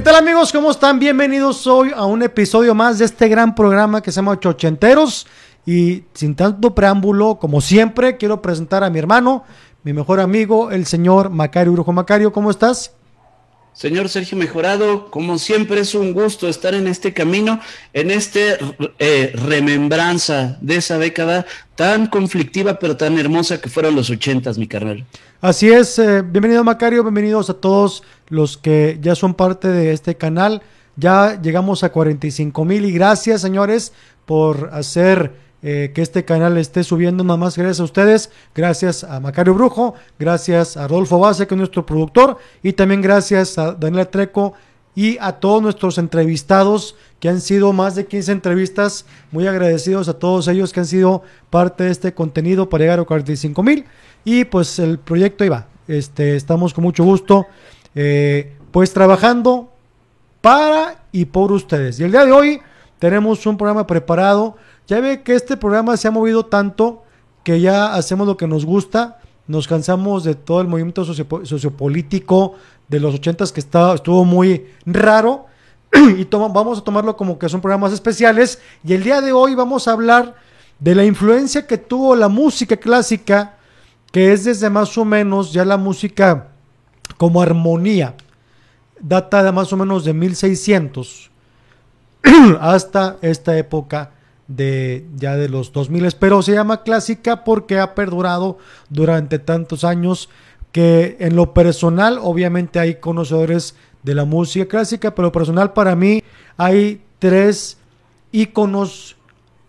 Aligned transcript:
¿Qué 0.00 0.04
tal 0.04 0.16
amigos? 0.16 0.50
¿Cómo 0.50 0.70
están? 0.70 0.98
Bienvenidos 0.98 1.66
hoy 1.66 1.92
a 1.94 2.06
un 2.06 2.22
episodio 2.22 2.74
más 2.74 2.98
de 2.98 3.04
este 3.04 3.28
gran 3.28 3.54
programa 3.54 4.00
que 4.00 4.10
se 4.10 4.16
llama 4.16 4.40
Chochenteros. 4.40 5.26
Y 5.66 6.04
sin 6.14 6.34
tanto 6.34 6.74
preámbulo, 6.74 7.38
como 7.38 7.60
siempre, 7.60 8.16
quiero 8.16 8.40
presentar 8.40 8.82
a 8.82 8.88
mi 8.88 8.98
hermano, 8.98 9.44
mi 9.82 9.92
mejor 9.92 10.20
amigo, 10.20 10.70
el 10.70 10.86
señor 10.86 11.28
Macario 11.28 11.74
Brujo. 11.74 11.92
Macario, 11.92 12.32
¿cómo 12.32 12.50
estás? 12.50 12.94
Señor 13.72 14.08
Sergio 14.08 14.36
Mejorado, 14.36 15.10
como 15.10 15.38
siempre 15.38 15.80
es 15.80 15.94
un 15.94 16.12
gusto 16.12 16.48
estar 16.48 16.74
en 16.74 16.86
este 16.86 17.12
camino, 17.12 17.60
en 17.92 18.10
este 18.10 18.58
eh, 18.98 19.32
remembranza 19.34 20.58
de 20.60 20.76
esa 20.76 20.98
década 20.98 21.46
tan 21.76 22.06
conflictiva 22.06 22.78
pero 22.78 22.96
tan 22.96 23.18
hermosa 23.18 23.60
que 23.60 23.70
fueron 23.70 23.94
los 23.94 24.10
ochentas, 24.10 24.58
mi 24.58 24.66
carnal. 24.66 25.06
Así 25.40 25.70
es, 25.70 25.98
eh, 25.98 26.22
bienvenido 26.22 26.64
Macario, 26.64 27.02
bienvenidos 27.02 27.48
a 27.48 27.54
todos 27.54 28.02
los 28.28 28.58
que 28.58 28.98
ya 29.00 29.14
son 29.14 29.34
parte 29.34 29.68
de 29.68 29.92
este 29.92 30.16
canal. 30.16 30.62
Ya 30.96 31.40
llegamos 31.40 31.84
a 31.84 31.92
45 31.92 32.64
mil 32.64 32.84
y 32.84 32.92
gracias 32.92 33.40
señores 33.40 33.92
por 34.26 34.70
hacer 34.72 35.32
eh, 35.62 35.92
que 35.94 36.00
este 36.00 36.24
canal 36.24 36.56
esté 36.56 36.82
subiendo 36.84 37.22
nada 37.22 37.36
más 37.36 37.58
gracias 37.58 37.80
a 37.80 37.84
ustedes, 37.84 38.30
gracias 38.54 39.04
a 39.04 39.20
Macario 39.20 39.52
Brujo, 39.52 39.94
gracias 40.18 40.78
a 40.78 40.88
Rodolfo 40.88 41.18
Base, 41.18 41.46
que 41.46 41.54
es 41.54 41.58
nuestro 41.58 41.84
productor, 41.84 42.38
y 42.62 42.72
también 42.72 43.02
gracias 43.02 43.58
a 43.58 43.72
Daniela 43.72 44.06
Treco 44.06 44.54
y 44.94 45.18
a 45.20 45.32
todos 45.32 45.62
nuestros 45.62 45.98
entrevistados, 45.98 46.96
que 47.20 47.28
han 47.28 47.42
sido 47.42 47.74
más 47.74 47.94
de 47.94 48.06
15 48.06 48.32
entrevistas, 48.32 49.04
muy 49.32 49.46
agradecidos 49.46 50.08
a 50.08 50.18
todos 50.18 50.48
ellos 50.48 50.72
que 50.72 50.80
han 50.80 50.86
sido 50.86 51.22
parte 51.50 51.84
de 51.84 51.90
este 51.90 52.14
contenido 52.14 52.70
para 52.70 52.84
llegar 52.84 53.00
a 53.00 53.04
45 53.04 53.62
mil, 53.62 53.84
y 54.24 54.44
pues 54.46 54.78
el 54.78 54.98
proyecto 54.98 55.44
iba, 55.44 55.66
este, 55.88 56.36
estamos 56.36 56.72
con 56.72 56.84
mucho 56.84 57.04
gusto, 57.04 57.46
eh, 57.94 58.56
pues 58.70 58.94
trabajando 58.94 59.70
para 60.40 61.04
y 61.12 61.26
por 61.26 61.52
ustedes, 61.52 62.00
y 62.00 62.04
el 62.04 62.12
día 62.12 62.24
de 62.24 62.32
hoy 62.32 62.60
tenemos 62.98 63.44
un 63.46 63.56
programa 63.56 63.86
preparado, 63.86 64.56
ya 64.90 65.00
ve 65.00 65.22
que 65.22 65.36
este 65.36 65.56
programa 65.56 65.96
se 65.96 66.08
ha 66.08 66.10
movido 66.10 66.46
tanto 66.46 67.04
que 67.44 67.60
ya 67.60 67.94
hacemos 67.94 68.26
lo 68.26 68.36
que 68.36 68.48
nos 68.48 68.66
gusta, 68.66 69.20
nos 69.46 69.68
cansamos 69.68 70.24
de 70.24 70.34
todo 70.34 70.60
el 70.60 70.66
movimiento 70.66 71.04
sociopolítico 71.04 72.54
de 72.88 72.98
los 72.98 73.14
ochentas 73.14 73.52
que 73.52 73.60
estaba, 73.60 73.94
estuvo 73.94 74.24
muy 74.24 74.66
raro 74.84 75.46
y 75.92 76.24
vamos 76.24 76.80
a 76.80 76.82
tomarlo 76.82 77.16
como 77.16 77.38
que 77.38 77.48
son 77.48 77.60
programas 77.60 77.92
especiales 77.92 78.60
y 78.82 78.94
el 78.94 79.04
día 79.04 79.20
de 79.20 79.30
hoy 79.30 79.54
vamos 79.54 79.86
a 79.86 79.92
hablar 79.92 80.34
de 80.80 80.96
la 80.96 81.04
influencia 81.04 81.68
que 81.68 81.78
tuvo 81.78 82.16
la 82.16 82.28
música 82.28 82.76
clásica, 82.76 83.58
que 84.10 84.32
es 84.32 84.42
desde 84.42 84.70
más 84.70 84.98
o 84.98 85.04
menos 85.04 85.52
ya 85.52 85.64
la 85.64 85.76
música 85.76 86.48
como 87.16 87.40
armonía, 87.40 88.16
data 88.98 89.44
de 89.44 89.52
más 89.52 89.72
o 89.72 89.76
menos 89.76 90.04
de 90.04 90.14
1600 90.14 91.30
hasta 92.60 93.18
esta 93.22 93.56
época 93.56 94.14
de 94.50 95.06
ya 95.16 95.36
de 95.36 95.48
los 95.48 95.72
2000, 95.72 96.08
pero 96.18 96.42
se 96.42 96.52
llama 96.52 96.82
clásica 96.82 97.44
porque 97.44 97.78
ha 97.78 97.94
perdurado 97.94 98.58
durante 98.88 99.38
tantos 99.38 99.84
años 99.84 100.28
que 100.72 101.16
en 101.20 101.36
lo 101.36 101.54
personal 101.54 102.18
obviamente 102.20 102.78
hay 102.80 102.96
conocedores 102.96 103.76
de 104.02 104.14
la 104.14 104.24
música 104.24 104.66
clásica, 104.66 105.14
pero 105.14 105.30
personal 105.30 105.72
para 105.72 105.94
mí 105.94 106.22
hay 106.56 107.00
tres 107.20 107.78
íconos, 108.32 109.16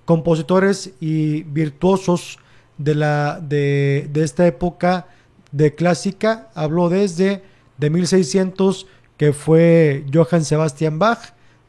compositores 0.05 0.91
y 0.99 1.43
virtuosos 1.43 2.39
de, 2.77 2.95
la, 2.95 3.39
de, 3.39 4.09
de 4.11 4.23
esta 4.23 4.47
época 4.47 5.07
de 5.51 5.75
clásica. 5.75 6.49
Hablo 6.55 6.89
desde 6.89 7.43
de 7.77 7.89
1600 7.89 8.87
que 9.17 9.33
fue 9.33 10.05
Johann 10.11 10.43
Sebastian 10.43 10.97
Bach, 10.97 11.19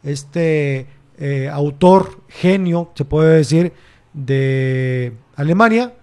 este 0.02 0.86
eh, 1.24 1.48
autor 1.48 2.20
genio, 2.28 2.90
se 2.96 3.04
puede 3.04 3.36
decir, 3.36 3.72
de 4.12 5.12
Alemania. 5.36 5.94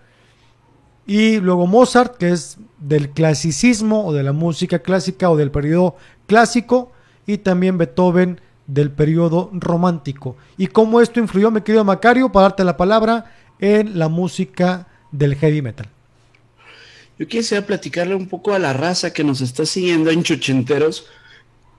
Y 1.05 1.41
luego 1.41 1.67
Mozart, 1.67 2.15
que 2.15 2.29
es 2.29 2.57
del 2.77 3.09
clasicismo 3.09 4.05
o 4.05 4.13
de 4.13 4.23
la 4.23 4.31
música 4.31 4.79
clásica 4.79 5.29
o 5.29 5.35
del 5.35 5.51
periodo 5.51 5.97
clásico. 6.25 6.93
Y 7.25 7.39
también 7.39 7.77
Beethoven 7.77 8.39
del 8.65 8.91
periodo 8.91 9.49
romántico. 9.51 10.37
Y 10.57 10.67
cómo 10.67 11.01
esto 11.01 11.19
influyó, 11.19 11.51
mi 11.51 11.59
querido 11.63 11.83
Macario, 11.83 12.31
para 12.31 12.43
darte 12.43 12.63
la 12.63 12.77
palabra, 12.77 13.25
en 13.59 13.99
la 13.99 14.07
música 14.07 14.87
del 15.11 15.35
heavy 15.35 15.61
metal. 15.61 15.89
Yo 17.17 17.27
quisiera 17.27 17.65
platicarle 17.65 18.15
un 18.15 18.29
poco 18.29 18.53
a 18.53 18.59
la 18.59 18.71
raza 18.71 19.11
que 19.11 19.25
nos 19.25 19.41
está 19.41 19.65
siguiendo 19.65 20.11
en 20.11 20.23
Chochenteros 20.23 21.07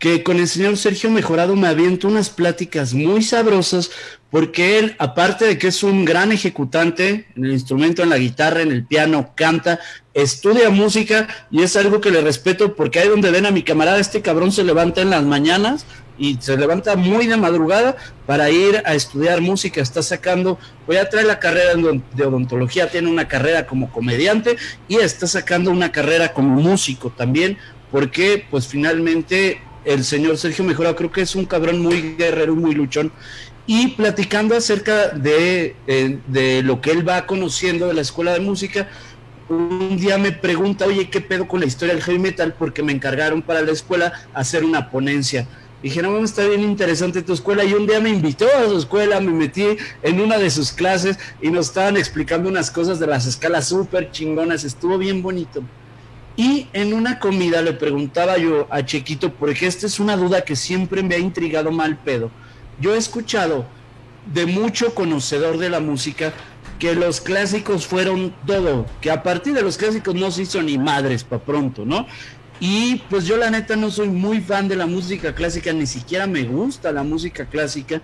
que 0.00 0.22
con 0.22 0.38
el 0.38 0.48
señor 0.48 0.78
Sergio 0.78 1.10
Mejorado 1.10 1.54
me 1.54 1.68
aviento 1.68 2.08
unas 2.08 2.30
pláticas 2.30 2.94
muy 2.94 3.22
sabrosas, 3.22 3.90
porque 4.30 4.78
él, 4.78 4.96
aparte 4.98 5.44
de 5.44 5.58
que 5.58 5.68
es 5.68 5.82
un 5.82 6.06
gran 6.06 6.32
ejecutante 6.32 7.26
en 7.36 7.44
el 7.44 7.52
instrumento, 7.52 8.02
en 8.02 8.08
la 8.08 8.16
guitarra, 8.16 8.62
en 8.62 8.72
el 8.72 8.86
piano, 8.86 9.32
canta, 9.36 9.78
estudia 10.14 10.70
música 10.70 11.28
y 11.50 11.62
es 11.62 11.76
algo 11.76 12.00
que 12.00 12.10
le 12.10 12.22
respeto 12.22 12.74
porque 12.74 12.98
ahí 12.98 13.08
donde 13.08 13.30
ven 13.30 13.44
a 13.44 13.50
mi 13.50 13.62
camarada, 13.62 14.00
este 14.00 14.22
cabrón 14.22 14.52
se 14.52 14.64
levanta 14.64 15.02
en 15.02 15.10
las 15.10 15.22
mañanas 15.22 15.84
y 16.16 16.38
se 16.40 16.56
levanta 16.56 16.96
muy 16.96 17.26
de 17.26 17.36
madrugada 17.36 17.96
para 18.24 18.48
ir 18.48 18.82
a 18.86 18.94
estudiar 18.94 19.42
música. 19.42 19.82
Está 19.82 20.02
sacando, 20.02 20.58
voy 20.86 20.96
a 20.96 21.10
traer 21.10 21.26
la 21.26 21.38
carrera 21.38 21.74
de 21.74 22.24
odontología, 22.24 22.90
tiene 22.90 23.10
una 23.10 23.28
carrera 23.28 23.66
como 23.66 23.92
comediante 23.92 24.56
y 24.88 24.96
está 24.96 25.26
sacando 25.26 25.70
una 25.70 25.92
carrera 25.92 26.32
como 26.32 26.58
músico 26.58 27.10
también, 27.10 27.58
porque 27.90 28.46
pues 28.50 28.66
finalmente 28.66 29.60
el 29.84 30.04
señor 30.04 30.36
Sergio 30.36 30.64
Mejorado, 30.64 30.96
creo 30.96 31.12
que 31.12 31.22
es 31.22 31.34
un 31.34 31.44
cabrón 31.44 31.80
muy 31.80 32.16
guerrero, 32.16 32.54
muy 32.54 32.74
luchón. 32.74 33.12
Y 33.66 33.88
platicando 33.88 34.56
acerca 34.56 35.08
de, 35.08 35.76
eh, 35.86 36.18
de 36.26 36.62
lo 36.62 36.80
que 36.80 36.90
él 36.90 37.08
va 37.08 37.26
conociendo 37.26 37.86
de 37.86 37.94
la 37.94 38.00
escuela 38.00 38.32
de 38.32 38.40
música, 38.40 38.88
un 39.48 39.96
día 39.96 40.16
me 40.16 40.32
pregunta, 40.32 40.86
oye, 40.86 41.10
¿qué 41.10 41.20
pedo 41.20 41.46
con 41.48 41.60
la 41.60 41.66
historia 41.66 41.94
del 41.94 42.02
heavy 42.02 42.18
metal? 42.18 42.54
Porque 42.58 42.82
me 42.82 42.92
encargaron 42.92 43.42
para 43.42 43.62
la 43.62 43.72
escuela 43.72 44.12
hacer 44.32 44.64
una 44.64 44.90
ponencia. 44.90 45.46
Dije, 45.82 46.02
no, 46.02 46.18
está 46.18 46.46
bien 46.46 46.60
interesante 46.60 47.22
tu 47.22 47.32
escuela. 47.32 47.64
Y 47.64 47.74
un 47.74 47.86
día 47.86 48.00
me 48.00 48.10
invitó 48.10 48.46
a 48.46 48.68
su 48.68 48.78
escuela, 48.78 49.20
me 49.20 49.32
metí 49.32 49.64
en 50.02 50.20
una 50.20 50.38
de 50.38 50.50
sus 50.50 50.72
clases 50.72 51.18
y 51.40 51.50
nos 51.50 51.66
estaban 51.66 51.96
explicando 51.96 52.48
unas 52.48 52.70
cosas 52.70 53.00
de 53.00 53.06
las 53.06 53.26
escalas 53.26 53.68
súper 53.68 54.10
chingonas. 54.10 54.64
Estuvo 54.64 54.98
bien 54.98 55.22
bonito. 55.22 55.62
Y 56.40 56.68
en 56.72 56.94
una 56.94 57.18
comida 57.18 57.60
le 57.60 57.74
preguntaba 57.74 58.38
yo 58.38 58.66
a 58.70 58.82
Chequito, 58.82 59.30
porque 59.30 59.66
esta 59.66 59.84
es 59.84 60.00
una 60.00 60.16
duda 60.16 60.40
que 60.40 60.56
siempre 60.56 61.02
me 61.02 61.14
ha 61.14 61.18
intrigado 61.18 61.70
mal 61.70 61.98
pedo. 61.98 62.30
Yo 62.80 62.94
he 62.94 62.96
escuchado 62.96 63.66
de 64.32 64.46
mucho 64.46 64.94
conocedor 64.94 65.58
de 65.58 65.68
la 65.68 65.80
música 65.80 66.32
que 66.78 66.94
los 66.94 67.20
clásicos 67.20 67.86
fueron 67.86 68.34
todo, 68.46 68.86
que 69.02 69.10
a 69.10 69.22
partir 69.22 69.52
de 69.52 69.60
los 69.60 69.76
clásicos 69.76 70.14
no 70.14 70.30
se 70.30 70.44
hizo 70.44 70.62
ni 70.62 70.78
madres 70.78 71.24
para 71.24 71.44
pronto, 71.44 71.84
¿no? 71.84 72.06
Y 72.58 73.02
pues 73.10 73.26
yo 73.26 73.36
la 73.36 73.50
neta 73.50 73.76
no 73.76 73.90
soy 73.90 74.08
muy 74.08 74.40
fan 74.40 74.66
de 74.66 74.76
la 74.76 74.86
música 74.86 75.34
clásica, 75.34 75.74
ni 75.74 75.86
siquiera 75.86 76.26
me 76.26 76.44
gusta 76.44 76.90
la 76.90 77.02
música 77.02 77.44
clásica. 77.50 78.00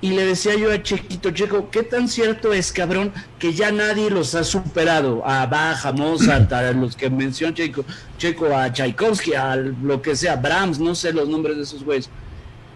Y 0.00 0.10
le 0.10 0.26
decía 0.26 0.54
yo 0.54 0.70
a 0.70 0.80
Chequito, 0.80 1.32
Checo, 1.32 1.70
¿qué 1.70 1.82
tan 1.82 2.08
cierto 2.08 2.52
es, 2.52 2.70
cabrón, 2.70 3.12
que 3.40 3.52
ya 3.52 3.72
nadie 3.72 4.10
los 4.10 4.36
ha 4.36 4.44
superado? 4.44 5.26
A 5.26 5.46
Bach, 5.46 5.84
a 5.84 5.92
Mozart, 5.92 6.52
a 6.52 6.70
los 6.72 6.94
que 6.94 7.10
mencionó 7.10 7.52
Checo, 7.52 7.84
Checo, 8.16 8.54
a 8.54 8.72
Tchaikovsky, 8.72 9.34
a 9.34 9.56
lo 9.56 10.00
que 10.00 10.14
sea, 10.14 10.36
Brahms, 10.36 10.78
no 10.78 10.94
sé 10.94 11.12
los 11.12 11.28
nombres 11.28 11.56
de 11.56 11.64
esos 11.64 11.82
güeyes. 11.82 12.10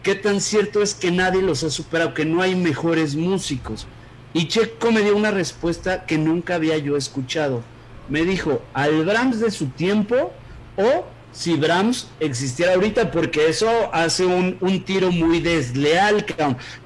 ¿Qué 0.03 0.17
tan 0.17 0.41
cierto 0.41 0.83
es 0.83 0.95
que 0.95 1.13
nadie 1.13 1.43
los 1.43 1.63
ha 1.63 1.71
superado, 1.71 2.13
que 2.13 2.25
no 2.25 2.43
hay 2.43 2.57
mejores 2.57 3.15
músicos? 3.15 3.87
Y 4.35 4.49
Checo 4.49 4.91
me 4.91 5.03
dio 5.03 5.17
una 5.17 5.31
respuesta 5.31 6.05
que 6.07 6.19
nunca 6.19 6.57
había 6.57 6.77
yo 6.79 6.97
escuchado. 6.97 7.63
Me 8.09 8.25
dijo, 8.25 8.63
al 8.75 9.05
Brahms 9.05 9.39
de 9.39 9.53
su 9.53 9.67
tiempo 9.67 10.33
o 10.77 11.05
si 11.33 11.57
Brahms 11.57 12.09
existiera 12.21 12.75
ahorita, 12.75 13.11
porque 13.11 13.49
eso 13.49 13.69
hace 13.93 14.27
un, 14.27 14.59
tiro 14.85 15.11
muy 15.11 15.41
desleal, 15.41 16.25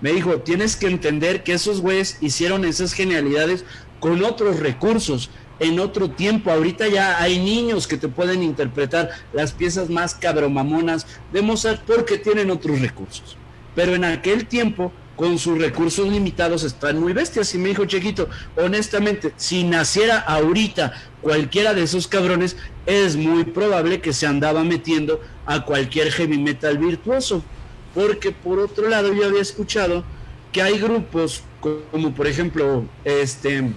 Me 0.00 0.12
dijo, 0.12 0.38
tienes 0.38 0.76
que 0.76 0.86
entender 0.86 1.42
que 1.42 1.54
esos 1.54 1.80
güeyes 1.80 2.18
hicieron 2.20 2.64
esas 2.64 2.92
genialidades 2.92 3.64
con 4.00 4.22
otros 4.24 4.60
recursos, 4.60 5.30
en 5.58 5.80
otro 5.80 6.10
tiempo. 6.10 6.50
Ahorita 6.50 6.88
ya 6.88 7.20
hay 7.20 7.38
niños 7.38 7.86
que 7.86 7.96
te 7.96 8.08
pueden 8.08 8.42
interpretar 8.42 9.10
las 9.32 9.52
piezas 9.52 9.88
más 9.88 10.14
cabromamonas 10.14 11.06
de 11.32 11.42
Mozart 11.42 11.82
porque 11.86 12.18
tienen 12.18 12.50
otros 12.50 12.80
recursos. 12.80 13.36
Pero 13.74 13.94
en 13.94 14.04
aquel 14.04 14.46
tiempo 14.46 14.92
con 15.16 15.38
sus 15.38 15.58
recursos 15.58 16.06
limitados 16.08 16.62
están 16.62 17.00
muy 17.00 17.12
bestias. 17.12 17.54
Y 17.54 17.58
me 17.58 17.70
dijo 17.70 17.86
Chequito, 17.86 18.28
honestamente, 18.56 19.32
si 19.36 19.64
naciera 19.64 20.18
ahorita 20.20 20.92
cualquiera 21.22 21.74
de 21.74 21.82
esos 21.82 22.06
cabrones, 22.06 22.56
es 22.84 23.16
muy 23.16 23.44
probable 23.44 24.00
que 24.00 24.12
se 24.12 24.26
andaba 24.26 24.62
metiendo 24.62 25.20
a 25.46 25.64
cualquier 25.64 26.12
heavy 26.12 26.38
metal 26.38 26.78
virtuoso. 26.78 27.42
Porque 27.94 28.30
por 28.30 28.58
otro 28.58 28.88
lado 28.88 29.12
yo 29.12 29.24
había 29.24 29.40
escuchado 29.40 30.04
que 30.52 30.62
hay 30.62 30.78
grupos 30.78 31.42
como 31.90 32.14
por 32.14 32.26
ejemplo 32.26 32.84
este 33.04 33.72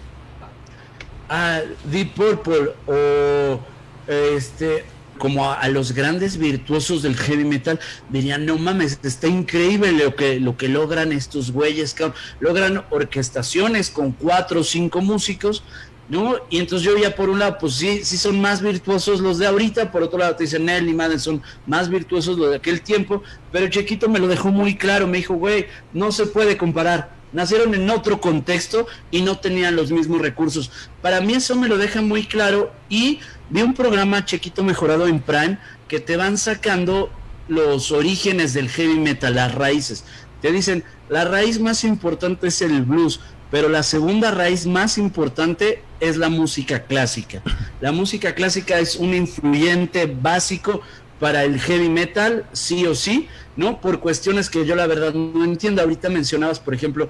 Deep 1.86 2.14
Purple 2.14 2.74
o 2.86 3.60
este 4.08 4.86
como 5.20 5.52
a, 5.52 5.68
los 5.68 5.92
grandes 5.92 6.38
virtuosos 6.38 7.04
del 7.04 7.16
heavy 7.16 7.46
metal, 7.46 7.80
dirían, 8.10 8.48
no 8.48 8.58
mames, 8.58 9.00
está 9.04 9.28
increíble 9.28 9.92
lo 9.92 10.16
que, 10.16 10.40
lo 10.40 10.58
que 10.58 10.68
logran 10.68 11.12
estos 11.12 11.52
güeyes, 11.52 11.96
logran 12.40 12.84
orquestaciones 12.90 13.92
con 13.92 14.14
cuatro 14.14 14.62
o 14.62 14.64
cinco 14.64 15.02
músicos, 15.02 15.64
¿no? 16.10 16.38
Y 16.50 16.58
entonces 16.58 16.86
yo 16.86 16.98
ya 16.98 17.16
por 17.16 17.30
un 17.30 17.38
lado, 17.38 17.58
pues 17.60 17.76
sí, 17.76 18.04
sí 18.04 18.18
son 18.18 18.42
más 18.42 18.62
virtuosos 18.62 19.20
los 19.20 19.38
de 19.38 19.46
ahorita, 19.46 19.92
por 19.92 20.02
otro 20.02 20.18
lado 20.18 20.36
te 20.36 20.46
dicen, 20.46 20.66
Nelly, 20.66 20.94
madre, 20.94 21.20
son 21.20 21.44
más 21.68 21.90
virtuosos 21.90 22.38
los 22.38 22.50
de 22.50 22.56
aquel 22.56 22.82
tiempo, 22.82 23.22
pero 23.52 23.68
Chiquito 23.68 24.10
me 24.10 24.18
lo 24.18 24.28
dejó 24.28 24.50
muy 24.50 24.76
claro, 24.76 25.06
me 25.06 25.18
dijo, 25.18 25.36
güey, 25.36 25.68
no 25.94 26.12
se 26.12 26.26
puede 26.26 26.58
comparar, 26.58 27.19
nacieron 27.32 27.74
en 27.76 27.90
otro 27.90 28.20
contexto 28.20 28.88
y 29.12 29.22
no 29.22 29.38
tenían 29.40 29.76
los 29.76 29.92
mismos 29.92 30.22
recursos. 30.22 30.72
Para 31.02 31.22
mí 31.22 31.34
eso 31.34 31.56
me 31.56 31.68
lo 31.68 31.78
deja 31.78 32.02
muy 32.02 32.26
claro 32.26 32.72
y 32.90 33.20
vi 33.50 33.62
un 33.62 33.74
programa 33.74 34.26
Chiquito 34.26 34.64
mejorado 34.64 35.08
en 35.08 35.22
Prime 35.22 35.58
que 35.88 36.00
te 36.00 36.18
van 36.18 36.38
sacando 36.38 37.12
los 37.48 37.92
orígenes 37.92 38.54
del 38.54 38.70
heavy 38.70 39.00
metal, 39.00 39.36
las 39.36 39.56
raíces. 39.56 40.06
Te 40.42 40.52
dicen, 40.52 40.84
la 41.10 41.26
raíz 41.26 41.60
más 41.60 41.84
importante 41.84 42.48
es 42.48 42.62
el 42.62 42.84
blues, 42.84 43.20
pero 43.52 43.68
la 43.68 43.84
segunda 43.84 44.32
raíz 44.32 44.66
más 44.68 44.98
importante 44.98 45.84
es 46.00 46.18
la 46.18 46.30
música 46.30 46.84
clásica. 46.84 47.42
La 47.82 47.92
música 47.92 48.36
clásica 48.36 48.80
es 48.80 48.96
un 48.96 49.14
influyente 49.14 50.06
básico 50.06 50.82
para 51.20 51.44
el 51.44 51.60
heavy 51.60 51.90
metal, 51.90 52.46
sí 52.54 52.86
o 52.86 52.96
sí, 52.96 53.28
¿no? 53.56 53.82
Por 53.82 54.00
cuestiones 54.00 54.50
que 54.50 54.66
yo 54.66 54.76
la 54.76 54.88
verdad 54.88 55.14
no 55.14 55.44
entiendo. 55.44 55.82
Ahorita 55.82 56.10
mencionabas, 56.10 56.60
por 56.60 56.74
ejemplo, 56.74 57.10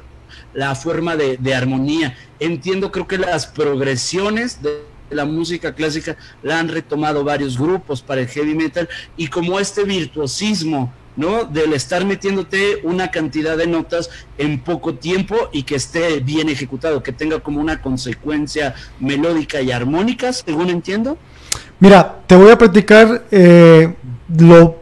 la 0.53 0.75
forma 0.75 1.15
de, 1.15 1.53
armonía. 1.53 2.17
Entiendo, 2.39 2.91
creo 2.91 3.07
que 3.07 3.17
las 3.17 3.47
progresiones 3.47 4.61
de 4.61 4.83
la 5.09 5.25
música 5.25 5.73
clásica 5.73 6.17
la 6.43 6.59
han 6.59 6.67
retomado 6.67 7.23
varios 7.23 7.57
grupos 7.57 8.01
para 8.01 8.21
el 8.21 8.27
heavy 8.27 8.53
metal 8.53 8.87
y 9.17 9.27
como 9.27 9.59
este 9.59 9.83
virtuosismo 9.83 10.93
¿no? 11.15 11.43
Del 11.43 11.73
estar 11.73 12.05
metiéndote 12.05 12.79
una 12.83 13.11
cantidad 13.11 13.57
de 13.57 13.67
notas 13.67 14.09
en 14.37 14.61
poco 14.61 14.93
tiempo 14.93 15.49
y 15.51 15.63
que 15.63 15.75
esté 15.75 16.21
bien 16.21 16.47
ejecutado, 16.47 17.03
que 17.03 17.11
tenga 17.11 17.41
como 17.41 17.59
una 17.59 17.81
consecuencia 17.81 18.73
melódica 19.01 19.59
y 19.59 19.71
armónica, 19.71 20.31
según 20.31 20.69
entiendo. 20.69 21.17
Mira, 21.79 22.19
te 22.27 22.35
voy 22.35 22.51
a 22.51 22.57
platicar 22.57 23.25
eh, 23.31 23.93
lo, 24.37 24.77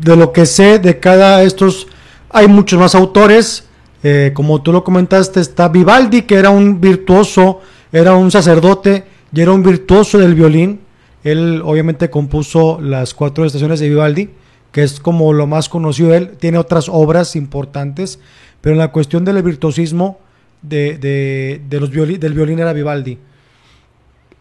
de 0.00 0.16
lo 0.16 0.32
que 0.32 0.46
sé 0.46 0.78
de 0.78 0.98
cada 0.98 1.42
estos. 1.42 1.86
Hay 2.30 2.48
muchos 2.48 2.78
más 2.78 2.94
autores, 2.94 3.66
eh, 4.02 4.32
como 4.34 4.62
tú 4.62 4.72
lo 4.72 4.84
comentaste, 4.84 5.40
está 5.40 5.68
Vivaldi, 5.68 6.22
que 6.22 6.36
era 6.36 6.50
un 6.50 6.80
virtuoso, 6.80 7.60
era 7.92 8.14
un 8.14 8.30
sacerdote 8.30 9.04
y 9.32 9.40
era 9.40 9.52
un 9.52 9.62
virtuoso 9.62 10.18
del 10.18 10.34
violín. 10.34 10.80
Él 11.24 11.60
obviamente 11.64 12.10
compuso 12.10 12.78
las 12.80 13.14
cuatro 13.14 13.44
estaciones 13.44 13.80
de 13.80 13.88
Vivaldi 13.88 14.30
que 14.76 14.82
es 14.82 15.00
como 15.00 15.32
lo 15.32 15.46
más 15.46 15.70
conocido 15.70 16.12
él. 16.12 16.32
Tiene 16.38 16.58
otras 16.58 16.90
obras 16.90 17.34
importantes, 17.34 18.18
pero 18.60 18.74
en 18.74 18.78
la 18.78 18.92
cuestión 18.92 19.24
del 19.24 19.42
virtuosismo 19.42 20.20
de, 20.60 21.62
los 21.70 21.90
del 21.90 22.34
violín 22.34 22.58
era 22.58 22.74
Vivaldi. 22.74 23.18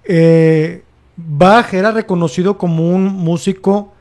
Eh, 0.04 0.84
Bach 1.18 1.74
era 1.74 1.92
reconocido 1.92 2.58
como 2.58 2.90
un 2.90 3.06
músico 3.06 3.94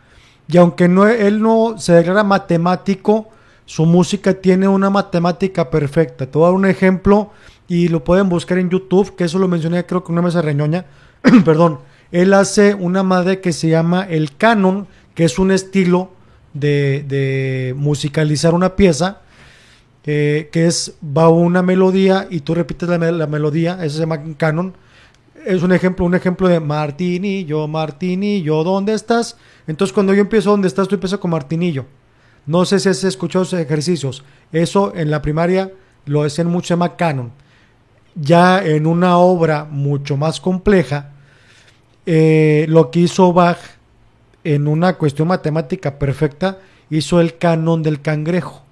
y 0.49 0.57
aunque 0.57 0.89
no, 0.89 1.07
él 1.07 1.41
no 1.41 1.79
se 1.79 1.93
declara 1.93 2.25
matemático, 2.25 3.29
su 3.65 3.87
música 3.87 4.35
tiene 4.35 4.69
una 4.69 4.91
matemática 4.91 5.71
perfecta. 5.71 6.27
Te 6.27 6.39
voy 6.39 6.45
a 6.45 6.49
dar 6.49 6.55
un 6.55 6.67
ejemplo 6.67 7.31
y 7.67 7.89
lo 7.89 8.05
pueden 8.05 8.29
buscar 8.29 8.59
en 8.59 8.69
YouTube, 8.69 9.17
que 9.17 9.25
eso 9.25 9.39
lo 9.39 9.49
mencioné 9.49 9.87
creo 9.87 10.05
que 10.05 10.13
una 10.13 10.23
mesa 10.23 10.43
reñoña. 10.43 10.85
Perdón. 11.45 11.79
Él 12.13 12.33
hace 12.33 12.75
una 12.75 13.03
madre 13.03 13.41
que 13.41 13.53
se 13.53 13.69
llama 13.69 14.07
el 14.09 14.37
canon, 14.37 14.87
que 15.17 15.25
es 15.25 15.39
un 15.41 15.51
estilo 15.51 16.11
de, 16.53 17.75
musicalizar 17.77 18.55
una 18.55 18.77
pieza, 18.77 19.23
que 20.05 20.49
es, 20.53 20.95
va 21.05 21.29
una 21.29 21.63
melodía 21.63 22.29
y 22.31 22.41
tú 22.41 22.55
repites 22.55 22.89
la, 22.89 23.27
melodía, 23.27 23.79
eso 23.83 23.97
se 23.97 24.01
llama 24.01 24.23
canon. 24.37 24.75
Es 25.45 25.63
un 25.63 25.73
ejemplo, 25.73 26.07
un 26.07 26.15
ejemplo 26.15 26.49
de 26.49 26.59
Martinillo, 26.59 27.69
Martinillo, 27.69 28.65
¿dónde 28.65 28.95
estás? 28.95 29.37
Entonces 29.67 29.93
cuando 29.93 30.15
yo 30.15 30.23
empiezo 30.23 30.51
¿dónde 30.51 30.69
estás? 30.69 30.89
Tú 30.89 30.95
empiezas 30.95 31.19
con 31.19 31.31
Martinillo. 31.31 31.85
No 32.47 32.65
sé 32.65 32.81
si 32.81 32.89
has 32.89 33.05
escuchado 33.05 33.43
esos 33.45 33.61
ejercicios. 33.61 34.25
Eso 34.53 34.95
en 34.95 35.11
la 35.11 35.21
primaria 35.21 35.71
lo 36.07 36.23
decían 36.23 36.47
mucho, 36.47 36.77
se 36.77 36.97
canon. 36.97 37.31
Ya 38.15 38.65
en 38.65 38.87
una 38.87 39.19
obra 39.19 39.65
mucho 39.65 40.17
más 40.17 40.41
compleja, 40.41 41.13
eh, 42.07 42.65
lo 42.69 42.91
que 42.91 43.01
hizo 43.01 43.33
Bach 43.33 43.59
en 44.45 44.67
una 44.67 44.97
cuestión 44.97 45.29
matemática 45.29 45.99
perfecta, 45.99 46.59
hizo 46.89 47.21
el 47.21 47.37
canon 47.37 47.83
del 47.83 48.01
cangrejo, 48.01 48.63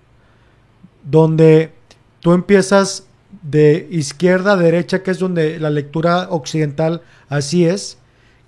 donde 1.03 1.75
tú 2.21 2.33
empiezas 2.33 3.07
de 3.43 3.89
izquierda 3.91 4.53
a 4.53 4.57
derecha, 4.57 5.03
que 5.03 5.11
es 5.11 5.19
donde 5.19 5.59
la 5.59 5.71
lectura 5.71 6.29
occidental 6.31 7.03
así 7.29 7.67
es, 7.67 7.99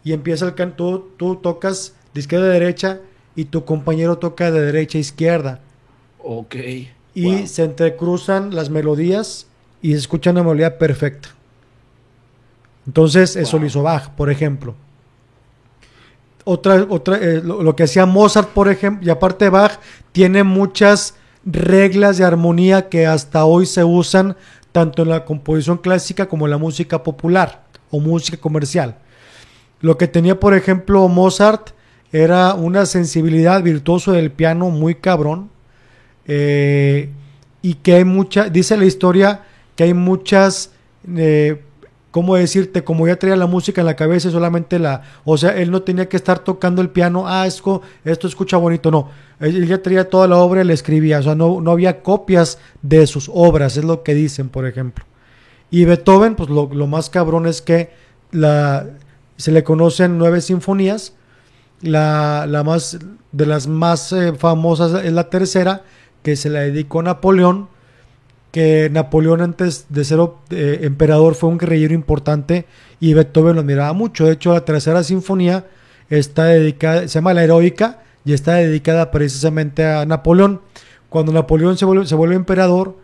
y 0.05 0.13
empieza 0.13 0.47
el 0.47 0.55
canto, 0.55 1.11
tú, 1.17 1.37
tocas 1.37 1.95
de 2.13 2.21
izquierda 2.21 2.47
a 2.47 2.51
derecha 2.51 3.01
y 3.35 3.47
tu 3.47 3.65
compañero 3.65 4.19
toca 4.19 4.51
de 4.51 4.61
derecha 4.61 4.99
a 4.99 5.01
izquierda. 5.01 5.61
Ok. 6.23 6.57
Y 7.15 7.47
se 7.47 7.65
entrecruzan 7.65 8.55
las 8.55 8.71
melodías 8.71 9.47
y 9.83 9.93
se 9.93 9.99
escucha 9.99 10.31
una 10.31 10.43
melodía 10.43 10.79
perfecta. 10.79 11.31
Entonces, 12.87 13.37
eso 13.37 13.59
lo 13.59 13.67
hizo 13.67 13.83
Bach, 13.83 14.11
por 14.11 14.31
ejemplo 14.31 14.75
otra, 16.45 16.87
otra, 16.89 17.17
eh, 17.17 17.41
lo, 17.43 17.75
que 17.75 17.85
hacía 17.85 18.07
Mozart, 18.07 18.51
por 18.51 18.69
ejemplo, 18.69 19.07
y 19.07 19.11
aparte 19.11 19.49
Bach, 19.49 19.79
tiene 20.13 20.45
muchas 20.45 21.15
reglas 21.45 22.19
de 22.19 22.25
armonía 22.25 22.89
que 22.89 23.07
hasta 23.07 23.45
hoy 23.45 23.67
se 23.67 23.85
usan 23.85 24.37
tanto 24.75 25.03
en 25.03 25.11
la 25.11 25.25
composición 25.25 25.79
clásica 25.79 26.27
como 26.27 26.47
en 26.47 26.51
la 26.51 26.59
música 26.59 27.05
popular 27.05 27.63
o 27.93 28.01
música 28.01 28.37
comercial. 28.37 28.97
Lo 29.81 29.97
que 29.97 30.09
tenía, 30.09 30.41
por 30.41 30.53
ejemplo, 30.53 31.07
Mozart 31.07 31.71
era 32.11 32.55
una 32.55 32.85
sensibilidad 32.85 33.63
virtuoso 33.63 34.11
del 34.11 34.33
piano 34.33 34.71
muy 34.71 34.97
cabrón. 34.97 35.49
Eh, 36.27 37.09
y 37.63 37.75
que 37.75 37.95
hay 37.95 38.05
mucha, 38.05 38.49
dice 38.49 38.77
la 38.77 38.85
historia 38.85 39.43
que 39.77 39.85
hay 39.85 39.95
muchas 39.95 40.73
eh, 41.17 41.63
¿cómo 42.15 42.37
decirte? 42.37 42.85
Como 42.85 43.09
ya 43.09 43.17
traía 43.17 43.35
la 43.35 43.49
música 43.49 43.81
en 43.81 43.89
la 43.89 43.97
cabeza, 43.97 44.31
solamente 44.31 44.79
la, 44.79 45.03
o 45.25 45.37
sea, 45.37 45.51
él 45.57 45.73
no 45.73 45.83
tenía 45.83 46.09
que 46.09 46.17
estar 46.17 46.39
tocando 46.39 46.81
el 46.81 46.91
piano, 46.91 47.27
ah, 47.27 47.45
esto, 47.45 47.83
esto 48.05 48.29
escucha 48.29 48.57
bonito, 48.57 48.93
no, 48.93 49.09
él 49.41 49.67
ya 49.67 49.83
traía 49.83 50.09
toda 50.09 50.29
la 50.29 50.37
obra 50.37 50.61
y 50.61 50.65
le 50.65 50.75
escribía, 50.75 51.19
o 51.19 51.23
sea, 51.25 51.35
no, 51.35 51.61
no 51.61 51.73
había 51.73 52.05
copias 52.05 52.61
de 52.83 53.09
sus 53.09 53.29
obras, 53.35 53.77
es 53.77 53.83
lo 53.83 54.05
que 54.05 54.15
dicen, 54.15 54.49
por 54.49 54.65
ejemplo. 54.65 55.05
Y 55.73 55.87
Beethoven, 55.87 56.37
pues 56.37 56.49
lo, 56.51 56.69
más 56.87 57.11
cabrón 57.11 57.49
es 57.49 57.61
que 57.61 57.91
la, 58.31 58.87
se 59.37 59.51
le 59.51 59.65
conocen 59.65 60.17
nueve 60.17 60.41
sinfonías, 60.41 61.15
la, 61.81 62.47
la 62.49 62.63
más, 62.63 62.97
de 63.33 63.47
las 63.47 63.67
más 63.67 64.13
eh, 64.13 64.35
famosas 64.35 65.05
es 65.05 65.13
la 65.13 65.31
tercera, 65.31 65.83
que 66.23 66.37
se 66.37 66.49
la 66.49 66.61
dedicó 66.61 67.03
Napoleón, 67.03 67.67
que 68.55 68.89
Napoleón 68.89 69.41
antes 69.41 69.87
de 69.89 70.05
ser 70.05 70.21
eh, 70.51 70.79
emperador 70.83 71.35
fue 71.35 71.51
un 71.51 71.59
guerrillero 71.59 71.93
importante 71.93 72.67
y 73.01 73.13
Beethoven 73.13 73.57
lo 73.57 73.63
admiraba 73.63 73.93
mucho. 73.95 74.27
De 74.27 74.35
hecho, 74.35 74.53
la 74.53 74.65
tercera 74.65 75.03
sinfonía 75.03 75.67
está 76.09 76.45
dedicada, 76.45 77.09
se 77.09 77.15
llama 77.15 77.35
La 77.35 77.43
Heroica 77.43 78.05
y 78.25 78.33
está 78.33 78.55
dedicada 78.55 79.11
precisamente 79.11 79.85
a 79.85 80.07
Napoleón. 80.07 80.61
Cuando 81.09 81.33
Napoleón 81.33 81.77
se 81.77 81.85
vuelve, 81.85 82.07
se 82.07 82.15
vuelve 82.15 82.37
emperador, 82.37 82.97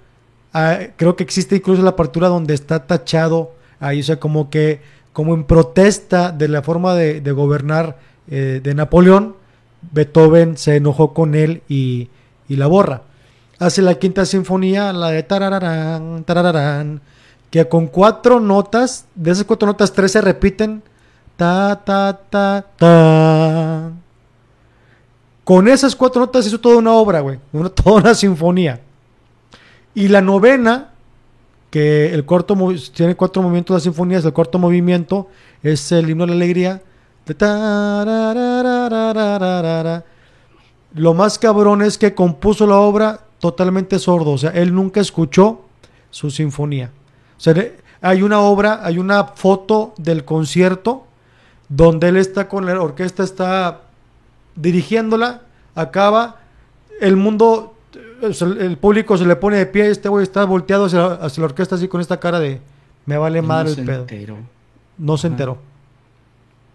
ah, 0.53 0.79
creo 0.95 1.17
que 1.17 1.25
existe 1.25 1.57
incluso 1.57 1.83
la 1.83 1.97
partitura 1.97 2.29
donde 2.29 2.55
está 2.55 2.87
tachado 2.87 3.51
ahí, 3.81 3.99
o 3.99 4.05
sea, 4.05 4.21
como 4.21 4.51
que 4.51 4.81
como 5.13 5.35
en 5.35 5.43
protesta 5.43 6.31
de 6.31 6.47
la 6.47 6.63
forma 6.63 6.95
de, 6.95 7.33
gobernar 7.33 7.99
eh, 8.31 8.61
de 8.63 8.75
Napoleón, 8.77 9.35
Beethoven 9.91 10.57
se 10.57 10.77
enojó 10.77 11.13
con 11.13 11.35
él 11.35 11.63
y 11.69 12.09
la 12.47 12.69
borra 12.69 13.10
hace 13.61 13.83
la 13.83 13.95
quinta 13.95 14.25
sinfonía, 14.25 14.93
la 14.93 15.11
de 15.11 15.23
tarararán, 15.23 16.25
tarararán, 16.25 17.01
que 17.51 17.69
con 17.69 17.87
cuatro 17.87 18.41
notas, 18.41 19.05
de 19.15 19.31
esas 19.31 19.45
cuatro 19.45 19.69
notas, 19.69 19.93
tres 19.93 20.13
se 20.13 20.21
repiten. 20.21 20.83
Ta, 21.37 21.81
ta, 21.85 22.19
ta, 22.31 22.67
ta. 22.77 23.91
Con 25.45 25.69
esas 25.69 25.95
cuatro 25.95 26.21
notas 26.21 26.47
hizo 26.47 26.59
toda 26.59 26.77
una 26.77 26.93
obra, 26.93 27.21
güey. 27.21 27.39
toda 27.75 28.01
una 28.01 28.15
sinfonía. 28.15 28.81
Y 29.95 30.09
la 30.09 30.23
novena, 30.23 30.91
que 31.71 32.15
el 32.15 32.25
corto 32.25 32.57
tiene 32.95 33.15
cuatro 33.15 33.43
movimientos 33.43 33.75
de 33.75 33.77
las 33.77 33.83
sinfonías, 33.83 34.25
el 34.25 34.33
corto 34.33 34.59
movimiento 34.59 35.29
es 35.63 35.93
el 35.93 36.09
himno 36.09 36.25
de 36.25 36.31
la 36.31 36.37
alegría. 36.37 36.83
Lo 40.95 41.15
más 41.15 41.39
cabrón 41.39 41.83
es 41.83 41.99
que 41.99 42.15
compuso 42.15 42.67
la 42.67 42.77
obra 42.77 43.21
totalmente 43.41 43.99
sordo, 43.99 44.31
o 44.33 44.39
sea, 44.39 44.51
él 44.51 44.75
nunca 44.75 45.01
escuchó 45.01 45.63
su 46.11 46.31
sinfonía. 46.31 46.91
O 47.37 47.41
sea, 47.41 47.55
hay 48.03 48.23
una 48.23 48.41
obra, 48.41 48.81
hay 48.85 48.99
una 48.99 49.25
foto 49.25 49.95
del 49.97 50.25
concierto 50.25 51.07
donde 51.69 52.09
él 52.09 52.17
está 52.17 52.49
con 52.49 52.67
la 52.67 52.81
orquesta, 52.81 53.23
está 53.23 53.83
dirigiéndola, 54.57 55.43
acaba, 55.75 56.37
el 57.01 57.17
mundo, 57.17 57.75
el 58.23 58.77
público 58.79 59.17
se 59.17 59.25
le 59.25 59.37
pone 59.37 59.57
de 59.57 59.67
pie, 59.67 59.89
este 59.91 60.09
güey 60.09 60.23
está 60.23 60.45
volteado 60.45 60.85
hacia, 60.87 61.07
hacia 61.07 61.41
la 61.41 61.47
orquesta 61.47 61.77
así 61.77 61.89
con 61.89 62.01
esta 62.01 62.21
cara 62.21 62.39
de 62.41 62.61
me 63.07 63.17
vale 63.17 63.41
madre 63.43 63.73
no 63.73 63.81
el 63.81 63.87
pedo. 63.87 64.01
enteró. 64.03 64.37
No 64.99 65.17
se 65.17 65.27
Ajá. 65.29 65.35
enteró. 65.35 65.59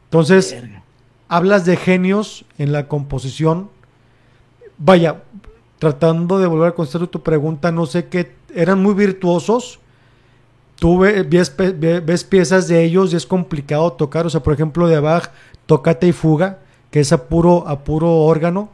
Entonces, 0.06 0.52
Verga. 0.54 0.84
hablas 1.28 1.66
de 1.66 1.78
genios 1.78 2.46
en 2.58 2.72
la 2.72 2.88
composición. 2.88 3.70
Vaya, 4.78 5.24
tratando 5.90 6.40
de 6.40 6.48
volver 6.48 6.70
a 6.70 6.72
contestar 6.74 7.06
tu 7.08 7.22
pregunta, 7.22 7.72
no 7.72 7.86
sé 7.86 8.08
qué, 8.08 8.32
eran 8.56 8.82
muy 8.82 8.96
virtuosos. 8.96 9.80
Tú 10.80 10.98
ve- 11.00 11.22
ves, 11.24 12.24
piezas 12.24 12.68
de 12.68 12.84
ellos 12.84 13.14
y 13.14 13.16
es 13.16 13.26
complicado 13.28 13.94
tocar. 13.94 14.26
O 14.26 14.30
sea, 14.32 14.42
por 14.42 14.54
ejemplo, 14.54 14.88
de 14.88 15.00
Bach, 15.00 15.30
Tocate 15.68 16.08
y 16.08 16.12
Fuga, 16.12 16.58
que 16.90 17.00
es 17.02 17.12
a 17.14 17.28
puro, 17.28 17.68
a 17.68 17.84
puro 17.84 18.12
órgano. 18.12 18.70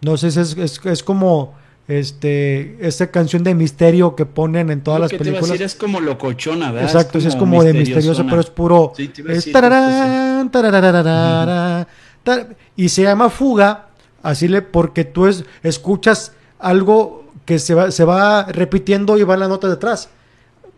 No 0.00 0.16
sé 0.16 0.30
si 0.30 0.40
es, 0.40 0.56
es, 0.56 0.80
es 0.84 1.02
como 1.02 1.54
este, 1.88 2.78
esa 2.86 3.10
canción 3.10 3.44
de 3.44 3.54
misterio 3.54 4.16
que 4.16 4.24
ponen 4.26 4.70
en 4.70 4.80
todas 4.82 5.00
las 5.00 5.10
que 5.10 5.18
te 5.18 5.24
iba 5.28 5.38
a 5.38 5.40
películas. 5.40 5.58
decir 5.58 5.66
es 5.66 5.74
como 5.74 6.00
locochona, 6.00 6.72
¿verdad? 6.72 6.88
Exacto, 6.90 7.20
sí, 7.20 7.28
es 7.28 7.36
como 7.36 7.62
de 7.62 7.74
misterioso, 7.74 8.24
pero 8.24 8.40
es 8.40 8.50
puro. 8.50 8.92
Sí, 8.96 9.08
te 9.08 9.20
iba 9.20 9.30
a 9.30 9.32
es 9.32 9.38
decir 9.38 9.52
tararán, 9.52 10.50
tararararara, 10.50 11.86
tar- 12.24 12.56
y 12.76 12.88
se 12.88 13.02
llama 13.02 13.30
fuga, 13.30 13.85
así 14.28 14.48
le, 14.48 14.62
porque 14.62 15.04
tú 15.04 15.26
es, 15.26 15.44
escuchas 15.62 16.32
algo 16.58 17.24
que 17.44 17.58
se 17.58 17.74
va, 17.74 17.90
se 17.90 18.04
va 18.04 18.44
repitiendo 18.44 19.18
y 19.18 19.22
va 19.22 19.36
la 19.36 19.48
nota 19.48 19.68
detrás. 19.68 20.08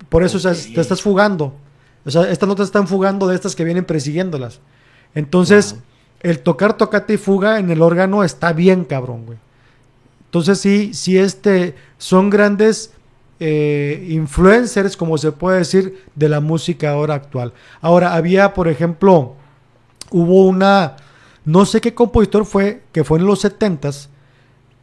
Por 0.09 0.23
eso 0.23 0.37
o 0.37 0.41
sea, 0.41 0.53
Ok. 0.53 0.75
te 0.75 0.81
estás 0.81 1.03
fugando. 1.03 1.55
O 2.05 2.11
sea, 2.11 2.31
estas 2.31 2.49
notas 2.49 2.67
están 2.67 2.87
fugando 2.89 3.27
de 3.27 3.35
estas 3.35 3.55
que 3.57 3.65
vienen 3.65 3.85
persiguiéndolas. 3.85 4.61
Entonces, 5.15 5.73
Wow. 5.73 5.83
el 6.21 6.39
tocar 6.41 6.77
tocate 6.77 7.15
y 7.15 7.17
fuga 7.17 7.59
en 7.59 7.71
el 7.71 7.83
órgano 7.83 8.23
está 8.25 8.53
bien, 8.53 8.85
cabrón, 8.85 9.27
güey. 9.27 9.39
Entonces 10.27 10.61
sí, 10.61 10.93
sí 10.93 11.19
este, 11.19 11.75
son 11.97 12.29
grandes 12.31 12.93
eh, 13.41 14.07
influencers, 14.11 14.97
como 14.97 15.17
se 15.17 15.33
puede 15.33 15.59
decir, 15.59 16.05
de 16.15 16.29
la 16.29 16.41
música 16.41 16.91
ahora 16.91 17.15
actual. 17.15 17.53
Ahora, 17.81 18.15
había, 18.15 18.53
por 18.53 18.69
ejemplo, 18.69 19.35
hubo 20.11 20.47
una, 20.47 20.97
no 21.49 21.65
sé 21.65 21.81
qué 21.81 21.95
compositor 21.95 22.45
fue, 22.45 22.83
que 22.93 23.05
fue 23.05 23.19
en 23.19 23.25
los 23.25 23.43
70s, 23.43 24.09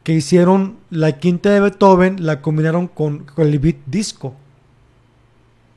que 0.01 0.13
hicieron 0.13 0.77
la 0.89 1.19
quinta 1.19 1.51
de 1.51 1.59
Beethoven, 1.59 2.25
la 2.25 2.41
combinaron 2.41 2.87
con, 2.87 3.19
con 3.19 3.45
el 3.45 3.59
beat 3.59 3.75
disco. 3.85 4.33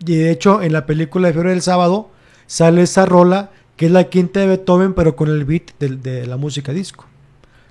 Y 0.07 0.17
de 0.17 0.31
hecho, 0.31 0.63
en 0.63 0.73
la 0.73 0.87
película 0.87 1.29
de 1.29 1.35
Fiebre 1.35 1.51
del 1.51 1.61
Sábado 1.61 2.09
sale 2.47 2.81
esa 2.83 3.05
rola 3.05 3.51
que 3.77 3.85
es 3.85 3.93
la 3.93 4.05
quinta 4.05 4.41
de 4.41 4.47
Beethoven, 4.47 4.95
pero 4.95 5.15
con 5.15 5.29
el 5.29 5.45
beat 5.45 5.73
del- 5.79 6.01
de, 6.03 6.27
la 6.27 6.39
música 6.39 6.73
disco. 6.73 7.05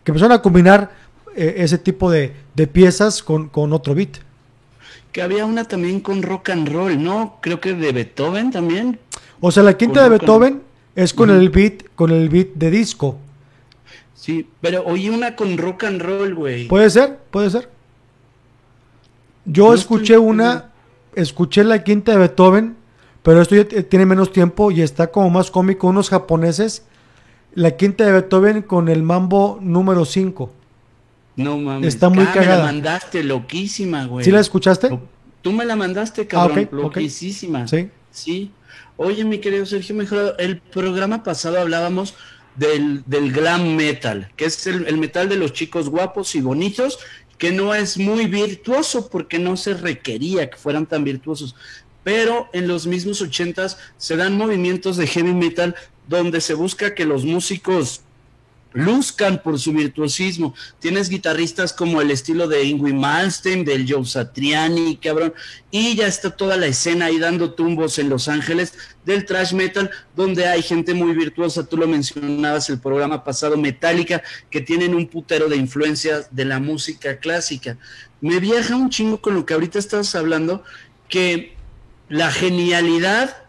Que 0.04 0.12
empezaron 0.12 0.38
a 0.38 0.42
combinar 0.44 0.92
eh, 1.36 1.56
ese 1.58 1.80
tipo 1.80 2.12
de, 2.12 2.34
de 2.54 2.68
piezas 2.68 3.24
con, 3.24 3.50
con 3.50 3.74
otro 3.74 3.96
beat. 3.96 4.18
Que 5.12 5.24
había 5.24 5.44
una 5.48 5.64
también 5.64 6.02
con 6.02 6.22
rock 6.22 6.50
and 6.50 6.70
roll, 6.72 7.04
¿no? 7.04 7.40
Creo 7.42 7.60
que 7.60 7.74
de 7.74 7.92
Beethoven 7.94 8.52
también. 8.52 9.00
O 9.40 9.50
sea, 9.50 9.64
la 9.64 9.76
quinta 9.76 10.02
Con 10.02 10.12
de 10.12 10.18
Beethoven 10.20 10.67
es 10.98 11.14
con 11.14 11.30
el 11.30 11.50
beat, 11.52 11.84
con 11.96 12.10
el 12.10 12.28
beat 12.28 12.48
de 12.56 12.72
disco. 12.72 13.20
Sí, 14.16 14.50
pero 14.62 14.84
oí 14.86 15.10
una 15.10 15.36
con 15.36 15.56
rock 15.58 15.84
and 15.84 16.02
roll, 16.02 16.34
güey. 16.34 16.68
Puede 16.68 16.90
ser, 16.90 17.20
puede 17.30 17.52
ser. 17.52 17.70
Yo 19.46 19.68
No 19.68 19.74
escuché 19.76 20.16
estoy 20.16 20.28
una, 20.28 20.72
escuché 21.14 21.64
la 21.64 21.84
quinta 21.84 22.14
de 22.14 22.18
Beethoven, 22.18 22.76
pero 23.22 23.42
esto 23.44 23.56
ya 23.56 23.66
tiene 23.68 24.08
menos 24.08 24.32
tiempo 24.32 24.72
y 24.72 24.82
está 24.82 25.12
como 25.12 25.30
más 25.30 25.52
cómico. 25.52 25.88
Unos 25.88 26.10
japoneses, 26.10 26.84
la 27.54 27.78
quinta 27.78 28.04
de 28.04 28.14
Beethoven 28.14 28.64
con 28.64 28.90
el 28.90 29.04
mambo 29.04 29.60
número 29.62 30.04
5. 30.04 30.52
No 31.36 31.60
mames. 31.60 31.88
Está 31.94 32.10
muy 32.10 32.24
Ah, 32.24 32.32
cagada. 32.34 32.56
Me 32.56 32.60
la 32.62 32.66
mandaste, 32.66 33.24
loquísima, 33.24 34.06
güey. 34.06 34.26
¿Sí 34.26 34.32
la 34.32 34.40
escuchaste? 34.40 35.00
Tú 35.44 35.52
me 35.52 35.64
la 35.64 35.76
mandaste, 35.76 36.26
cabrón. 36.26 36.58
Ah, 36.58 36.62
ok, 36.62 36.74
ok. 36.74 36.96
loquísima. 36.96 37.68
Sí. 37.68 37.90
Sí. 38.12 38.52
Oye, 38.96 39.24
mi 39.24 39.40
querido 39.40 39.66
Sergio 39.66 39.96
Mejorado, 39.96 40.38
el 40.38 40.60
programa 40.60 41.24
pasado 41.24 41.60
hablábamos 41.60 42.16
del, 42.56 43.04
del 43.06 43.32
glam 43.32 43.76
metal, 43.76 44.32
que 44.36 44.46
es 44.46 44.66
el, 44.68 44.88
el 44.88 44.98
metal 44.98 45.30
de 45.30 45.38
los 45.38 45.54
chicos 45.54 45.90
guapos 45.90 46.36
y 46.36 46.42
bonitos, 46.42 47.00
que 47.38 47.52
no 47.52 47.76
es 47.76 47.98
muy 47.98 48.26
virtuoso 48.26 49.10
porque 49.10 49.40
no 49.40 49.58
se 49.58 49.76
requería 49.76 50.50
que 50.50 50.58
fueran 50.58 50.88
tan 50.88 51.04
virtuosos. 51.04 51.56
Pero 52.04 52.50
en 52.54 52.68
los 52.68 52.88
mismos 52.88 53.22
ochentas 53.22 53.78
se 53.98 54.16
dan 54.16 54.38
movimientos 54.38 54.98
de 54.98 55.08
heavy 55.08 55.34
metal 55.34 55.76
donde 56.08 56.42
se 56.42 56.54
busca 56.54 56.96
que 56.96 57.06
los 57.06 57.26
músicos 57.26 58.02
luzcan 58.78 59.42
por 59.42 59.60
su 59.60 59.74
virtuosismo. 59.74 60.54
Tienes 60.80 61.10
guitarristas 61.10 61.74
como 61.74 62.00
el 62.00 62.12
estilo 62.12 62.48
de 62.48 62.64
Ingrid 62.64 62.94
Malmsteen, 62.94 63.66
del 63.66 63.92
Joe 63.92 64.06
Satriani, 64.06 64.98
cabrón, 64.98 65.34
y 65.72 65.96
ya 65.96 66.08
está 66.08 66.30
toda 66.30 66.58
la 66.58 66.68
escena 66.68 67.06
ahí 67.06 67.18
dando 67.18 67.54
tumbos 67.54 67.98
en 67.98 68.10
Los 68.10 68.28
Ángeles 68.28 68.74
del 69.04 69.26
thrash 69.26 69.54
metal, 69.54 69.90
donde 70.16 70.48
hay 70.48 70.62
gente 70.62 70.94
muy 70.94 71.14
virtuosa, 71.14 71.66
tú 71.66 71.78
lo 71.78 71.88
mencionabas 71.88 72.70
el 72.70 72.80
programa 72.80 73.24
pasado, 73.24 73.58
Metallica, 73.58 74.22
que 74.52 74.62
tienen 74.62 74.94
un 74.94 75.08
putero 75.08 75.50
de 75.50 75.58
influencias 75.58 76.28
de 76.32 76.46
la 76.46 76.60
música 76.60 77.18
clásica. 77.18 77.78
Me 78.22 78.40
viaja 78.40 78.76
un 78.76 78.90
chingo 78.90 79.22
con 79.22 79.34
lo 79.34 79.46
que 79.46 79.54
ahorita 79.54 79.80
estás 79.80 80.14
hablando, 80.14 80.64
que 81.10 81.56
la 82.10 82.32
genialidad 82.32 83.47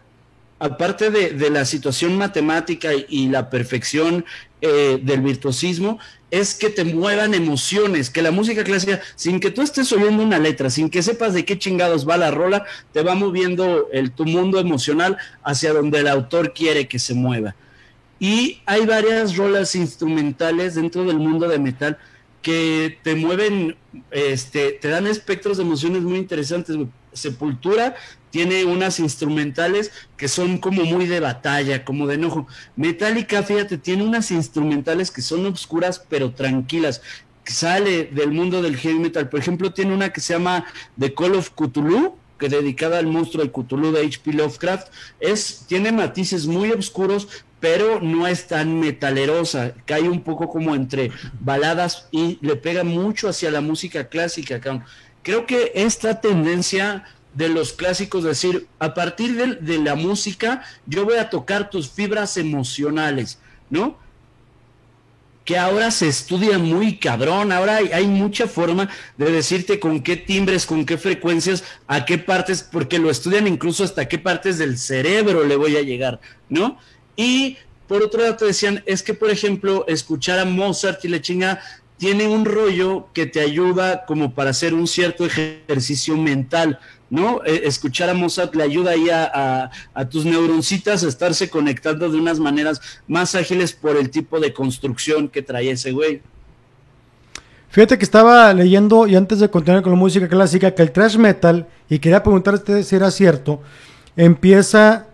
aparte 0.59 1.09
de, 1.09 1.31
de 1.31 1.49
la 1.49 1.65
situación 1.65 2.17
matemática 2.17 2.89
y, 2.93 3.29
la 3.29 3.49
perfección 3.49 4.25
eh, 4.61 4.99
del 5.01 5.21
virtuosismo, 5.21 5.99
es 6.31 6.53
que 6.53 6.69
te 6.69 6.83
muevan 6.83 7.33
emociones, 7.33 8.09
que 8.09 8.21
la 8.21 8.31
música 8.31 8.63
clásica, 8.63 9.01
sin 9.15 9.39
que 9.39 9.51
tú 9.51 9.61
estés 9.61 9.91
oyendo 9.91 10.21
una 10.21 10.37
letra, 10.37 10.69
sin 10.69 10.89
que 10.89 11.01
sepas 11.01 11.33
de 11.33 11.45
qué 11.45 11.57
chingados 11.57 12.07
va 12.07 12.17
la 12.17 12.29
rola, 12.29 12.65
te 12.91 13.01
va 13.01 13.15
moviendo 13.15 13.87
el, 13.91 14.11
tu 14.11 14.25
mundo 14.25 14.59
emocional 14.59 15.17
hacia 15.43 15.73
donde 15.73 15.99
el 15.99 16.07
autor 16.07 16.53
quiere 16.53 16.87
que 16.87 16.99
se 16.99 17.13
mueva. 17.13 17.55
Y 18.19 18.61
hay 18.65 18.85
varias 18.85 19.37
rolas 19.37 19.75
instrumentales 19.75 20.75
dentro 20.75 21.05
del 21.05 21.17
mundo 21.17 21.47
de 21.47 21.57
metal 21.57 21.97
que 22.41 22.97
te 23.01 23.15
mueven, 23.15 23.75
este, 24.11 24.73
te 24.73 24.89
dan 24.89 25.07
espectros 25.07 25.57
de 25.57 25.63
emociones 25.63 26.03
muy 26.03 26.17
interesantes. 26.17 26.75
Sepultura 27.19 27.95
tiene 28.31 28.65
unas 28.65 28.99
instrumentales 28.99 29.91
que 30.17 30.27
son 30.27 30.57
como 30.57 30.83
muy 30.83 31.07
de 31.07 31.19
batalla, 31.19 31.83
como 31.83 32.07
de 32.07 32.15
enojo. 32.15 32.47
Metallica, 32.75 33.43
fíjate, 33.43 33.77
tiene 33.77 34.03
unas 34.03 34.31
instrumentales 34.31 35.11
que 35.11 35.21
son 35.21 35.45
oscuras 35.45 36.03
pero 36.09 36.31
tranquilas. 36.31 37.01
Sale 37.45 38.05
del 38.05 38.31
mundo 38.31 38.61
del 38.61 38.77
heavy 38.77 38.99
metal. 38.99 39.29
Por 39.29 39.39
ejemplo, 39.39 39.73
tiene 39.73 39.93
una 39.93 40.09
que 40.09 40.21
se 40.21 40.33
llama 40.33 40.65
The 40.99 41.13
Call 41.13 41.35
of 41.35 41.49
Cthulhu, 41.51 42.15
que 42.37 42.49
dedicada 42.49 42.99
al 42.99 43.07
monstruo 43.07 43.43
de 43.43 43.51
Cthulhu 43.51 43.91
de 43.91 44.01
H.P. 44.01 44.33
Lovecraft. 44.33 44.87
Es, 45.19 45.65
tiene 45.67 45.91
matices 45.91 46.45
muy 46.45 46.71
oscuros, 46.71 47.27
pero 47.59 47.99
no 47.99 48.27
es 48.27 48.47
tan 48.47 48.79
metalerosa. 48.79 49.73
Cae 49.85 50.09
un 50.09 50.21
poco 50.21 50.47
como 50.47 50.73
entre 50.73 51.11
baladas 51.39 52.07
y 52.11 52.39
le 52.41 52.55
pega 52.55 52.83
mucho 52.83 53.29
hacia 53.29 53.51
la 53.51 53.61
música 53.61 54.07
clásica. 54.07 54.59
cabrón. 54.59 54.85
Creo 55.29 55.45
que 55.45 55.73
esta 55.75 56.21
tendencia 56.21 57.03
de 57.35 57.49
los 57.49 57.71
clásicos, 57.71 58.23
decir, 58.23 58.65
a 58.79 58.95
partir 58.95 59.35
de, 59.61 59.77
la 59.77 59.93
música, 59.93 60.63
yo 60.87 61.05
voy 61.05 61.17
a 61.17 61.29
tocar 61.29 61.69
tus 61.69 61.87
fibras 61.87 62.35
emocionales, 62.35 63.37
¿no? 63.69 63.95
que 65.45 65.55
ahora 65.55 65.91
se 65.91 66.07
estudia 66.07 66.57
muy 66.57 66.97
cabrón, 66.97 67.51
ahora 67.51 67.75
hay, 67.75 67.91
hay, 67.91 68.07
mucha 68.07 68.47
forma 68.47 68.89
de 69.17 69.31
decirte 69.31 69.79
con 69.79 70.01
qué 70.01 70.17
timbres, 70.17 70.65
con 70.65 70.83
qué 70.83 70.97
frecuencias, 70.97 71.63
a 71.85 72.05
qué 72.05 72.17
partes, 72.17 72.63
porque 72.63 72.97
lo 72.97 73.11
estudian 73.11 73.45
incluso 73.45 73.83
hasta 73.83 74.07
qué 74.07 74.17
partes 74.17 74.57
del 74.57 74.79
cerebro 74.79 75.43
le 75.43 75.55
voy 75.55 75.77
a 75.77 75.83
llegar, 75.83 76.19
¿no? 76.49 76.79
Y 77.15 77.57
por 77.87 78.01
otro 78.01 78.21
lado 78.21 78.35
te 78.35 78.45
decían, 78.45 78.83
es 78.87 79.03
que 79.03 79.13
por 79.13 79.29
ejemplo, 79.29 79.85
escuchar 79.87 80.39
a 80.39 80.45
Mozart 80.45 81.05
y 81.05 81.07
la 81.07 81.21
chinga 81.21 81.61
tiene 81.99 82.27
un 82.27 82.45
rollo 82.45 83.09
que 83.13 83.25
te 83.25 83.41
ayuda 83.41 84.05
como 84.05 84.33
para 84.33 84.49
hacer 84.49 84.73
un 84.73 84.87
cierto 84.87 85.25
ejercicio 85.25 86.17
mental, 86.17 86.79
¿no? 87.09 87.41
Eh, 87.45 87.63
escuchar 87.65 88.09
a 88.09 88.13
Mozart 88.13 88.55
le 88.55 88.63
ayuda 88.63 88.91
ahí 88.91 89.09
a, 89.09 89.29
a, 89.31 89.71
a, 89.93 90.09
tus 90.09 90.25
neuroncitas 90.25 91.03
a 91.03 91.09
estarse 91.09 91.49
conectando 91.49 92.09
de 92.09 92.17
unas 92.17 92.39
maneras 92.39 92.81
más 93.07 93.35
ágiles 93.35 93.73
por 93.73 93.97
el 93.97 94.09
tipo 94.09 94.39
de 94.39 94.53
construcción 94.53 95.27
que 95.27 95.41
trae 95.41 95.69
ese 95.71 95.91
güey. 95.91 96.21
Fíjate 97.69 97.97
que 97.97 98.05
estaba 98.05 98.51
leyendo, 98.53 99.05
y 99.05 99.15
antes 99.15 99.39
de 99.39 99.49
continuar 99.49 99.83
con 99.83 99.91
la 99.91 99.99
música 99.99 100.27
clásica, 100.27 100.73
que 100.73 100.81
el 100.81 100.91
thrash 100.91 101.17
metal, 101.17 101.67
y 101.89 101.99
quería 101.99 102.23
preguntarte 102.23 102.81
si 102.81 102.95
era 102.95 103.11
cierto, 103.11 103.61
empieza, 104.15 105.05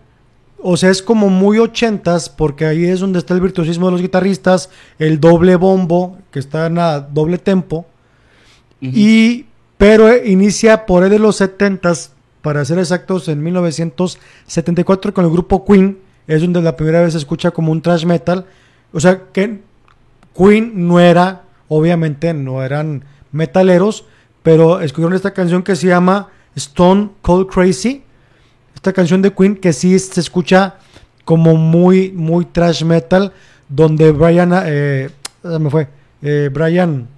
o 0.62 0.76
sea, 0.76 0.90
es 0.90 1.02
como 1.02 1.28
muy 1.28 1.58
ochentas, 1.58 2.28
porque 2.28 2.66
ahí 2.66 2.84
es 2.84 3.00
donde 3.00 3.18
está 3.18 3.34
el 3.34 3.40
virtuosismo 3.40 3.86
de 3.86 3.92
los 3.92 4.02
guitarristas, 4.02 4.70
el 4.98 5.20
doble 5.20 5.56
bombo, 5.56 6.18
que 6.30 6.38
está 6.38 6.66
en 6.66 6.78
a 6.78 7.00
doble 7.00 7.38
tempo, 7.38 7.86
uh 8.80 8.86
-huh. 8.86 8.92
y 8.94 9.46
pero 9.78 10.24
inicia 10.24 10.86
por 10.86 11.02
ahí 11.02 11.10
de 11.10 11.18
los 11.18 11.40
70s, 11.40 12.10
para 12.40 12.64
ser 12.64 12.78
exactos, 12.78 13.28
en 13.28 13.42
1974 13.42 15.12
con 15.12 15.24
el 15.24 15.30
grupo 15.30 15.64
Queen, 15.64 15.98
es 16.26 16.40
donde 16.40 16.62
la 16.62 16.76
primera 16.76 17.02
vez 17.02 17.12
se 17.12 17.18
escucha 17.18 17.50
como 17.50 17.72
un 17.72 17.82
thrash 17.82 18.04
metal. 18.04 18.46
O 18.92 19.00
sea, 19.00 19.24
que 19.32 19.60
Queen 20.36 20.86
no 20.86 21.00
era, 21.00 21.42
obviamente 21.68 22.32
no 22.34 22.62
eran 22.62 23.04
metaleros, 23.32 24.04
pero 24.42 24.80
escogieron 24.80 25.14
esta 25.14 25.34
canción 25.34 25.62
que 25.62 25.76
se 25.76 25.88
llama 25.88 26.28
Stone 26.54 27.10
Cold 27.20 27.48
Crazy. 27.48 28.04
Esta 28.76 28.92
canción 28.92 29.22
de 29.22 29.32
Queen 29.32 29.56
que 29.56 29.72
sí 29.72 29.98
se 29.98 30.20
escucha 30.20 30.76
como 31.24 31.56
muy, 31.56 32.12
muy 32.12 32.44
trash 32.44 32.84
metal, 32.84 33.32
donde 33.68 34.12
Brian, 34.12 34.52
eh, 34.64 35.10
me 35.42 35.70
fue, 35.70 35.88
eh, 36.22 36.50
Brian, 36.52 37.08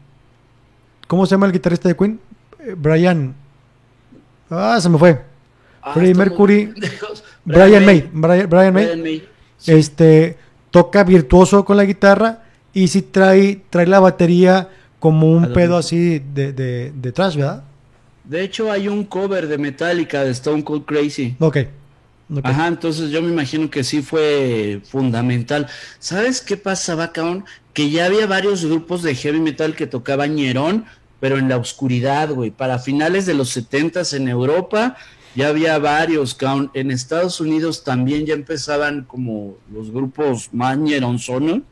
¿cómo 1.06 1.26
se 1.26 1.32
llama 1.32 1.46
el 1.46 1.52
guitarrista 1.52 1.88
de 1.88 1.96
Queen? 1.96 2.18
Eh, 2.60 2.74
Brian, 2.78 3.34
ah, 4.48 4.78
se 4.80 4.88
me 4.88 4.96
fue. 4.98 5.20
Ah, 5.82 5.92
Freddie 5.92 6.14
Mercury. 6.14 6.72
Brian 7.44 7.84
May, 7.84 8.08
Brian, 8.12 8.48
Brian 8.48 8.72
May, 8.74 8.84
Brian 8.84 9.02
May. 9.02 9.28
Sí. 9.58 9.72
este, 9.72 10.38
toca 10.70 11.02
virtuoso 11.02 11.64
con 11.64 11.76
la 11.76 11.84
guitarra 11.84 12.44
y 12.72 12.88
sí 12.88 13.02
trae, 13.02 13.62
trae 13.68 13.86
la 13.86 14.00
batería 14.00 14.68
como 15.00 15.30
un 15.32 15.52
pedo 15.52 15.76
así 15.76 16.20
de, 16.20 16.52
de, 16.52 16.92
de 16.92 17.12
trash, 17.12 17.36
¿verdad? 17.36 17.64
De 18.28 18.44
hecho, 18.44 18.70
hay 18.70 18.88
un 18.88 19.04
cover 19.04 19.48
de 19.48 19.56
Metallica 19.56 20.22
de 20.22 20.32
Stone 20.32 20.62
Cold 20.62 20.84
Crazy. 20.84 21.34
Ok. 21.38 21.56
ok. 22.30 22.40
Ajá, 22.44 22.66
entonces 22.66 23.10
yo 23.10 23.22
me 23.22 23.30
imagino 23.30 23.70
que 23.70 23.82
sí 23.82 24.02
fue 24.02 24.82
fundamental. 24.84 25.66
¿Sabes 25.98 26.42
qué 26.42 26.58
pasaba, 26.58 27.10
cabrón? 27.10 27.46
Que 27.72 27.88
ya 27.88 28.04
había 28.04 28.26
varios 28.26 28.66
grupos 28.66 29.02
de 29.02 29.14
heavy 29.14 29.40
metal 29.40 29.74
que 29.74 29.86
tocaban 29.86 30.34
ñerón, 30.34 30.84
pero 31.20 31.38
en 31.38 31.48
la 31.48 31.56
oscuridad, 31.56 32.28
güey. 32.28 32.50
Para 32.50 32.78
finales 32.78 33.24
de 33.24 33.32
los 33.32 33.48
setentas 33.48 34.12
en 34.12 34.28
Europa 34.28 34.98
ya 35.34 35.48
había 35.48 35.78
varios, 35.78 36.34
cabrón. 36.34 36.70
En 36.74 36.90
Estados 36.90 37.40
Unidos 37.40 37.82
también 37.82 38.26
ya 38.26 38.34
empezaban 38.34 39.04
como 39.04 39.56
los 39.72 39.90
grupos 39.90 40.50
más 40.52 40.76
ñeronzonos, 40.76 41.62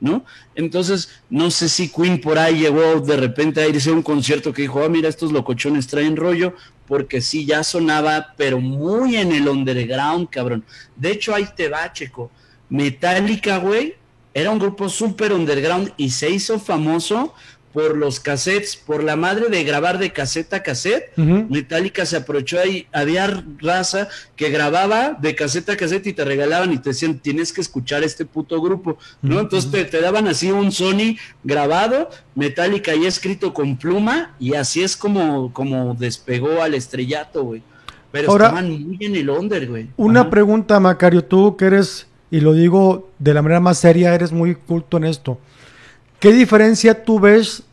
¿no? 0.00 0.24
Entonces, 0.54 1.22
no 1.28 1.50
sé 1.50 1.68
si 1.68 1.88
Queen 1.88 2.20
por 2.20 2.38
ahí 2.38 2.60
llegó 2.60 3.00
de 3.00 3.16
repente 3.16 3.60
a 3.60 3.68
irse 3.68 3.90
a 3.90 3.92
un 3.92 4.02
concierto 4.02 4.52
que 4.52 4.62
dijo, 4.62 4.82
ah, 4.82 4.88
mira, 4.88 5.08
estos 5.08 5.32
locochones 5.32 5.86
traen 5.86 6.16
rollo, 6.16 6.54
porque 6.86 7.20
sí, 7.20 7.46
ya 7.46 7.62
sonaba, 7.62 8.34
pero 8.36 8.60
muy 8.60 9.16
en 9.16 9.32
el 9.32 9.48
underground, 9.48 10.28
cabrón. 10.30 10.64
De 10.96 11.12
hecho, 11.12 11.34
ahí 11.34 11.46
te 11.54 11.68
va, 11.68 11.92
checo. 11.92 12.30
Metallica, 12.68 13.58
güey, 13.58 13.94
era 14.32 14.50
un 14.50 14.58
grupo 14.58 14.88
súper 14.88 15.32
underground 15.32 15.92
y 15.96 16.10
se 16.10 16.30
hizo 16.30 16.58
famoso 16.58 17.34
por 17.72 17.96
los 17.96 18.18
cassettes, 18.18 18.74
por 18.76 19.04
la 19.04 19.14
madre 19.14 19.48
de 19.48 19.62
grabar 19.62 19.98
de 19.98 20.12
cassette 20.12 20.52
a 20.54 20.62
cassette. 20.62 21.16
Metallica 21.16 22.04
se 22.04 22.16
aprovechó 22.16 22.58
ahí, 22.58 22.86
había 22.92 23.44
raza 23.58 24.08
que 24.34 24.50
grababa 24.50 25.16
de 25.20 25.34
cassette 25.36 25.70
a 25.70 25.76
cassette 25.76 26.08
y 26.08 26.12
te 26.12 26.24
regalaban 26.24 26.72
y 26.72 26.78
te 26.78 26.90
decían, 26.90 27.18
tienes 27.20 27.52
que 27.52 27.60
escuchar 27.60 28.02
este 28.02 28.24
puto 28.24 28.60
grupo, 28.60 28.98
¿no? 29.22 29.38
Entonces 29.38 29.70
te, 29.70 29.84
te 29.84 30.00
daban 30.00 30.26
así 30.26 30.50
un 30.50 30.72
Sony 30.72 31.16
grabado, 31.44 32.10
Metallica 32.34 32.92
ya 32.94 33.06
escrito 33.08 33.54
con 33.54 33.76
pluma 33.76 34.34
y 34.40 34.54
así 34.54 34.82
es 34.82 34.96
como, 34.96 35.52
como 35.52 35.94
despegó 35.94 36.62
al 36.62 36.74
estrellato, 36.74 37.44
güey. 37.44 37.62
Pero 38.10 38.32
Ahora- 38.32 38.46
estaban 38.46 38.70
muy 38.88 38.98
en 39.00 39.14
el 39.14 39.30
under, 39.30 39.68
güey. 39.68 39.86
Una 39.96 40.22
Ajá. 40.22 40.30
pregunta, 40.30 40.80
Macario, 40.80 41.24
tú 41.24 41.56
que 41.56 41.66
eres, 41.66 42.08
y 42.32 42.40
lo 42.40 42.52
digo 42.54 43.08
de 43.20 43.32
la 43.34 43.42
manera 43.42 43.60
más 43.60 43.78
seria, 43.78 44.12
eres 44.12 44.32
muy 44.32 44.56
culto 44.56 44.96
en 44.96 45.04
esto. 45.04 45.38
¿Qué 46.20 46.32
diferencia 46.32 47.04
tú 47.04 47.18
ves 47.18 47.64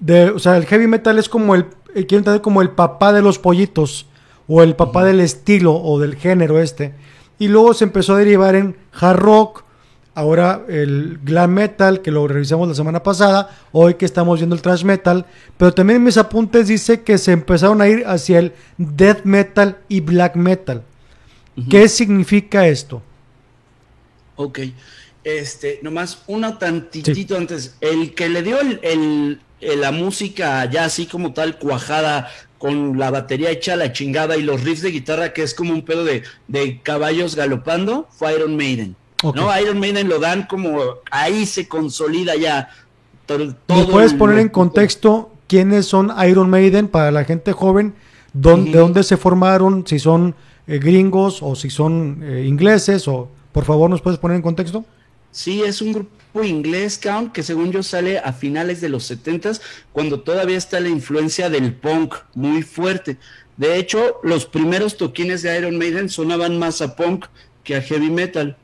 de, 0.00 0.30
o 0.30 0.38
sea, 0.38 0.56
el 0.56 0.66
heavy 0.66 0.86
metal 0.86 1.18
es 1.18 1.28
como 1.28 1.54
el, 1.54 1.66
eh, 1.94 2.06
quiero 2.06 2.18
entender 2.18 2.42
como 2.42 2.60
el 2.60 2.70
papá 2.70 3.12
de 3.12 3.22
los 3.22 3.38
pollitos, 3.38 4.06
o 4.48 4.62
el 4.62 4.76
papá 4.76 5.04
del 5.04 5.20
estilo, 5.20 5.74
o 5.74 5.98
del 5.98 6.16
género 6.16 6.60
este. 6.60 6.92
Y 7.38 7.48
luego 7.48 7.74
se 7.74 7.84
empezó 7.84 8.14
a 8.14 8.18
derivar 8.18 8.54
en 8.54 8.76
hard 8.92 9.18
rock, 9.18 9.64
ahora 10.14 10.62
el 10.68 11.18
glam 11.22 11.52
metal, 11.52 12.02
que 12.02 12.10
lo 12.10 12.26
revisamos 12.26 12.68
la 12.68 12.74
semana 12.74 13.02
pasada, 13.02 13.50
hoy 13.72 13.94
que 13.94 14.06
estamos 14.06 14.38
viendo 14.38 14.54
el 14.54 14.62
thrash 14.62 14.84
metal, 14.84 15.26
pero 15.56 15.72
también 15.72 15.98
en 15.98 16.04
mis 16.04 16.16
apuntes 16.16 16.68
dice 16.68 17.02
que 17.02 17.18
se 17.18 17.32
empezaron 17.32 17.80
a 17.80 17.88
ir 17.88 18.04
hacia 18.06 18.38
el 18.38 18.52
death 18.78 19.24
metal 19.24 19.78
y 19.88 20.00
black 20.00 20.36
metal. 20.36 20.82
¿Qué 21.70 21.88
significa 21.88 22.66
esto? 22.66 23.02
Ok. 24.36 24.60
Este, 25.26 25.80
nomás 25.82 26.22
uno 26.28 26.56
tantitito 26.56 27.36
antes. 27.36 27.74
El 27.80 28.14
que 28.14 28.28
le 28.28 28.44
dio 28.44 28.60
el, 28.60 28.78
el- 28.84 29.40
el- 29.60 29.80
la 29.80 29.90
música 29.90 30.64
ya 30.70 30.84
así 30.84 31.06
como 31.06 31.32
tal, 31.32 31.58
cuajada, 31.58 32.28
con 32.58 32.96
la 32.96 33.10
batería 33.10 33.50
hecha 33.50 33.74
la 33.74 33.92
chingada 33.92 34.36
y 34.36 34.42
los 34.42 34.62
riffs 34.62 34.82
de 34.82 34.92
guitarra, 34.92 35.32
que 35.32 35.42
es 35.42 35.52
como 35.52 35.72
un 35.72 35.82
pedo 35.82 36.04
de, 36.04 36.22
de 36.46 36.80
caballos 36.80 37.34
galopando, 37.34 38.06
fue 38.10 38.34
Iron 38.36 38.56
Maiden. 38.56 38.94
¿No? 39.34 39.60
Iron 39.60 39.80
Maiden 39.80 40.08
lo 40.08 40.20
dan 40.20 40.46
como 40.46 40.78
ahí 41.10 41.44
se 41.44 41.66
consolida 41.66 42.36
ya. 42.36 42.68
to- 43.26 43.38
¿Me 43.38 43.52
todo 43.66 43.88
puedes 43.88 44.14
poner 44.14 44.38
en 44.38 44.48
contexto 44.48 45.32
quiénes 45.48 45.86
son 45.86 46.12
Iron 46.28 46.48
Maiden 46.50 46.86
para 46.86 47.10
la 47.10 47.24
gente 47.24 47.52
joven? 47.52 47.94
¿Dón- 48.32 48.70
¿De 48.70 48.78
dónde 48.78 49.02
se 49.02 49.16
formaron? 49.16 49.84
Si 49.88 49.98
son 49.98 50.36
eh, 50.68 50.78
gringos 50.78 51.42
o 51.42 51.56
si 51.56 51.68
son 51.68 52.20
eh, 52.22 52.44
ingleses 52.46 53.08
o 53.08 53.28
por 53.50 53.64
favor 53.64 53.90
nos 53.90 54.00
puedes 54.02 54.20
poner 54.20 54.36
en 54.36 54.42
contexto. 54.42 54.84
Sí, 55.36 55.62
es 55.62 55.82
un 55.82 55.92
grupo 55.92 56.42
inglés, 56.44 56.98
Count, 56.98 57.30
que 57.30 57.42
según 57.42 57.70
yo 57.70 57.82
sale 57.82 58.18
a 58.18 58.32
finales 58.32 58.80
de 58.80 58.88
los 58.88 59.04
70 59.04 59.52
cuando 59.92 60.20
todavía 60.20 60.56
está 60.56 60.80
la 60.80 60.88
influencia 60.88 61.50
del 61.50 61.74
punk 61.74 62.14
muy 62.32 62.62
fuerte. 62.62 63.18
De 63.58 63.76
hecho, 63.76 64.18
los 64.22 64.46
primeros 64.46 64.96
toquines 64.96 65.42
de 65.42 65.54
Iron 65.58 65.76
Maiden 65.76 66.08
sonaban 66.08 66.58
más 66.58 66.80
a 66.80 66.96
punk 66.96 67.26
que 67.64 67.76
a 67.76 67.82
heavy 67.82 68.08
metal. 68.08 68.56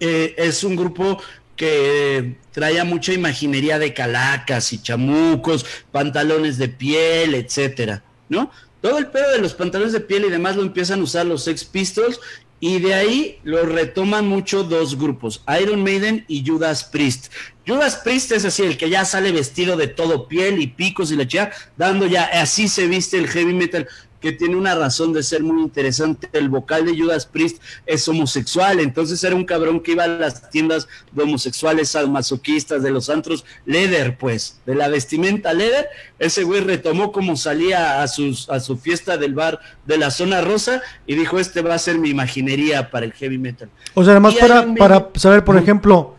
Eh, 0.00 0.34
es 0.38 0.64
un 0.64 0.74
grupo 0.74 1.22
que 1.54 2.38
traía 2.50 2.84
mucha 2.84 3.12
imaginería 3.12 3.78
de 3.78 3.92
calacas 3.92 4.72
y 4.72 4.80
chamucos, 4.80 5.66
pantalones 5.92 6.56
de 6.56 6.68
piel, 6.68 7.34
etcétera, 7.34 8.02
¿no? 8.30 8.50
Todo 8.80 8.96
el 8.96 9.08
pedo 9.08 9.32
de 9.32 9.40
los 9.40 9.52
pantalones 9.52 9.92
de 9.92 10.00
piel 10.00 10.24
y 10.24 10.30
demás 10.30 10.56
lo 10.56 10.62
empiezan 10.62 11.00
a 11.00 11.02
usar 11.02 11.26
los 11.26 11.44
Sex 11.44 11.66
Pistols 11.66 12.18
y 12.60 12.78
de 12.78 12.94
ahí 12.94 13.38
lo 13.42 13.64
retoman 13.64 14.28
mucho 14.28 14.62
dos 14.62 14.98
grupos, 14.98 15.42
Iron 15.60 15.82
Maiden 15.82 16.24
y 16.28 16.46
Judas 16.46 16.84
Priest. 16.84 17.32
Judas 17.66 17.96
Priest 17.96 18.32
es 18.32 18.44
así, 18.44 18.62
el 18.62 18.76
que 18.76 18.90
ya 18.90 19.04
sale 19.04 19.32
vestido 19.32 19.76
de 19.76 19.88
todo 19.88 20.28
piel 20.28 20.60
y 20.60 20.66
picos 20.66 21.10
y 21.10 21.16
la 21.16 21.26
chica, 21.26 21.52
dando 21.76 22.06
ya, 22.06 22.24
así 22.24 22.68
se 22.68 22.86
viste 22.86 23.16
el 23.16 23.28
heavy 23.28 23.54
metal, 23.54 23.88
que 24.20 24.32
tiene 24.32 24.56
una 24.56 24.74
razón 24.74 25.12
de 25.12 25.22
ser 25.22 25.42
muy 25.42 25.62
interesante. 25.62 26.28
El 26.32 26.48
vocal 26.48 26.86
de 26.86 26.98
Judas 26.98 27.26
Priest 27.26 27.62
es 27.86 28.06
homosexual, 28.08 28.80
entonces 28.80 29.22
era 29.24 29.34
un 29.34 29.44
cabrón 29.44 29.80
que 29.80 29.92
iba 29.92 30.04
a 30.04 30.08
las 30.08 30.50
tiendas 30.50 30.88
de 31.12 31.22
homosexuales, 31.22 31.96
masoquistas, 32.08 32.82
de 32.82 32.90
los 32.90 33.08
antros, 33.10 33.44
leather, 33.64 34.16
pues, 34.18 34.60
de 34.66 34.74
la 34.74 34.88
vestimenta 34.88 35.52
leather. 35.52 35.88
Ese 36.18 36.44
güey 36.44 36.60
retomó 36.60 37.12
como 37.12 37.36
salía 37.36 38.02
a, 38.02 38.08
sus, 38.08 38.48
a 38.50 38.60
su 38.60 38.76
fiesta 38.76 39.16
del 39.16 39.34
bar 39.34 39.60
de 39.86 39.98
la 39.98 40.10
zona 40.10 40.40
rosa 40.40 40.82
y 41.06 41.14
dijo: 41.14 41.38
Este 41.38 41.62
va 41.62 41.74
a 41.74 41.78
ser 41.78 41.98
mi 41.98 42.10
imaginería 42.10 42.90
para 42.90 43.06
el 43.06 43.12
heavy 43.12 43.38
metal. 43.38 43.70
O 43.94 44.04
sea, 44.04 44.12
además 44.12 44.34
para, 44.34 44.74
para 44.74 45.08
saber, 45.14 45.44
por 45.44 45.56
ejemplo, 45.56 46.14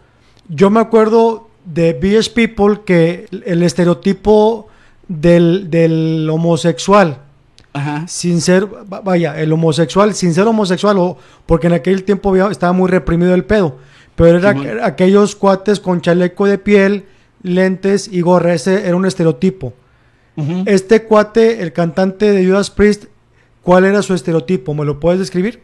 yo 0.50 0.70
me 0.70 0.80
acuerdo 0.80 1.50
de 1.66 1.94
BS 1.94 2.30
People 2.30 2.82
que 2.86 3.28
el 3.46 3.64
estereotipo 3.64 4.68
del, 5.08 5.70
del 5.70 6.30
homosexual, 6.30 7.20
Ajá. 7.74 8.06
sin 8.08 8.42
ser, 8.42 8.66
va- 8.66 9.02
vaya, 9.02 9.40
el 9.40 9.52
homosexual, 9.54 10.14
sin 10.14 10.34
ser 10.34 10.46
homosexual, 10.48 10.98
o 10.98 11.18
porque 11.46 11.68
en 11.68 11.74
aquel 11.74 12.04
tiempo 12.04 12.30
había- 12.30 12.50
estaba 12.52 12.74
muy 12.74 12.90
reprimido 12.90 13.34
el 13.34 13.46
pedo, 13.46 13.78
pero 14.16 14.38
era, 14.40 14.52
Simón. 14.52 14.68
era 14.68 14.86
aquellos 14.86 15.36
cuates 15.36 15.80
con 15.80 16.02
chaleco 16.02 16.46
de 16.48 16.58
piel, 16.58 17.06
lentes 17.44 18.08
y 18.12 18.22
gorra, 18.22 18.54
ese 18.54 18.86
era 18.88 18.96
un 18.96 19.06
estereotipo. 19.06 19.74
Este 20.66 21.04
cuate, 21.04 21.62
el 21.62 21.72
cantante 21.72 22.32
de 22.32 22.44
Judas 22.46 22.72
Priest, 22.72 23.06
¿cuál 23.62 23.86
era 23.86 24.02
su 24.02 24.14
estereotipo? 24.16 24.74
¿Me 24.74 24.86
lo 24.86 25.00
puedes 25.00 25.20
describir? 25.20 25.62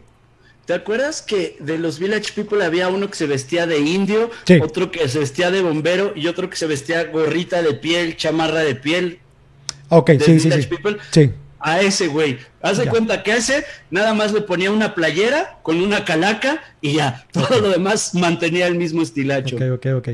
¿Te 0.66 0.74
acuerdas 0.74 1.20
que 1.22 1.56
de 1.60 1.78
los 1.78 1.98
Village 1.98 2.32
People 2.34 2.64
había 2.64 2.88
uno 2.88 3.08
que 3.08 3.16
se 3.16 3.26
vestía 3.26 3.66
de 3.66 3.80
indio, 3.80 4.30
Sí. 4.44 4.58
otro 4.62 4.90
que 4.92 5.08
se 5.08 5.18
vestía 5.18 5.50
de 5.50 5.62
bombero 5.62 6.12
y 6.14 6.26
otro 6.28 6.48
que 6.48 6.56
se 6.56 6.66
vestía 6.66 7.04
gorrita 7.04 7.60
de 7.62 7.72
piel, 7.74 8.16
chamarra 8.16 8.60
de 8.60 8.74
piel? 8.76 9.18
Ok, 9.88 10.10
¿De 10.10 10.20
sí, 10.20 10.38
sí, 10.38 10.50
sí. 10.52 10.62
People? 10.68 10.98
Sí. 11.10 11.32
A 11.60 11.80
ese 11.80 12.06
güey. 12.08 12.38
Haz 12.62 12.78
de 12.78 12.84
Ya. 12.84 12.90
cuenta 12.90 13.22
que 13.22 13.32
ese 13.36 13.64
nada 13.90 14.14
más 14.14 14.32
le 14.32 14.40
ponía 14.42 14.70
una 14.70 14.94
playera 14.94 15.58
con 15.62 15.80
una 15.80 16.04
calaca 16.04 16.62
y 16.80 16.94
ya. 16.94 17.26
Todo 17.32 17.60
lo 17.60 17.68
demás 17.70 18.14
mantenía 18.14 18.66
el 18.66 18.76
mismo 18.76 19.02
estilacho. 19.02 19.56
Ok, 19.56 19.62
ok, 19.74 19.86
ok. 19.96 20.08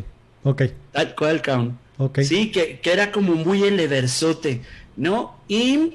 Ok, 0.44 0.62
Tal 0.92 1.14
cual, 1.14 1.40
cabrón. 1.42 1.78
ok. 1.98 2.20
Sí, 2.20 2.50
que, 2.50 2.78
que 2.80 2.92
era 2.92 3.12
como 3.12 3.35
muy 3.35 3.62
el 3.64 3.80
eversote, 3.80 4.61
¿no? 4.96 5.37
Y 5.48 5.94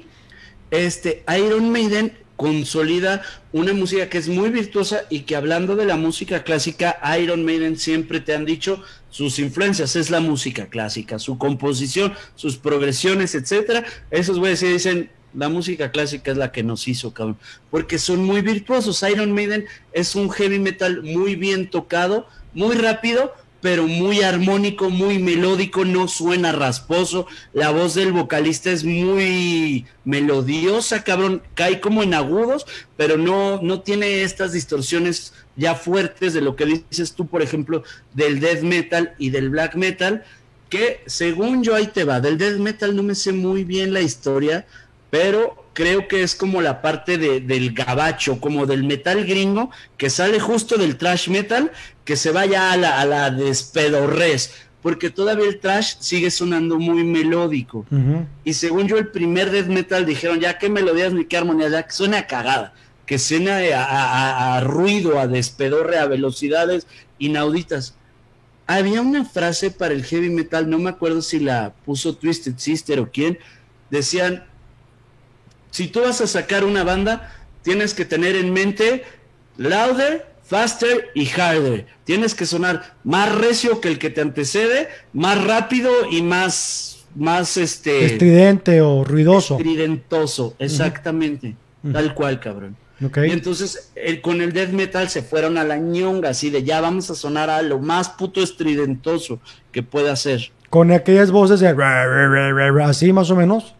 este 0.70 1.24
Iron 1.38 1.70
Maiden 1.70 2.12
consolida 2.36 3.22
una 3.52 3.74
música 3.74 4.08
que 4.08 4.16
es 4.18 4.28
muy 4.28 4.48
virtuosa 4.50 5.02
y 5.10 5.20
que 5.20 5.36
hablando 5.36 5.76
de 5.76 5.84
la 5.84 5.96
música 5.96 6.42
clásica, 6.42 6.98
Iron 7.20 7.44
Maiden 7.44 7.76
siempre 7.76 8.20
te 8.20 8.34
han 8.34 8.44
dicho 8.46 8.82
sus 9.10 9.38
influencias 9.38 9.94
es 9.94 10.10
la 10.10 10.20
música 10.20 10.66
clásica, 10.66 11.18
su 11.18 11.36
composición, 11.36 12.14
sus 12.36 12.56
progresiones, 12.56 13.34
etcétera. 13.34 13.84
Esos 14.10 14.38
güeyes 14.38 14.60
sí 14.60 14.68
dicen 14.68 15.10
la 15.34 15.48
música 15.48 15.90
clásica 15.90 16.30
es 16.30 16.36
la 16.36 16.52
que 16.52 16.62
nos 16.62 16.88
hizo, 16.88 17.12
cabrón, 17.12 17.38
porque 17.70 17.98
son 17.98 18.24
muy 18.24 18.40
virtuosos. 18.40 19.02
Iron 19.02 19.32
Maiden 19.32 19.66
es 19.92 20.14
un 20.14 20.30
heavy 20.30 20.58
metal 20.58 21.02
muy 21.02 21.36
bien 21.36 21.70
tocado, 21.70 22.26
muy 22.54 22.76
rápido, 22.76 23.34
pero 23.60 23.86
muy 23.86 24.22
armónico, 24.22 24.90
muy 24.90 25.18
melódico, 25.18 25.84
no 25.84 26.08
suena 26.08 26.52
rasposo. 26.52 27.26
La 27.52 27.70
voz 27.70 27.94
del 27.94 28.12
vocalista 28.12 28.70
es 28.70 28.84
muy 28.84 29.86
melodiosa, 30.04 31.04
cabrón, 31.04 31.42
cae 31.54 31.80
como 31.80 32.02
en 32.02 32.14
agudos, 32.14 32.66
pero 32.96 33.18
no, 33.18 33.60
no 33.62 33.80
tiene 33.80 34.22
estas 34.22 34.52
distorsiones 34.52 35.34
ya 35.56 35.74
fuertes 35.74 36.32
de 36.32 36.40
lo 36.40 36.56
que 36.56 36.84
dices 36.90 37.12
tú, 37.12 37.26
por 37.26 37.42
ejemplo, 37.42 37.82
del 38.14 38.40
death 38.40 38.62
metal 38.62 39.14
y 39.18 39.30
del 39.30 39.50
black 39.50 39.74
metal, 39.74 40.24
que 40.70 41.02
según 41.06 41.62
yo 41.62 41.74
ahí 41.74 41.88
te 41.88 42.04
va, 42.04 42.20
del 42.20 42.38
death 42.38 42.58
metal 42.58 42.96
no 42.96 43.02
me 43.02 43.14
sé 43.14 43.32
muy 43.32 43.64
bien 43.64 43.92
la 43.92 44.00
historia, 44.00 44.66
pero 45.10 45.60
creo 45.72 46.08
que 46.08 46.22
es 46.22 46.34
como 46.34 46.62
la 46.62 46.82
parte 46.82 47.18
de, 47.18 47.40
del 47.40 47.72
gabacho, 47.72 48.40
como 48.40 48.66
del 48.66 48.84
metal 48.84 49.24
gringo, 49.24 49.70
que 49.96 50.10
sale 50.10 50.40
justo 50.40 50.76
del 50.76 50.96
trash 50.96 51.28
metal, 51.28 51.72
que 52.04 52.16
se 52.16 52.30
vaya 52.30 52.72
a 52.72 52.76
la, 52.76 53.00
a 53.00 53.04
la 53.04 53.30
despedorrez, 53.30 54.52
porque 54.82 55.10
todavía 55.10 55.46
el 55.46 55.60
trash 55.60 55.96
sigue 56.00 56.30
sonando 56.30 56.78
muy 56.78 57.04
melódico. 57.04 57.84
Y 58.44 58.54
según 58.54 58.88
yo, 58.88 58.98
el 58.98 59.08
primer 59.08 59.50
death 59.50 59.66
metal 59.66 60.06
dijeron, 60.06 60.40
ya 60.40 60.58
qué 60.58 60.68
melodías 60.68 61.12
ni 61.12 61.24
qué 61.24 61.36
armonía, 61.36 61.68
ya 61.68 61.82
que 61.82 61.92
suena 61.92 62.26
cagada, 62.26 62.72
que 63.06 63.18
suena 63.18 63.58
a, 63.74 64.56
a 64.56 64.60
ruido, 64.60 65.18
a 65.18 65.26
despedorre, 65.26 65.98
a 65.98 66.06
velocidades 66.06 66.86
inauditas. 67.18 67.94
Había 68.66 69.02
una 69.02 69.24
frase 69.24 69.70
para 69.70 69.94
el 69.94 70.04
heavy 70.04 70.30
metal, 70.30 70.70
no 70.70 70.78
me 70.78 70.90
acuerdo 70.90 71.20
si 71.22 71.40
la 71.40 71.74
puso 71.84 72.14
Twisted 72.14 72.56
Sister 72.56 73.00
o 73.00 73.10
quién, 73.10 73.38
decían, 73.90 74.44
si 75.70 75.88
tú 75.88 76.00
vas 76.02 76.20
a 76.20 76.26
sacar 76.26 76.64
una 76.64 76.84
banda, 76.84 77.32
tienes 77.62 77.94
que 77.94 78.04
tener 78.04 78.36
en 78.36 78.52
mente 78.52 79.04
louder, 79.56 80.26
faster 80.42 81.10
y 81.14 81.28
harder. 81.28 81.86
Tienes 82.04 82.34
que 82.34 82.46
sonar 82.46 82.94
más 83.04 83.34
recio 83.34 83.80
que 83.80 83.88
el 83.88 83.98
que 83.98 84.10
te 84.10 84.20
antecede, 84.20 84.88
más 85.12 85.42
rápido 85.44 85.90
y 86.10 86.22
más, 86.22 87.04
más 87.14 87.56
este. 87.56 88.04
Estridente 88.06 88.80
o 88.80 89.04
ruidoso. 89.04 89.56
Estridentoso, 89.56 90.56
exactamente. 90.58 91.56
Tal 91.92 92.14
cual, 92.14 92.40
cabrón. 92.40 92.76
Y 93.00 93.30
entonces 93.30 93.92
con 94.20 94.42
el 94.42 94.52
death 94.52 94.70
metal 94.70 95.08
se 95.08 95.22
fueron 95.22 95.56
a 95.56 95.64
la 95.64 95.78
ñonga, 95.78 96.30
así 96.30 96.50
de 96.50 96.64
ya 96.64 96.82
vamos 96.82 97.08
a 97.10 97.14
sonar 97.14 97.48
a 97.48 97.62
lo 97.62 97.78
más 97.78 98.10
puto 98.10 98.42
estridentoso 98.42 99.40
que 99.72 99.82
pueda 99.82 100.14
ser. 100.16 100.52
Con 100.68 100.92
aquellas 100.92 101.30
voces 101.30 101.60
de 101.60 101.68
así 102.84 103.12
más 103.12 103.30
o 103.30 103.36
menos. 103.36 103.74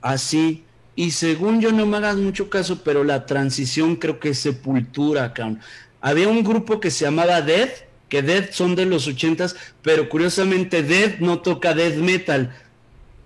Así. 0.00 0.64
Y 1.00 1.12
según 1.12 1.62
yo 1.62 1.72
no 1.72 1.86
me 1.86 1.96
hagas 1.96 2.16
mucho 2.16 2.50
caso, 2.50 2.82
pero 2.84 3.04
la 3.04 3.24
transición 3.24 3.96
creo 3.96 4.20
que 4.20 4.28
es 4.28 4.38
sepultura, 4.38 5.32
cabrón. 5.32 5.58
Había 6.02 6.28
un 6.28 6.44
grupo 6.44 6.78
que 6.78 6.90
se 6.90 7.06
llamaba 7.06 7.40
Death, 7.40 7.86
que 8.10 8.20
Death 8.20 8.52
son 8.52 8.76
de 8.76 8.84
los 8.84 9.06
ochentas, 9.08 9.56
pero 9.80 10.10
curiosamente 10.10 10.82
Death 10.82 11.20
no 11.20 11.38
toca 11.38 11.72
death 11.72 11.94
metal, 11.94 12.54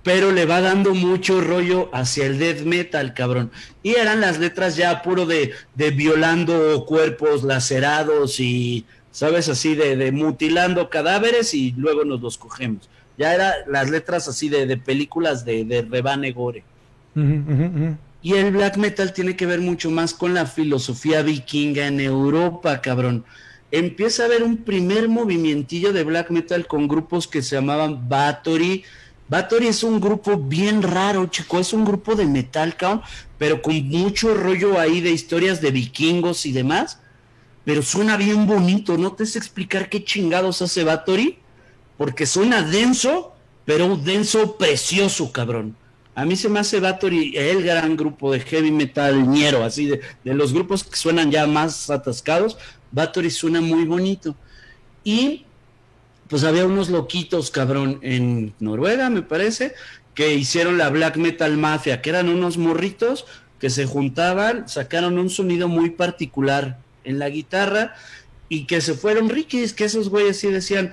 pero 0.04 0.30
le 0.30 0.46
va 0.46 0.60
dando 0.60 0.94
mucho 0.94 1.40
rollo 1.40 1.90
hacia 1.92 2.26
el 2.26 2.38
death 2.38 2.60
metal, 2.60 3.12
cabrón. 3.12 3.50
Y 3.82 3.96
eran 3.96 4.20
las 4.20 4.38
letras 4.38 4.76
ya 4.76 5.02
puro 5.02 5.26
de, 5.26 5.50
de 5.74 5.90
violando 5.90 6.84
cuerpos 6.86 7.42
lacerados 7.42 8.38
y, 8.38 8.84
¿sabes? 9.10 9.48
Así 9.48 9.74
de, 9.74 9.96
de, 9.96 10.12
mutilando 10.12 10.90
cadáveres 10.90 11.54
y 11.54 11.72
luego 11.72 12.04
nos 12.04 12.20
los 12.20 12.38
cogemos. 12.38 12.88
Ya 13.18 13.34
eran 13.34 13.52
las 13.66 13.90
letras 13.90 14.28
así 14.28 14.48
de, 14.48 14.64
de 14.64 14.76
películas 14.76 15.44
de, 15.44 15.64
de 15.64 15.82
rebane 15.82 16.30
gore. 16.30 16.62
Y 17.14 18.32
el 18.32 18.52
black 18.52 18.78
metal 18.78 19.12
tiene 19.12 19.36
que 19.36 19.44
ver 19.44 19.60
mucho 19.60 19.90
más 19.90 20.14
con 20.14 20.32
la 20.32 20.46
filosofía 20.46 21.22
vikinga 21.22 21.86
en 21.86 22.00
Europa, 22.00 22.80
cabrón. 22.80 23.24
Empieza 23.70 24.22
a 24.22 24.26
haber 24.26 24.42
un 24.42 24.58
primer 24.58 25.08
movimientillo 25.08 25.92
de 25.92 26.04
black 26.04 26.30
metal 26.30 26.66
con 26.66 26.88
grupos 26.88 27.28
que 27.28 27.42
se 27.42 27.56
llamaban 27.56 28.08
Bathory. 28.08 28.84
Bathory 29.28 29.66
es 29.66 29.82
un 29.82 30.00
grupo 30.00 30.38
bien 30.38 30.82
raro, 30.82 31.26
chico. 31.26 31.58
Es 31.58 31.72
un 31.72 31.84
grupo 31.84 32.14
de 32.14 32.24
metal, 32.24 32.76
cabrón, 32.76 33.02
pero 33.36 33.60
con 33.60 33.74
mucho 33.88 34.32
rollo 34.32 34.78
ahí 34.78 35.00
de 35.00 35.10
historias 35.10 35.60
de 35.60 35.70
vikingos 35.70 36.46
y 36.46 36.52
demás. 36.52 37.00
Pero 37.64 37.82
suena 37.82 38.16
bien 38.16 38.46
bonito. 38.46 38.96
No 38.96 39.12
te 39.12 39.26
sé 39.26 39.38
explicar 39.38 39.88
qué 39.88 40.02
chingados 40.02 40.62
hace 40.62 40.84
Bathory, 40.84 41.38
porque 41.98 42.26
suena 42.26 42.62
denso, 42.62 43.34
pero 43.64 43.96
denso 43.96 44.56
precioso, 44.56 45.32
cabrón. 45.32 45.76
A 46.14 46.24
mí 46.24 46.36
se 46.36 46.48
me 46.48 46.60
hace 46.60 46.80
Bathory 46.80 47.36
el 47.36 47.62
gran 47.62 47.96
grupo 47.96 48.32
de 48.32 48.40
heavy 48.40 48.70
metal 48.70 49.28
ñero, 49.28 49.64
así 49.64 49.86
de, 49.86 50.00
de 50.22 50.34
los 50.34 50.52
grupos 50.52 50.84
que 50.84 50.96
suenan 50.96 51.30
ya 51.30 51.46
más 51.46 51.90
atascados. 51.90 52.56
Bathory 52.92 53.30
suena 53.30 53.60
muy 53.60 53.84
bonito. 53.84 54.36
Y 55.02 55.44
pues 56.28 56.44
había 56.44 56.66
unos 56.66 56.88
loquitos, 56.88 57.50
cabrón, 57.50 57.98
en 58.02 58.54
Noruega, 58.60 59.10
me 59.10 59.22
parece, 59.22 59.74
que 60.14 60.34
hicieron 60.34 60.78
la 60.78 60.90
black 60.90 61.16
metal 61.16 61.56
mafia, 61.56 62.00
que 62.00 62.10
eran 62.10 62.28
unos 62.28 62.56
morritos 62.56 63.26
que 63.58 63.70
se 63.70 63.86
juntaban, 63.86 64.68
sacaron 64.68 65.18
un 65.18 65.30
sonido 65.30 65.68
muy 65.68 65.90
particular 65.90 66.78
en 67.04 67.18
la 67.18 67.28
guitarra 67.28 67.94
y 68.48 68.66
que 68.66 68.80
se 68.80 68.94
fueron 68.94 69.28
riquis, 69.28 69.72
que 69.72 69.84
esos 69.84 70.08
güeyes 70.08 70.38
sí 70.38 70.48
decían, 70.48 70.92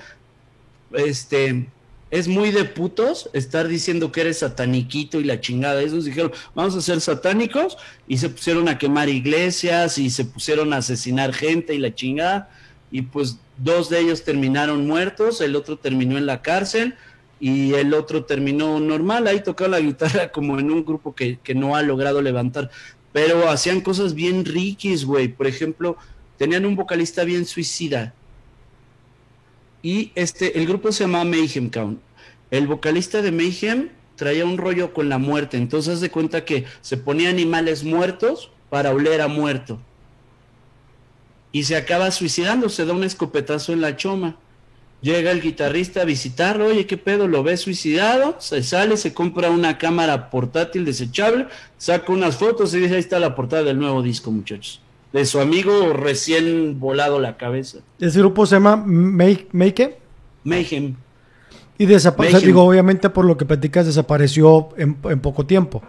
este, 0.94 1.68
es 2.12 2.28
muy 2.28 2.52
de 2.52 2.65
putos 2.65 3.30
estar 3.32 3.69
diciendo 3.69 4.12
que 4.12 4.21
eres 4.21 4.39
sataniquito 4.39 5.19
y 5.21 5.24
la 5.24 5.39
chingada. 5.39 5.82
Esos 5.82 6.04
dijeron, 6.04 6.34
vamos 6.54 6.76
a 6.76 6.82
ser 6.82 7.00
satánicos 7.00 7.78
y 8.06 8.17
se 8.17 8.30
pusieron 8.30 8.67
a 8.67 8.78
quemar 8.78 9.08
iglesias 9.08 9.97
y 9.97 10.10
se 10.10 10.26
pusieron 10.26 10.74
a 10.74 10.78
asesinar 10.78 11.34
gente 11.34 11.74
y 11.74 11.80
la 11.80 11.95
chingada. 11.95 12.50
Y 12.91 13.04
pues 13.04 13.39
dos 13.58 13.89
de 13.89 14.02
ellos 14.02 14.26
terminaron 14.26 14.86
muertos, 14.86 15.39
el 15.39 15.56
otro 15.56 15.78
terminó 15.78 16.17
en 16.17 16.26
la 16.26 16.41
cárcel 16.41 16.95
y 17.39 17.74
el 17.76 17.93
otro 17.93 18.26
terminó 18.26 18.80
normal, 18.82 19.26
ahí 19.28 19.41
tocaba 19.41 19.69
la 19.69 19.80
guitarra 19.80 20.32
como 20.34 20.60
en 20.60 20.69
un 20.69 20.84
grupo 20.84 21.15
que, 21.15 21.39
que 21.41 21.56
no 21.56 21.78
ha 21.78 21.82
logrado 21.82 22.21
levantar. 22.21 22.69
Pero 23.13 23.50
hacían 23.50 23.80
cosas 23.80 24.13
bien 24.13 24.43
riquis, 24.43 25.06
güey. 25.06 25.30
Por 25.30 25.47
ejemplo, 25.47 25.95
tenían 26.38 26.65
un 26.65 26.76
vocalista 26.76 27.24
bien 27.24 27.45
suicida 27.45 28.13
y 29.82 30.12
este, 30.15 30.60
el 30.60 30.67
grupo 30.67 30.91
se 30.91 31.04
llama 31.04 31.24
Mayhem 31.24 31.70
Count. 31.70 32.00
El 32.52 32.67
vocalista 32.67 33.22
de 33.22 33.32
Mayhem 33.32 33.89
traía 34.15 34.46
un 34.46 34.58
rollo 34.58 34.94
con 34.94 35.10
la 35.10 35.17
muerte, 35.17 35.58
entonces 35.58 36.02
de 36.02 36.12
cuenta 36.12 36.46
que 36.46 36.65
se 36.82 36.98
ponía 36.98 37.30
animales 37.30 37.84
muertos 37.84 38.52
para 38.70 38.91
oler 38.91 39.22
a 39.22 39.28
muerto. 39.28 39.80
Y 41.52 41.63
se 41.63 41.76
acaba 41.76 42.12
suicidando, 42.12 42.70
se 42.70 42.86
da 42.86 42.94
un 42.94 43.04
escopetazo 43.04 43.74
en 43.74 43.82
la 43.82 43.98
choma. 43.98 44.38
Llega 45.02 45.32
el 45.32 45.41
guitarrista 45.41 46.02
a 46.02 46.06
visitarlo, 46.06 46.67
oye, 46.67 46.86
¿qué 46.86 46.96
pedo? 46.96 47.28
Lo 47.28 47.41
ve 47.41 47.58
suicidado, 47.58 48.36
se 48.39 48.62
sale, 48.62 48.98
se 48.98 49.13
compra 49.13 49.50
una 49.50 49.80
cámara 49.80 50.30
portátil 50.30 50.86
desechable, 50.86 51.48
saca 51.78 52.13
unas 52.13 52.38
fotos 52.38 52.74
y 52.76 52.80
dice, 52.80 52.94
ahí 52.94 53.00
está 53.00 53.20
la 53.20 53.34
portada 53.34 53.63
del 53.63 53.80
nuevo 53.80 54.04
disco, 54.04 54.30
muchachos 54.30 54.80
de 55.13 55.26
su 55.26 55.39
amigo 55.39 55.93
recién 55.93 56.80
volado 56.80 57.19
la 57.19 57.38
cabeza. 57.38 57.80
Ese 58.00 58.19
grupo 58.19 58.45
se 58.45 58.56
llama 58.56 58.78
Make, 58.78 59.47
Make 59.52 60.02
Mayhem. 60.43 60.95
Y 61.78 61.86
desapareció, 61.86 62.39
digo, 62.39 62.63
obviamente 62.63 63.10
por 63.10 63.26
lo 63.26 63.38
que 63.38 63.45
platicas, 63.45 63.86
desapareció 63.86 64.69
en, 64.78 64.95
poco 64.95 65.45
tiempo. 65.45 65.82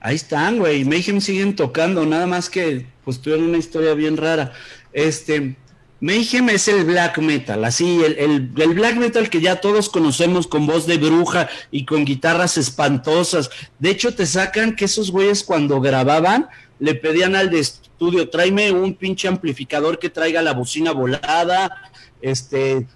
Ahí 0.00 0.16
están, 0.16 0.58
güey. 0.58 0.84
Mayhem 0.84 1.20
siguen 1.20 1.54
tocando, 1.54 2.04
nada 2.06 2.26
más 2.26 2.48
que 2.48 2.86
pues 3.04 3.20
tuvieron 3.20 3.46
una 3.46 3.58
historia 3.58 3.94
bien 3.94 4.16
rara. 4.16 4.52
Este, 4.92 5.56
Mayhem 6.00 6.48
es 6.48 6.66
el 6.68 6.84
black 6.84 7.18
metal, 7.18 7.64
así, 7.64 8.02
el, 8.02 8.18
el, 8.18 8.50
el, 8.56 8.74
black 8.74 8.96
metal 8.96 9.30
que 9.30 9.40
ya 9.40 9.60
todos 9.60 9.88
conocemos 9.88 10.46
con 10.46 10.66
voz 10.66 10.86
de 10.86 10.98
bruja 10.98 11.48
y 11.70 11.84
con 11.84 12.04
guitarras 12.04 12.56
espantosas. 12.56 13.50
De 13.78 13.90
hecho, 13.90 14.14
te 14.14 14.26
sacan 14.26 14.74
que 14.74 14.86
esos 14.86 15.10
güeyes 15.10 15.44
cuando 15.44 15.80
grababan 15.80 16.48
le 16.82 16.96
pedían 16.96 17.36
al 17.36 17.48
de 17.48 17.60
estudio, 17.60 18.28
tráeme 18.28 18.72
un 18.72 18.94
pinche 18.94 19.28
amplificador 19.28 20.00
que 20.00 20.10
traiga 20.10 20.42
la 20.42 20.52
bocina 20.52 20.90
volada, 20.90 21.92
este, 22.20 22.88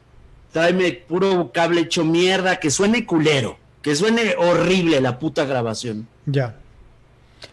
tráeme 0.50 0.90
puro 0.90 1.52
cable 1.54 1.82
hecho 1.82 2.04
mierda, 2.04 2.56
que 2.56 2.72
suene 2.72 3.06
culero, 3.06 3.56
que 3.82 3.94
suene 3.94 4.34
horrible 4.36 5.00
la 5.00 5.20
puta 5.20 5.44
grabación. 5.44 6.08
Ya. 6.26 6.56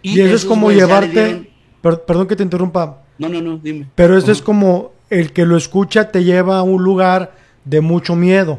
Y, 0.02 0.20
eso 0.22 0.34
es 0.34 0.44
como 0.44 0.72
llevarte, 0.72 1.52
perdón 1.84 2.26
que 2.26 2.36
te 2.36 2.42
interrumpa. 2.42 3.04
No, 3.20 3.30
no, 3.30 3.40
no, 3.40 3.58
dime. 3.58 3.90
Pero 3.94 4.18
eso 4.18 4.32
es 4.32 4.42
como 4.42 4.92
el 5.12 5.34
que 5.34 5.46
lo 5.46 5.56
escucha 5.56 6.10
te 6.10 6.24
lleva 6.24 6.58
a 6.58 6.64
un 6.64 6.84
lugar 6.84 7.36
de 7.64 7.80
mucho 7.82 8.16
miedo. 8.16 8.58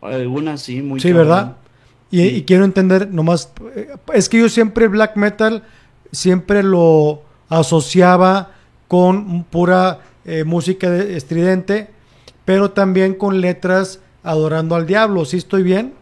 Algunas 0.00 0.62
sí, 0.62 0.80
muy 0.80 1.00
Sí, 1.00 1.12
¿verdad? 1.12 1.58
Y, 2.10 2.22
y, 2.22 2.44
quiero 2.44 2.64
entender 2.64 3.12
nomás, 3.12 3.52
eh, 3.76 3.88
es 4.14 4.30
que 4.30 4.38
yo 4.38 4.48
siempre 4.48 4.88
black 4.88 5.16
metal 5.16 5.64
siempre 6.14 6.62
lo 6.62 7.22
asociaba 7.48 8.52
con 8.88 9.44
pura 9.44 10.00
eh, 10.24 10.44
música 10.44 10.96
estridente, 10.96 11.90
pero 12.44 12.70
también 12.70 13.14
con 13.14 13.40
letras 13.40 14.00
adorando 14.22 14.74
al 14.74 14.86
diablo. 14.86 15.24
¿Sí 15.24 15.36
estoy 15.36 15.62
bien? 15.62 15.94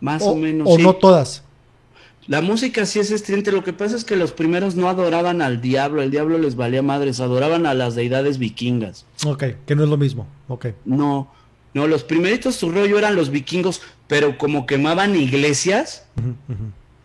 Más 0.00 0.22
o, 0.22 0.34
menos. 0.34 0.68
¿O 0.70 0.78
no 0.78 0.94
todas? 0.94 1.44
La 2.26 2.40
música 2.40 2.86
sí 2.86 3.00
es 3.00 3.10
estridente, 3.10 3.50
lo 3.50 3.64
que 3.64 3.72
pasa 3.72 3.96
es 3.96 4.04
que 4.04 4.14
los 4.14 4.30
primeros 4.30 4.76
no 4.76 4.88
adoraban 4.88 5.42
al 5.42 5.60
diablo, 5.60 6.02
el 6.02 6.12
diablo 6.12 6.38
les 6.38 6.54
valía 6.54 6.80
madres, 6.80 7.18
adoraban 7.18 7.66
a 7.66 7.74
las 7.74 7.96
deidades 7.96 8.38
vikingas. 8.38 9.06
Ok, 9.26 9.44
que 9.66 9.74
no 9.74 9.82
es 9.82 9.90
lo 9.90 9.96
mismo, 9.96 10.28
ok. 10.46 10.66
No, 10.84 11.32
no, 11.74 11.88
los 11.88 12.04
primeritos 12.04 12.54
su 12.54 12.70
rollo 12.70 12.96
eran 12.96 13.16
los 13.16 13.30
vikingos, 13.30 13.82
pero 14.06 14.38
como 14.38 14.66
quemaban 14.66 15.16
iglesias, 15.16 16.06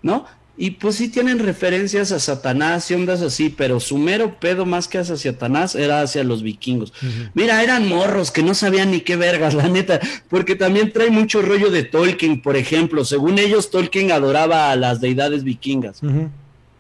¿no? 0.04 0.26
Y 0.60 0.72
pues 0.72 0.96
sí 0.96 1.08
tienen 1.08 1.38
referencias 1.38 2.12
a 2.12 2.20
Satanás 2.20 2.90
y 2.90 2.96
ondas 2.96 3.22
así, 3.22 3.50
pero 3.50 3.80
su 3.80 4.00
mero 4.00 4.40
pedo 4.40 4.66
más 4.66 4.88
que 4.88 4.98
hacia 4.98 5.16
Satanás 5.16 5.76
era 5.76 6.02
hacia 6.02 6.24
los 6.24 6.42
vikingos. 6.42 6.94
Mira, 7.36 7.62
eran 7.62 7.88
morros 7.88 8.32
que 8.32 8.42
no 8.42 8.56
sabían 8.56 8.90
ni 8.90 9.02
qué 9.02 9.16
vergas, 9.16 9.54
la 9.54 9.70
neta, 9.70 10.00
porque 10.30 10.56
también 10.56 10.92
trae 10.92 11.12
mucho 11.12 11.44
rollo 11.44 11.70
de 11.70 11.84
Tolkien, 11.84 12.42
por 12.42 12.58
ejemplo. 12.58 13.06
Según 13.06 13.38
ellos, 13.38 13.70
Tolkien 13.70 14.12
adoraba 14.12 14.72
a 14.72 14.76
las 14.76 15.00
deidades 15.00 15.44
vikingas. 15.44 16.02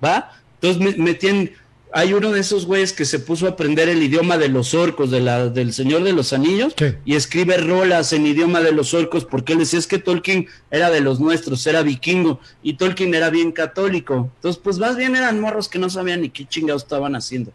¿Va? 0.04 0.32
Entonces 0.60 0.98
metían 0.98 1.52
hay 1.98 2.14
uno 2.14 2.32
de 2.32 2.42
esos 2.42 2.68
güeyes 2.68 2.94
que 2.94 3.06
se 3.06 3.18
puso 3.18 3.48
a 3.48 3.50
aprender 3.50 3.90
el 3.90 4.04
idioma 4.04 4.38
de 4.38 4.50
los 4.50 4.76
orcos, 4.76 5.10
de 5.10 5.20
la, 5.20 5.50
del 5.50 5.74
Señor 5.74 6.04
de 6.04 6.14
los 6.14 6.32
Anillos, 6.32 6.76
y 7.06 7.16
escribe 7.16 7.58
rolas 7.58 8.14
en 8.14 8.28
idioma 8.28 8.62
de 8.62 8.72
los 8.72 8.94
orcos, 8.94 9.26
porque 9.26 9.54
él 9.54 9.60
decía 9.60 9.80
es 9.80 9.88
que 9.88 9.98
Tolkien 9.98 10.46
era 10.70 10.92
de 10.92 11.02
los 11.02 11.20
nuestros, 11.20 11.66
era 11.66 11.82
vikingo, 11.82 12.40
y 12.62 12.74
Tolkien 12.74 13.16
era 13.16 13.32
bien 13.32 13.52
católico. 13.52 14.30
Entonces, 14.36 14.62
pues 14.64 14.78
más 14.78 14.96
bien 14.96 15.16
eran 15.16 15.42
morros 15.42 15.68
que 15.70 15.80
no 15.80 15.90
sabían 15.90 16.22
ni 16.22 16.30
qué 16.30 16.46
chingados 16.46 16.84
estaban 16.84 17.16
haciendo. 17.16 17.52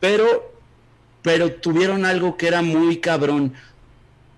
Pero, 0.00 0.52
pero 1.22 1.50
tuvieron 1.52 2.04
algo 2.04 2.36
que 2.36 2.48
era 2.48 2.60
muy 2.60 2.98
cabrón 2.98 3.54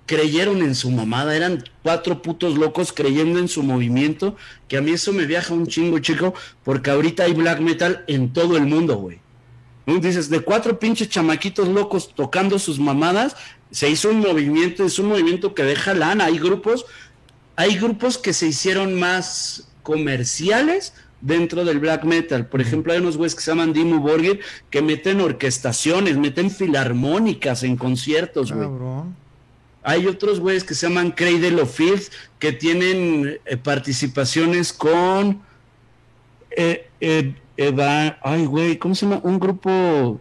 creyeron 0.06 0.62
en 0.62 0.74
su 0.74 0.90
mamada, 0.90 1.34
eran 1.34 1.64
cuatro 1.82 2.20
putos 2.22 2.58
locos 2.58 2.92
creyendo 2.92 3.38
en 3.38 3.48
su 3.48 3.62
movimiento, 3.62 4.36
que 4.68 4.76
a 4.76 4.82
mí 4.82 4.92
eso 4.92 5.12
me 5.12 5.24
viaja 5.24 5.54
un 5.54 5.66
chingo, 5.66 5.98
chico, 5.98 6.34
porque 6.62 6.90
ahorita 6.90 7.24
hay 7.24 7.32
black 7.32 7.60
metal 7.60 8.04
en 8.06 8.32
todo 8.32 8.56
el 8.58 8.66
mundo, 8.66 8.96
güey. 8.96 9.23
Dices, 9.86 10.30
de 10.30 10.40
cuatro 10.40 10.78
pinches 10.78 11.08
chamaquitos 11.10 11.68
locos 11.68 12.14
tocando 12.14 12.58
sus 12.58 12.78
mamadas, 12.78 13.36
se 13.70 13.90
hizo 13.90 14.08
un 14.08 14.20
movimiento, 14.20 14.84
es 14.84 14.98
un 14.98 15.08
movimiento 15.08 15.54
que 15.54 15.62
deja 15.62 15.92
lana, 15.92 16.26
hay 16.26 16.38
grupos, 16.38 16.86
hay 17.56 17.76
grupos 17.76 18.16
que 18.16 18.32
se 18.32 18.46
hicieron 18.46 18.98
más 18.98 19.68
comerciales 19.82 20.94
dentro 21.20 21.64
del 21.64 21.80
black 21.80 22.04
metal. 22.04 22.46
Por 22.46 22.60
ejemplo, 22.60 22.92
hay 22.92 23.00
unos 23.00 23.16
güeyes 23.16 23.34
que 23.34 23.42
se 23.42 23.50
llaman 23.50 23.72
Dimmu 23.72 24.00
Borgir 24.00 24.40
que 24.70 24.82
meten 24.82 25.20
orquestaciones, 25.20 26.16
meten 26.16 26.50
filarmónicas 26.50 27.62
en 27.62 27.76
conciertos, 27.76 28.52
güey. 28.52 28.68
Hay 29.82 30.06
otros 30.06 30.40
güeyes 30.40 30.64
que 30.64 30.74
se 30.74 30.88
llaman 30.88 31.10
Cradle 31.10 31.60
of 31.60 31.76
Fields 31.76 32.10
que 32.38 32.52
tienen 32.52 33.38
eh, 33.44 33.56
participaciones 33.58 34.72
con. 34.72 35.42
Eh, 36.56 36.88
eh, 37.00 37.34
ay, 37.56 38.46
güey, 38.46 38.78
¿cómo 38.78 38.94
se 38.94 39.06
llama? 39.06 39.20
Un 39.22 39.38
grupo 39.38 40.20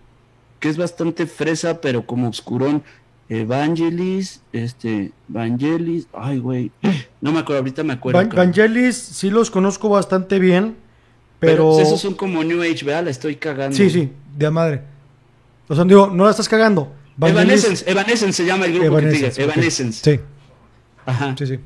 que 0.59 0.69
es 0.69 0.77
bastante 0.77 1.25
fresa, 1.25 1.81
pero 1.81 2.05
como 2.05 2.29
oscurón. 2.29 2.83
Evangelis, 3.29 4.41
este, 4.51 5.11
Evangelis, 5.29 6.07
ay, 6.13 6.39
güey, 6.39 6.71
no 7.21 7.31
me 7.31 7.39
acuerdo, 7.39 7.59
ahorita 7.61 7.83
me 7.83 7.93
acuerdo. 7.93 8.21
Evangelis 8.21 8.95
sí 8.95 9.29
los 9.29 9.49
conozco 9.49 9.89
bastante 9.89 10.39
bien, 10.39 10.75
pero... 11.39 11.79
esos 11.79 12.01
son 12.01 12.13
como 12.13 12.43
New 12.43 12.61
Age, 12.61 12.85
¿verdad? 12.85 13.05
La 13.05 13.09
estoy 13.11 13.37
cagando. 13.37 13.75
Sí, 13.75 13.89
sí, 13.89 14.11
de 14.37 14.49
madre. 14.51 14.81
O 15.67 15.73
sea, 15.73 15.85
digo, 15.85 16.11
no 16.13 16.25
la 16.25 16.31
estás 16.31 16.49
cagando. 16.49 16.93
Evanescence, 17.19 17.89
Evanescence 17.89 18.43
se 18.43 18.45
llama 18.45 18.65
el 18.65 18.73
grupo 18.73 18.97
que 18.97 19.29
te 19.29 19.41
Evanescence. 19.41 20.17
Sí. 20.17 20.21
Ajá. 21.05 21.35
Sí, 21.37 21.47
sí. 21.47 21.59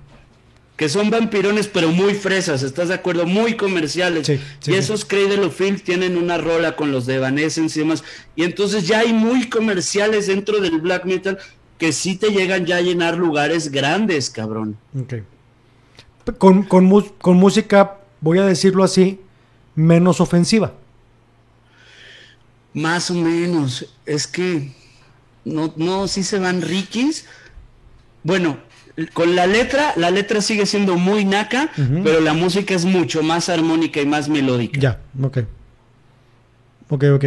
Que 0.77 0.87
son 0.87 1.09
vampirones, 1.09 1.67
pero 1.67 1.91
muy 1.91 2.13
fresas, 2.13 2.63
¿estás 2.63 2.87
de 2.87 2.93
acuerdo? 2.93 3.25
Muy 3.25 3.57
comerciales. 3.57 4.27
Sí, 4.27 4.39
y 4.67 4.75
esos 4.75 5.03
Cradle 5.03 5.43
of 5.43 5.59
tienen 5.83 6.15
una 6.15 6.37
rola 6.37 6.75
con 6.75 6.91
los 6.91 7.05
de 7.05 7.15
Evanescence 7.15 7.79
y 7.79 7.83
demás. 7.83 8.03
Y 8.35 8.43
entonces 8.43 8.87
ya 8.87 8.99
hay 8.99 9.11
muy 9.11 9.49
comerciales 9.49 10.27
dentro 10.27 10.61
del 10.61 10.79
black 10.79 11.05
metal 11.05 11.39
que 11.77 11.91
sí 11.91 12.15
te 12.15 12.29
llegan 12.29 12.65
ya 12.65 12.77
a 12.77 12.81
llenar 12.81 13.17
lugares 13.17 13.71
grandes, 13.71 14.29
cabrón. 14.29 14.77
Con, 16.37 16.63
con, 16.63 17.01
con 17.17 17.37
música, 17.37 17.97
voy 18.21 18.39
a 18.39 18.45
decirlo 18.45 18.83
así, 18.83 19.19
menos 19.75 20.21
ofensiva. 20.21 20.73
Más 22.73 23.09
o 23.09 23.15
menos. 23.15 23.87
Es 24.05 24.27
que 24.27 24.71
no, 25.45 25.73
no, 25.77 26.07
sí 26.07 26.23
se 26.23 26.39
van 26.39 26.61
riquis. 26.61 27.25
Bueno, 28.23 28.59
con 29.13 29.35
la 29.35 29.45
letra, 29.45 29.93
la 29.95 30.09
letra 30.11 30.41
sigue 30.41 30.65
siendo 30.65 30.97
muy 30.97 31.25
naca, 31.25 31.69
pero 32.03 32.19
la 32.19 32.33
música 32.33 32.73
es 32.73 32.85
mucho 32.85 33.21
más 33.23 33.49
armónica 33.49 34.01
y 34.01 34.05
más 34.05 34.27
melódica. 34.29 34.79
Ya, 34.79 34.99
ok. 35.21 35.39
Ok, 36.89 37.03
ok. 37.15 37.25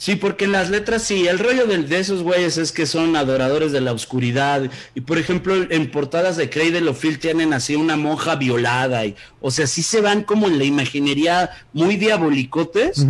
Sí, 0.00 0.16
porque 0.16 0.46
en 0.46 0.52
las 0.52 0.70
letras 0.70 1.02
sí, 1.02 1.28
el 1.28 1.38
rollo 1.38 1.66
de, 1.66 1.76
de 1.76 1.98
esos 1.98 2.22
güeyes 2.22 2.56
es 2.56 2.72
que 2.72 2.86
son 2.86 3.16
adoradores 3.16 3.70
de 3.70 3.82
la 3.82 3.92
oscuridad. 3.92 4.62
Y 4.94 5.02
por 5.02 5.18
ejemplo, 5.18 5.54
en 5.68 5.90
portadas 5.90 6.38
de 6.38 6.48
Cradle 6.48 6.88
of 6.88 6.98
Filth 6.98 7.20
tienen 7.20 7.52
así 7.52 7.76
una 7.76 7.96
monja 7.96 8.36
violada. 8.36 9.04
Y, 9.04 9.14
o 9.42 9.50
sea, 9.50 9.66
sí 9.66 9.82
se 9.82 10.00
van 10.00 10.22
como 10.22 10.46
en 10.46 10.56
la 10.56 10.64
imaginería 10.64 11.50
muy 11.74 11.96
diabolicotes, 11.96 13.06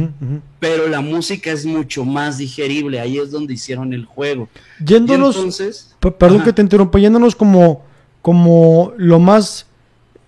pero 0.59 0.89
la 0.89 1.01
música 1.01 1.53
es 1.53 1.65
mucho 1.65 2.05
más 2.05 2.39
digerible. 2.39 2.99
Ahí 2.99 3.19
es 3.19 3.31
donde 3.31 3.55
hicieron 3.55 3.93
el 3.93 4.05
juego. 4.05 4.49
Yéndonos, 4.85 5.37
entonces, 5.37 5.95
perdón 6.19 6.43
que 6.43 6.53
te 6.53 6.63
interrumpa, 6.63 6.99
yéndonos 6.99 7.37
como, 7.37 7.85
como 8.21 8.95
lo 8.97 9.21
más, 9.21 9.67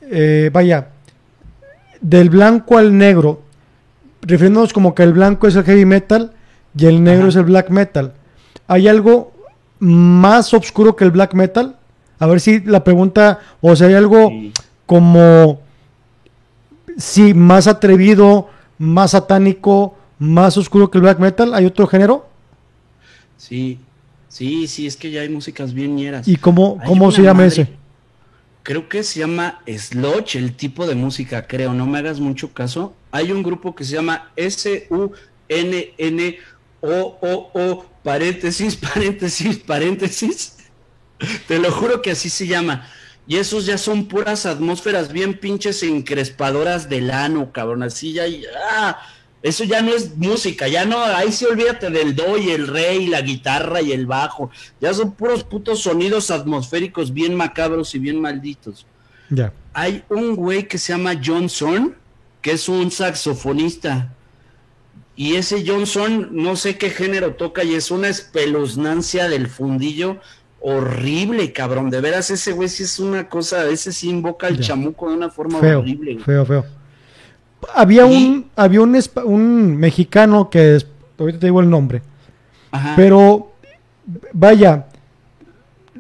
eh, 0.03 0.48
vaya, 0.53 0.90
del 2.01 2.31
blanco 2.31 2.79
al 2.79 2.96
negro, 2.96 3.42
refiriéndonos 4.20 4.72
como 4.72 4.94
que 4.94 5.03
el 5.03 5.12
blanco 5.12 5.48
es 5.48 5.57
el 5.57 5.64
heavy 5.64 5.87
metal 5.87 6.35
y 6.76 6.87
el 6.87 7.02
negro 7.02 7.28
es 7.28 7.37
el 7.37 7.44
black 7.44 7.70
metal. 7.70 8.14
¿Hay 8.66 8.88
algo 8.88 9.32
más 9.78 10.54
oscuro 10.54 10.96
que 10.96 11.04
el 11.04 11.11
black 11.11 11.35
metal? 11.35 11.76
A 12.18 12.26
ver 12.26 12.40
si 12.40 12.61
la 12.61 12.85
pregunta, 12.85 13.40
o 13.61 13.74
sea, 13.74 13.88
hay 13.88 13.94
algo 13.94 14.30
como, 14.87 15.61
sí, 16.96 17.35
más 17.35 17.66
atrevido, 17.66 18.48
más 18.78 19.11
satánico, 19.11 19.96
más 20.18 20.56
oscuro 20.56 20.90
que 20.90 20.98
el 20.98 21.02
black 21.02 21.18
metal. 21.18 21.52
¿Hay 21.54 21.66
otro 21.66 21.87
género? 21.87 22.28
Sí, 23.37 23.80
sí, 24.28 24.68
sí, 24.68 24.87
es 24.87 24.96
que 24.96 25.11
ya 25.11 25.22
hay 25.22 25.28
músicas 25.28 25.74
bien 25.74 25.96
ñeras. 25.96 26.28
¿Y 26.28 26.37
cómo, 26.37 26.78
cómo 26.87 27.11
se 27.11 27.22
llama 27.22 27.44
ese? 27.44 27.68
Creo 28.62 28.88
que 28.88 29.02
se 29.02 29.18
llama 29.18 29.61
Sludge, 29.66 30.37
el 30.37 30.54
tipo 30.54 30.87
de 30.87 30.94
música, 30.94 31.48
creo, 31.48 31.74
no 31.74 31.87
me 31.87 31.98
hagas 31.98 32.20
mucho 32.20 32.52
caso. 32.52 32.94
Hay 33.11 33.32
un 33.32 33.42
grupo 33.42 33.74
que 33.74 33.82
se 33.82 33.96
llama 33.96 34.30
S-U-N-N 34.37 36.37
o, 36.83 37.18
o, 37.23 37.51
o, 37.55 37.87
paréntesis, 38.03 38.77
paréntesis, 38.95 39.59
paréntesis. 39.59 40.57
Te 41.47 41.59
lo 41.59 41.71
juro 41.71 42.03
que 42.03 42.11
así 42.11 42.29
se 42.29 42.47
llama. 42.47 42.88
Y 43.27 43.37
esos 43.37 43.66
ya 43.66 43.79
son 43.79 44.07
puras 44.09 44.47
atmósferas 44.47 45.12
bien 45.12 45.38
pinches 45.38 45.83
encrespadoras 45.85 46.88
del 46.88 47.11
ano, 47.12 47.53
cabrón. 47.53 47.85
Así 47.85 48.12
ya, 48.12 48.25
ah, 48.68 49.01
eso 49.42 49.62
ya 49.62 49.81
no 49.81 49.92
es 49.92 50.16
música, 50.16 50.66
ya 50.66 50.85
no, 50.85 51.03
ahí 51.03 51.31
sí 51.31 51.45
olvídate 51.45 51.90
del 51.90 52.16
do 52.16 52.37
y 52.37 52.51
el 52.51 52.66
re 52.66 52.97
y 52.97 53.07
la 53.07 53.23
guitarra 53.23 53.81
y 53.81 53.92
el 53.92 54.07
bajo. 54.07 54.51
Ya 54.81 54.92
son 54.92 55.12
puros 55.12 55.45
putos 55.45 55.83
sonidos 55.83 56.33
atmosféricos 56.33 57.12
bien 57.12 57.37
macabros 57.37 57.95
y 57.95 58.01
bien 58.01 58.21
malditos. 58.21 58.87
Ya. 59.31 59.53
Hay 59.73 60.03
un 60.09 60.35
güey 60.35 60.66
que 60.66 60.79
se 60.79 60.92
llama 60.92 61.21
John 61.25 61.49
Zorn, 61.49 61.97
que 62.40 62.53
es 62.53 62.68
un 62.68 62.90
saxofonista 62.90 64.12
y 65.14 65.35
ese 65.35 65.64
Johnson, 65.66 66.31
no 66.33 66.57
sé 66.57 66.79
qué 66.79 66.90
género 66.90 67.35
toca 67.35 67.64
y 67.64 67.75
es 67.75 67.90
una 67.90 68.09
espeluznancia 68.09 69.29
del 69.29 69.46
fundillo 69.48 70.18
horrible, 70.62 71.53
cabrón. 71.53 71.90
De 71.90 72.01
veras, 72.01 72.31
ese 72.31 72.53
güey 72.53 72.68
sí 72.68 72.85
es 72.85 72.98
una 72.98 73.29
cosa, 73.29 73.68
ese 73.68 73.92
sí 73.92 74.09
invoca 74.09 74.46
al 74.46 74.61
chamuco 74.61 75.11
de 75.11 75.16
una 75.16 75.29
forma 75.29 75.59
horrible. 75.59 76.18
Feo, 76.20 76.46
feo. 76.46 76.64
Había 77.75 78.07
un, 78.07 78.51
había 78.57 78.81
un, 78.81 78.98
un 79.25 79.77
mexicano 79.77 80.48
que 80.48 80.79
ahorita 81.18 81.38
te 81.40 81.46
digo 81.46 81.61
el 81.61 81.68
nombre. 81.68 82.03
Pero, 82.96 83.53
vaya, 84.33 84.87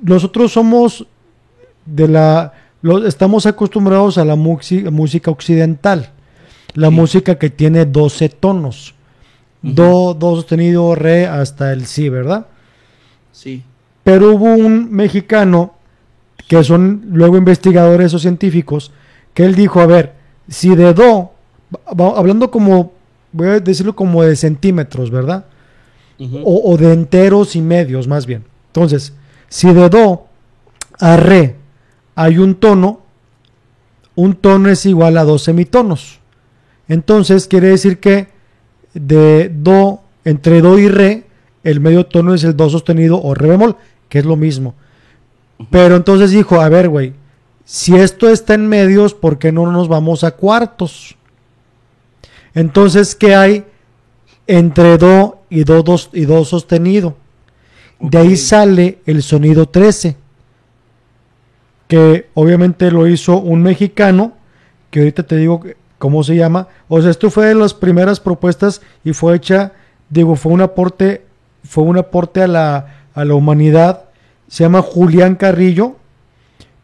nosotros 0.00 0.52
somos 0.52 1.06
de 1.84 2.08
la, 2.08 2.52
estamos 3.06 3.46
acostumbrados 3.46 4.16
a 4.16 4.24
la 4.24 4.36
música 4.36 5.30
occidental, 5.30 6.10
la 6.74 6.90
música 6.90 7.38
que 7.38 7.50
tiene 7.50 7.84
12 7.84 8.28
tonos. 8.30 8.94
Do, 9.62 10.14
do 10.14 10.34
sostenido, 10.34 10.94
re 10.96 11.26
hasta 11.26 11.72
el 11.72 11.86
si, 11.86 12.08
¿verdad? 12.08 12.46
Sí. 13.30 13.62
Pero 14.02 14.32
hubo 14.34 14.54
un 14.54 14.90
mexicano, 14.90 15.74
que 16.48 16.64
son 16.64 17.02
luego 17.12 17.36
investigadores 17.36 18.12
o 18.14 18.18
científicos, 18.18 18.90
que 19.34 19.44
él 19.44 19.54
dijo, 19.54 19.80
a 19.80 19.86
ver, 19.86 20.14
si 20.48 20.74
de 20.74 20.92
do, 20.92 21.30
hablando 22.16 22.50
como, 22.50 22.92
voy 23.30 23.48
a 23.48 23.60
decirlo 23.60 23.94
como 23.94 24.24
de 24.24 24.34
centímetros, 24.34 25.10
¿verdad? 25.10 25.46
o, 26.44 26.76
de 26.76 26.92
enteros 26.92 27.56
y 27.56 27.60
medios, 27.60 28.06
más 28.06 28.26
bien. 28.26 28.44
Entonces, 28.68 29.12
si 29.48 29.72
de 29.72 29.88
do 29.88 30.26
a 31.00 31.16
re 31.16 31.56
hay 32.14 32.38
un 32.38 32.54
tono, 32.54 33.00
un 34.14 34.34
tono 34.34 34.68
es 34.68 34.86
igual 34.86 35.16
a 35.16 35.24
dos 35.24 35.42
semitonos. 35.42 36.20
Entonces 36.88 37.48
quiere 37.48 37.68
decir 37.68 37.98
que 37.98 38.28
de 38.94 39.50
do, 39.52 40.00
entre 40.24 40.60
do 40.60 40.78
y 40.78 40.88
re, 40.88 41.24
el 41.64 41.80
medio 41.80 42.06
tono 42.06 42.34
es 42.34 42.44
el 42.44 42.56
do 42.56 42.68
sostenido 42.68 43.20
o 43.22 43.34
re 43.34 43.48
bemol, 43.48 43.76
que 44.08 44.18
es 44.18 44.24
lo 44.24 44.36
mismo. 44.36 44.74
Pero 45.70 45.96
entonces 45.96 46.30
dijo, 46.30 46.60
a 46.60 46.68
ver, 46.68 46.88
güey, 46.88 47.14
si 47.64 47.94
esto 47.96 48.28
está 48.28 48.54
en 48.54 48.66
medios, 48.66 49.14
¿por 49.14 49.38
qué 49.38 49.52
no 49.52 49.70
nos 49.70 49.88
vamos 49.88 50.24
a 50.24 50.32
cuartos? 50.32 51.16
Entonces, 52.54 53.14
¿qué 53.14 53.34
hay 53.34 53.64
entre 54.46 54.98
do 54.98 55.38
y 55.48 55.64
do, 55.64 55.84
y 56.12 56.24
do 56.24 56.44
sostenido? 56.44 57.16
De 58.00 58.18
ahí 58.18 58.36
sale 58.36 58.98
el 59.06 59.22
sonido 59.22 59.66
13, 59.66 60.16
que 61.86 62.28
obviamente 62.34 62.90
lo 62.90 63.06
hizo 63.06 63.38
un 63.38 63.62
mexicano, 63.62 64.32
que 64.90 65.00
ahorita 65.00 65.22
te 65.22 65.36
digo 65.36 65.62
cómo 66.02 66.24
se 66.24 66.34
llama. 66.34 66.66
O 66.88 67.00
sea, 67.00 67.12
esto 67.12 67.30
fue 67.30 67.46
de 67.46 67.54
las 67.54 67.74
primeras 67.74 68.18
propuestas 68.18 68.82
y 69.04 69.12
fue 69.12 69.36
hecha, 69.36 69.70
digo, 70.10 70.34
fue 70.34 70.50
un 70.50 70.60
aporte, 70.60 71.24
fue 71.62 71.84
un 71.84 71.96
aporte 71.96 72.42
a 72.42 72.48
la, 72.48 73.04
a 73.14 73.24
la 73.24 73.34
humanidad. 73.34 74.06
Se 74.48 74.64
llama 74.64 74.82
Julián 74.82 75.36
Carrillo, 75.36 75.94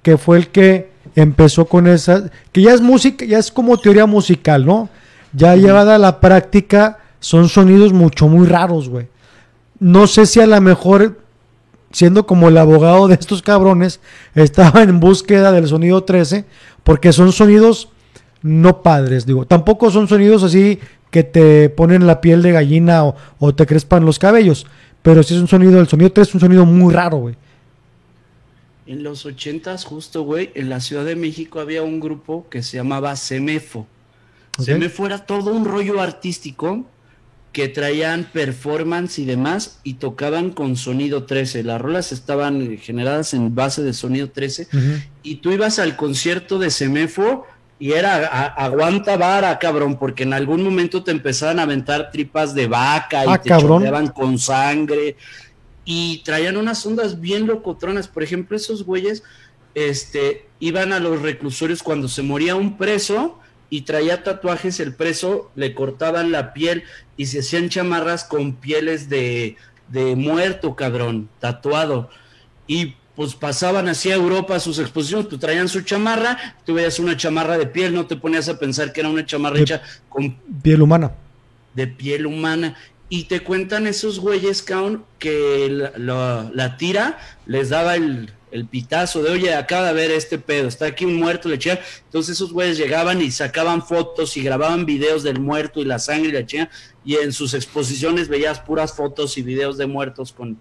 que 0.03 0.19
fue 0.19 0.39
el 0.39 0.49
que 0.51 0.93
empezó 1.17 1.65
con 1.65 1.89
esa, 1.89 2.31
que 2.53 2.63
ya 2.63 2.73
es 2.73 2.81
música, 2.81 3.25
ya 3.25 3.41
es 3.41 3.51
como 3.51 3.77
teoría 3.77 4.07
musical, 4.07 4.65
¿no? 4.65 4.89
Ya 5.33 5.57
llevada 5.57 5.97
a 5.97 5.99
la 5.99 6.21
práctica, 6.21 6.99
son 7.19 7.49
sonidos 7.49 7.93
mucho, 7.93 8.29
muy 8.29 8.47
raros, 8.47 8.89
güey. 8.89 9.09
No 9.81 10.07
sé 10.07 10.27
si 10.27 10.39
a 10.39 10.47
lo 10.47 10.61
mejor, 10.61 11.19
siendo 11.91 12.25
como 12.25 12.51
el 12.51 12.57
abogado 12.57 13.09
de 13.09 13.15
estos 13.15 13.43
cabrones, 13.43 13.99
estaba 14.37 14.85
en 14.85 15.01
búsqueda 15.01 15.51
del 15.51 15.67
sonido 15.67 16.05
13, 16.05 16.45
porque 16.85 17.13
son 17.13 17.33
sonidos 17.33 17.89
no 18.43 18.83
padres, 18.83 19.27
digo. 19.27 19.47
Tampoco 19.47 19.91
son 19.91 20.09
sonidos 20.09 20.43
así 20.43 20.79
que 21.11 21.23
te 21.25 21.71
ponen 21.71 22.07
la 22.07 22.21
piel 22.21 22.43
de 22.43 22.53
gallina 22.53 23.05
o, 23.05 23.17
o 23.39 23.55
te 23.55 23.67
crespan 23.67 24.05
los 24.05 24.19
cabellos, 24.19 24.67
pero 25.03 25.23
sí 25.23 25.35
es 25.35 25.41
un 25.41 25.49
sonido, 25.49 25.81
el 25.81 25.89
sonido 25.89 26.13
3 26.13 26.29
es 26.29 26.35
un 26.35 26.41
sonido 26.41 26.67
muy 26.67 26.93
raro, 26.93 27.19
güey. 27.19 27.37
En 28.87 29.03
los 29.03 29.27
ochentas, 29.27 29.85
justo, 29.85 30.23
güey, 30.23 30.51
en 30.55 30.71
la 30.71 30.81
Ciudad 30.81 31.05
de 31.05 31.15
México 31.15 31.61
había 31.61 31.83
un 31.83 32.01
grupo 32.01 32.47
que 32.49 32.63
se 32.63 32.79
llamaba 32.79 33.15
Semefo. 33.17 33.87
Semefo 34.59 35.07
era 35.07 35.27
todo 35.27 35.53
un 35.55 35.65
rollo 35.65 36.01
artístico 36.01 36.87
que 37.53 37.69
traían 37.69 38.29
performance 38.33 39.19
y 39.19 39.25
demás 39.25 39.81
y 39.85 39.95
tocaban 39.95 40.51
con 40.51 40.77
sonido 40.77 41.25
13. 41.25 41.65
Las 41.65 41.81
rolas 41.81 42.13
estaban 42.13 42.79
generadas 42.79 43.35
en 43.35 43.55
base 43.55 43.83
de 43.83 43.93
sonido 43.93 44.31
13 44.31 44.69
y 45.23 45.37
tú 45.37 45.51
ibas 45.53 45.79
al 45.79 45.97
concierto 45.97 46.59
de 46.59 46.71
Semefo 46.71 47.47
y 47.79 47.93
era 47.93 48.47
aguanta 48.47 49.17
vara, 49.17 49.59
cabrón, 49.59 49.99
porque 49.99 50.25
en 50.25 50.33
algún 50.33 50.63
momento 50.65 51.05
te 51.05 51.13
empezaban 51.13 51.61
a 51.61 51.63
aventar 51.63 52.11
tripas 52.11 52.55
de 52.55 52.67
vaca 52.67 53.25
y 53.25 53.29
ah, 53.29 53.39
te 53.39 53.51
choreaban 53.51 54.09
con 54.09 54.39
sangre 54.39 55.17
y 55.85 56.23
traían 56.25 56.57
unas 56.57 56.85
ondas 56.85 57.21
bien 57.21 57.47
locotronas. 57.47 58.09
Por 58.09 58.23
ejemplo, 58.23 58.57
esos 58.57 58.85
güeyes 58.85 59.23
este, 59.75 60.47
iban 60.59 60.93
a 60.93 60.99
los 60.99 61.23
reclusorios 61.23 61.83
cuando 61.83 62.09
se 62.09 62.23
moría 62.23 62.57
un 62.57 62.77
preso 62.77 63.39
y 63.71 63.83
traía 63.83 64.25
tatuajes 64.25 64.81
el 64.81 64.95
preso, 64.95 65.51
le 65.55 65.75
cortaban 65.75 66.33
la 66.33 66.53
piel 66.53 66.83
y 67.17 67.27
se 67.27 67.41
hacían 67.41 67.69
chamarras 67.69 68.25
con 68.25 68.55
pieles 68.55 69.09
de, 69.09 69.57
de 69.89 70.17
muerto, 70.17 70.75
cabrón, 70.75 71.29
tatuado. 71.39 72.11
Y 72.67 72.97
pues 73.19 73.35
pasaban 73.35 73.89
así 73.89 74.13
a 74.13 74.15
Europa 74.15 74.61
sus 74.61 74.79
exposiciones, 74.79 75.27
pues 75.27 75.41
traían 75.41 75.69
su 75.69 75.81
chamarra, 75.81 76.55
tú 76.65 76.75
veías 76.75 77.01
una 77.01 77.17
chamarra 77.17 77.59
de 77.59 77.67
piel, 77.67 77.93
no 77.93 78.07
te 78.07 78.15
ponías 78.15 78.49
a 78.49 78.61
pensar 78.61 78.93
que 78.93 79.01
era 79.01 79.09
una 79.09 79.27
chamarra 79.27 79.59
hecha 79.59 79.83
con 80.09 80.37
piel 80.63 80.83
humana. 80.83 81.11
De 81.75 81.89
piel 81.89 82.27
humana 82.27 82.77
y 83.09 83.25
te 83.25 83.41
cuentan 83.41 83.89
esos 83.89 84.21
güeyes, 84.21 84.63
cabrón, 84.63 85.05
que 85.19 85.91
la, 85.97 86.77
tira 86.79 87.19
les 87.45 87.71
daba 87.71 87.97
el, 87.97 88.31
pitazo 88.71 89.21
de, 89.25 89.31
oye, 89.33 89.53
acaba 89.53 89.89
de 89.89 89.95
ver 89.95 90.13
este 90.13 90.39
pedo, 90.39 90.69
está 90.69 90.87
aquí 90.87 91.05
un 91.05 91.17
muerto, 91.17 91.49
le 91.49 91.57
echaban. 91.57 91.83
Entonces 92.05 92.37
esos 92.37 92.53
güeyes 92.53 92.79
llegaban 92.79 93.21
y 93.21 93.33
sacaban 93.33 93.85
fotos 93.85 94.37
y 94.37 94.45
grababan 94.45 94.87
videos 94.87 95.25
del 95.25 95.41
muerto 95.41 95.81
y 95.81 95.87
la 95.87 95.99
sangre 95.99 96.29
y 96.29 96.33
la 96.35 96.47
chingada. 96.47 96.71
Y 97.05 97.17
en 97.17 97.33
sus 97.33 97.53
exposiciones 97.55 98.29
veías 98.29 98.61
puras 98.61 98.93
fotos 98.93 99.37
y 99.39 99.43
videos 99.43 99.77
de 99.77 99.89
muertos 99.89 100.33
con, 100.33 100.57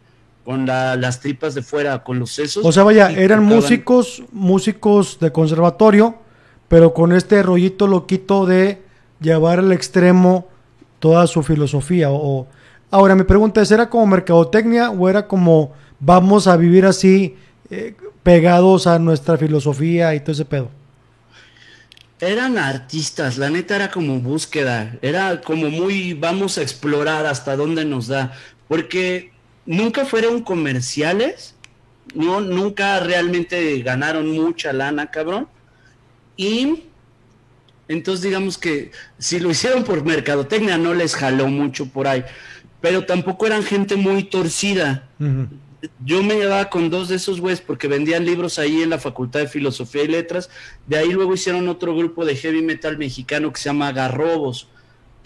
con 0.48 0.66
las 0.66 1.20
tripas 1.20 1.56
de 1.56 1.62
fuera, 1.62 2.06
con 2.06 2.20
los 2.20 2.32
sesos. 2.32 2.66
O 2.66 2.72
sea, 2.72 2.84
vaya, 2.84 3.12
eran 3.12 3.44
músicos, 3.44 4.24
músicos 4.32 5.20
de 5.20 5.30
conservatorio, 5.30 6.20
pero 6.70 6.94
con 6.94 7.12
este 7.12 7.44
rollito 7.44 7.86
loquito 7.86 8.46
de 8.46 8.82
llevar 9.20 9.60
al 9.60 9.74
extremo 9.74 10.48
toda 11.00 11.28
su 11.28 11.44
filosofía. 11.44 12.12
O, 12.12 12.48
ahora, 12.92 13.14
mi 13.14 13.26
pregunta 13.26 13.62
es, 13.62 13.72
¿era 13.72 13.90
como 13.90 14.08
mercadotecnia 14.08 14.90
o 14.90 15.10
era 15.10 15.28
como 15.28 15.74
vamos 16.00 16.48
a 16.48 16.56
vivir 16.56 16.86
así 16.86 17.36
eh, 17.70 17.98
pegados 18.24 18.88
a 18.88 19.00
nuestra 19.00 19.38
filosofía 19.38 20.16
y 20.16 20.22
todo 20.22 20.32
ese 20.32 20.46
pedo? 20.46 20.70
Eran 22.22 22.58
artistas, 22.58 23.38
la 23.38 23.50
neta 23.50 23.76
era 23.76 23.92
como 23.92 24.22
búsqueda, 24.22 24.96
era 25.02 25.42
como 25.42 25.70
muy 25.70 26.14
vamos 26.14 26.58
a 26.58 26.62
explorar 26.62 27.26
hasta 27.26 27.58
dónde 27.58 27.84
nos 27.84 28.08
da, 28.08 28.32
porque 28.70 29.36
nunca 29.68 30.06
fueron 30.06 30.42
comerciales, 30.42 31.54
no, 32.16 32.42
nunca 32.42 33.00
realmente 33.02 33.80
ganaron 33.84 34.32
mucha 34.32 34.74
lana, 34.74 35.12
cabrón. 35.12 35.48
Y 36.36 36.86
entonces 37.88 38.24
digamos 38.24 38.58
que 38.58 38.92
si 39.20 39.40
lo 39.40 39.52
hicieron 39.52 39.84
por 39.84 40.04
mercadotecnia 40.04 40.78
no 40.78 40.94
les 40.94 41.16
jaló 41.16 41.48
mucho 41.48 41.88
por 41.88 42.08
ahí, 42.08 42.24
pero 42.82 43.06
tampoco 43.06 43.46
eran 43.46 43.64
gente 43.64 43.96
muy 43.96 44.24
torcida. 44.24 45.10
Yo 46.04 46.24
me 46.24 46.36
llevaba 46.36 46.70
con 46.70 46.90
dos 46.90 47.10
de 47.10 47.18
esos 47.18 47.40
güeyes 47.40 47.62
porque 47.62 47.88
vendían 47.88 48.26
libros 48.26 48.58
ahí 48.60 48.82
en 48.82 48.90
la 48.90 49.00
Facultad 49.00 49.42
de 49.42 49.48
Filosofía 49.48 50.04
y 50.04 50.08
Letras. 50.08 50.50
De 50.88 50.98
ahí 50.98 51.12
luego 51.12 51.34
hicieron 51.34 51.68
otro 51.68 51.96
grupo 51.96 52.26
de 52.26 52.36
heavy 52.36 52.62
metal 52.62 52.98
mexicano 52.98 53.52
que 53.52 53.60
se 53.60 53.70
llama 53.70 53.92
Garrobos. 53.92 54.70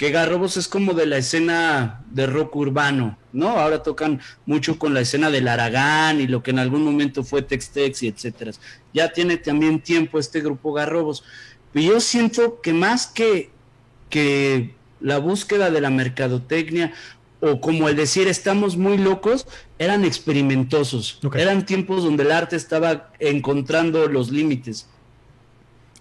Que 0.01 0.09
Garrobos 0.09 0.57
es 0.57 0.67
como 0.67 0.95
de 0.95 1.05
la 1.05 1.17
escena 1.17 2.03
de 2.09 2.25
rock 2.25 2.55
urbano, 2.55 3.19
¿no? 3.33 3.49
Ahora 3.49 3.83
tocan 3.83 4.19
mucho 4.47 4.79
con 4.79 4.95
la 4.95 5.01
escena 5.01 5.29
del 5.29 5.47
Aragán 5.47 6.19
y 6.19 6.25
lo 6.25 6.41
que 6.41 6.49
en 6.49 6.57
algún 6.57 6.83
momento 6.83 7.23
fue 7.23 7.43
Tex-Tex 7.43 8.01
y 8.01 8.07
etcétera. 8.07 8.51
Ya 8.95 9.13
tiene 9.13 9.37
también 9.37 9.79
tiempo 9.79 10.17
este 10.17 10.41
grupo 10.41 10.73
Garrobos 10.73 11.23
yo 11.75 11.99
siento 11.99 12.61
que 12.61 12.73
más 12.73 13.05
que, 13.05 13.51
que 14.09 14.73
la 15.01 15.19
búsqueda 15.19 15.69
de 15.69 15.81
la 15.81 15.91
mercadotecnia 15.91 16.93
o 17.39 17.61
como 17.61 17.87
el 17.87 17.95
decir 17.95 18.27
estamos 18.27 18.77
muy 18.77 18.97
locos, 18.97 19.45
eran 19.77 20.03
experimentosos. 20.03 21.19
Eran 21.35 21.67
tiempos 21.67 22.03
donde 22.03 22.23
el 22.23 22.31
arte 22.31 22.55
estaba 22.55 23.11
encontrando 23.19 24.07
los 24.07 24.31
límites. 24.31 24.87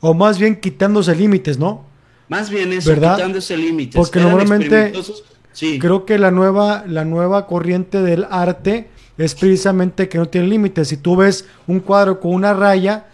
O 0.01 0.15
más 0.15 0.39
bien 0.39 0.59
quitándose 0.59 1.15
límites, 1.15 1.59
¿no? 1.59 1.90
Más 2.31 2.49
bien 2.49 2.73
eso, 2.73 2.95
quitándose 2.95 3.57
límites. 3.57 3.97
Porque 3.97 4.21
normalmente 4.21 4.93
creo 5.81 6.07
que 6.07 6.17
la 6.17 6.31
nueva, 6.31 6.85
la 6.87 7.05
nueva 7.05 7.49
corriente 7.49 8.03
del 8.03 8.25
arte 8.31 8.89
es 9.19 9.35
precisamente 9.35 10.09
que 10.09 10.17
no 10.17 10.27
tiene 10.27 10.47
límites. 10.47 10.87
Si 10.87 10.97
tú 10.97 11.17
ves 11.17 11.45
un 11.67 11.81
cuadro 11.81 12.21
con 12.21 12.33
una 12.33 12.55
raya, 12.55 13.07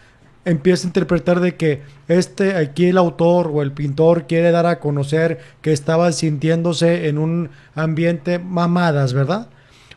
empieza 0.44 0.87
a 0.87 0.88
interpretar 0.88 1.40
de 1.40 1.57
que 1.57 1.81
este 2.09 2.57
aquí 2.57 2.88
el 2.88 2.98
autor 2.98 3.50
o 3.52 3.62
el 3.62 3.72
pintor 3.72 4.26
quiere 4.26 4.50
dar 4.50 4.66
a 4.66 4.81
conocer 4.81 5.40
que 5.62 5.72
estaba 5.72 6.12
sintiéndose 6.12 7.09
en 7.09 7.16
un 7.16 7.48
ambiente 7.74 8.38
mamadas, 8.38 9.14
¿verdad? 9.14 9.48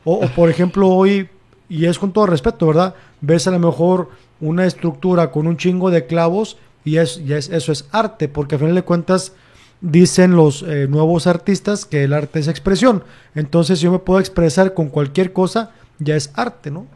O, 0.05 0.21
por 0.29 0.49
ejemplo 0.49 0.88
hoy, 0.88 1.27
y 1.67 1.88
es 1.88 1.99
con 1.99 2.13
todo 2.13 2.25
respeto, 2.25 2.67
¿verdad? 2.67 2.95
Ves 3.19 3.47
a 3.47 3.51
lo 3.51 3.60
mejor 3.60 4.11
una 4.39 4.65
estructura 4.65 5.30
con 5.30 5.45
un 5.45 5.57
chingo 5.57 5.91
de 5.91 6.05
clavos 6.05 6.57
y, 6.92 6.98
es, 6.98 7.18
es 7.18 7.50
eso 7.50 7.72
es 7.72 7.86
arte, 7.92 8.28
porque 8.28 8.56
a 8.56 8.60
final 8.60 8.76
de 8.76 8.84
cuentas 8.84 9.34
dicen 9.82 10.36
los 10.36 10.64
eh, 10.64 10.88
nuevos 10.88 11.28
artistas 11.28 11.86
que 11.86 12.04
el 12.04 12.14
arte 12.14 12.40
es 12.40 12.48
expresión. 12.48 13.04
Entonces 13.36 13.80
yo 13.80 13.92
me 13.92 14.00
puedo 14.00 14.20
expresar 14.20 14.74
con 14.74 14.90
cualquier 14.90 15.34
cosa, 15.34 15.72
ya 16.00 16.16
es 16.16 16.32
arte, 16.36 16.72
¿no? 16.72 16.88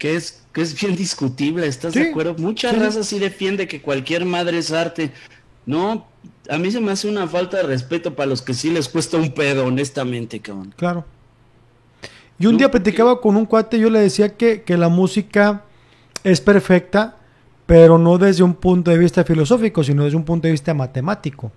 que 0.00 0.16
es, 0.16 0.42
que 0.52 0.62
es 0.62 0.80
bien 0.80 0.96
discutible, 0.96 1.66
¿estás 1.66 1.92
de 1.92 2.08
acuerdo? 2.08 2.34
Mucha 2.38 2.72
raza 2.72 3.04
sí 3.04 3.18
defiende 3.20 3.68
que 3.68 3.82
cualquier 3.82 4.24
madre 4.24 4.58
es 4.58 4.72
arte. 4.72 5.12
No, 5.66 6.08
a 6.48 6.56
mí 6.56 6.70
se 6.72 6.80
me 6.80 6.90
hace 6.90 7.06
una 7.06 7.28
falta 7.28 7.58
de 7.58 7.64
respeto 7.64 8.16
para 8.16 8.26
los 8.26 8.40
que 8.40 8.54
sí 8.54 8.70
les 8.70 8.88
cuesta 8.88 9.18
un 9.18 9.32
pedo, 9.32 9.66
honestamente, 9.66 10.40
cabrón. 10.40 10.74
Claro. 10.74 11.04
Y 12.38 12.46
un 12.46 12.56
día 12.56 12.70
platicaba 12.70 13.20
con 13.20 13.36
un 13.36 13.44
cuate, 13.44 13.78
yo 13.78 13.90
le 13.90 14.00
decía 14.00 14.34
que, 14.36 14.62
que 14.62 14.78
la 14.78 14.88
música 14.88 15.64
es 16.24 16.40
perfecta, 16.40 17.18
pero 17.70 17.98
no 17.98 18.18
desde 18.18 18.42
un 18.42 18.54
punto 18.54 18.90
de 18.90 18.98
vista 18.98 19.22
filosófico, 19.22 19.84
sino 19.84 20.02
desde 20.02 20.16
un 20.16 20.24
punto 20.24 20.48
de 20.48 20.50
vista 20.50 20.74
matemático. 20.74 21.52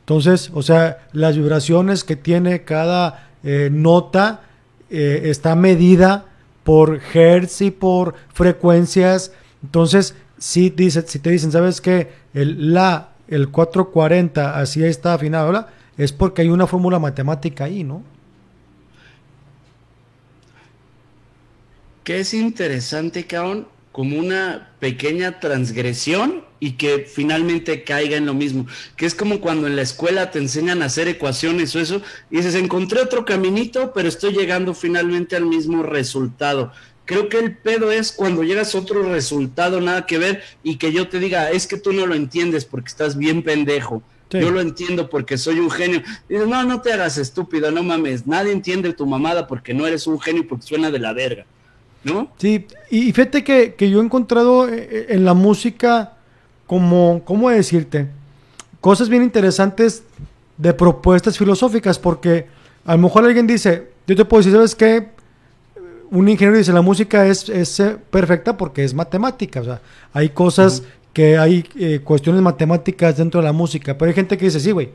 Entonces, 0.00 0.50
o 0.52 0.60
sea, 0.60 1.08
las 1.12 1.38
vibraciones 1.38 2.04
que 2.04 2.16
tiene 2.16 2.64
cada 2.64 3.30
eh, 3.42 3.70
nota 3.72 4.42
eh, 4.90 5.22
está 5.24 5.56
medida 5.56 6.26
por 6.64 7.00
hertz 7.14 7.62
y 7.62 7.70
por 7.70 8.14
frecuencias. 8.34 9.32
Entonces, 9.62 10.14
si, 10.36 10.68
dice, 10.68 11.00
si 11.06 11.18
te 11.18 11.30
dicen, 11.30 11.50
¿sabes 11.50 11.80
qué? 11.80 12.12
El 12.34 12.74
la, 12.74 13.12
el 13.26 13.48
440, 13.48 14.58
así 14.58 14.84
está 14.84 15.14
afinado, 15.14 15.46
¿verdad? 15.46 15.68
es 15.96 16.12
porque 16.12 16.42
hay 16.42 16.50
una 16.50 16.66
fórmula 16.66 16.98
matemática 16.98 17.64
ahí, 17.64 17.84
¿no? 17.84 18.02
Que 22.04 22.20
es 22.20 22.34
interesante, 22.34 23.26
cabrón, 23.26 23.66
como 23.96 24.18
una 24.18 24.72
pequeña 24.78 25.40
transgresión 25.40 26.44
y 26.60 26.72
que 26.72 27.08
finalmente 27.10 27.82
caiga 27.82 28.18
en 28.18 28.26
lo 28.26 28.34
mismo. 28.34 28.66
Que 28.94 29.06
es 29.06 29.14
como 29.14 29.40
cuando 29.40 29.66
en 29.66 29.74
la 29.74 29.80
escuela 29.80 30.30
te 30.30 30.38
enseñan 30.38 30.82
a 30.82 30.84
hacer 30.84 31.08
ecuaciones 31.08 31.74
o 31.74 31.80
eso, 31.80 32.02
y 32.30 32.36
dices, 32.36 32.56
encontré 32.56 33.00
otro 33.00 33.24
caminito, 33.24 33.94
pero 33.94 34.06
estoy 34.06 34.34
llegando 34.34 34.74
finalmente 34.74 35.34
al 35.34 35.46
mismo 35.46 35.82
resultado. 35.82 36.72
Creo 37.06 37.30
que 37.30 37.38
el 37.38 37.56
pedo 37.56 37.90
es 37.90 38.12
cuando 38.12 38.42
llegas 38.44 38.74
a 38.74 38.80
otro 38.80 39.02
resultado, 39.02 39.80
nada 39.80 40.04
que 40.04 40.18
ver, 40.18 40.42
y 40.62 40.76
que 40.76 40.92
yo 40.92 41.08
te 41.08 41.18
diga, 41.18 41.50
es 41.50 41.66
que 41.66 41.78
tú 41.78 41.94
no 41.94 42.04
lo 42.04 42.14
entiendes 42.14 42.66
porque 42.66 42.88
estás 42.88 43.16
bien 43.16 43.42
pendejo. 43.42 44.02
Yo 44.28 44.50
lo 44.50 44.60
entiendo 44.60 45.08
porque 45.08 45.38
soy 45.38 45.58
un 45.58 45.70
genio. 45.70 46.02
Dices, 46.28 46.46
no, 46.46 46.64
no 46.64 46.82
te 46.82 46.92
hagas 46.92 47.16
estúpido, 47.16 47.70
no 47.70 47.82
mames. 47.82 48.26
Nadie 48.26 48.52
entiende 48.52 48.92
tu 48.92 49.06
mamada 49.06 49.46
porque 49.46 49.72
no 49.72 49.86
eres 49.86 50.06
un 50.06 50.20
genio 50.20 50.46
porque 50.46 50.66
suena 50.66 50.90
de 50.90 50.98
la 50.98 51.14
verga. 51.14 51.46
¿No? 52.06 52.32
Sí, 52.38 52.66
y 52.90 53.12
fíjate 53.12 53.44
que, 53.44 53.74
yo 53.90 54.00
he 54.00 54.04
encontrado 54.04 54.68
eh, 54.68 54.88
eh, 54.90 55.06
en 55.10 55.24
la 55.24 55.34
música 55.34 56.14
como, 56.66 57.22
¿cómo 57.24 57.50
decirte? 57.50 58.08
Cosas 58.80 59.08
bien 59.08 59.22
interesantes 59.22 60.04
de 60.56 60.72
propuestas 60.72 61.36
filosóficas, 61.36 61.98
porque 61.98 62.46
a 62.84 62.92
lo 62.96 63.02
mejor 63.02 63.24
alguien 63.24 63.46
dice, 63.46 63.90
yo 64.06 64.16
te 64.16 64.24
puedo 64.24 64.40
decir, 64.40 64.52
¿sabes 64.52 64.74
qué? 64.74 65.08
Un 66.10 66.28
ingeniero 66.28 66.56
dice, 66.56 66.72
la 66.72 66.82
música 66.82 67.26
es, 67.26 67.48
es 67.48 67.80
eh, 67.80 67.96
perfecta 68.10 68.56
porque 68.56 68.84
es 68.84 68.94
matemática, 68.94 69.60
o 69.60 69.64
sea, 69.64 69.80
hay 70.12 70.30
cosas 70.30 70.84
que 71.12 71.38
hay 71.38 71.62
cuestiones 72.04 72.42
matemáticas 72.42 73.16
dentro 73.16 73.40
de 73.40 73.46
la 73.46 73.52
música, 73.52 73.96
pero 73.96 74.10
hay 74.10 74.14
gente 74.14 74.36
que 74.36 74.44
dice, 74.44 74.60
sí, 74.60 74.70
güey, 74.70 74.90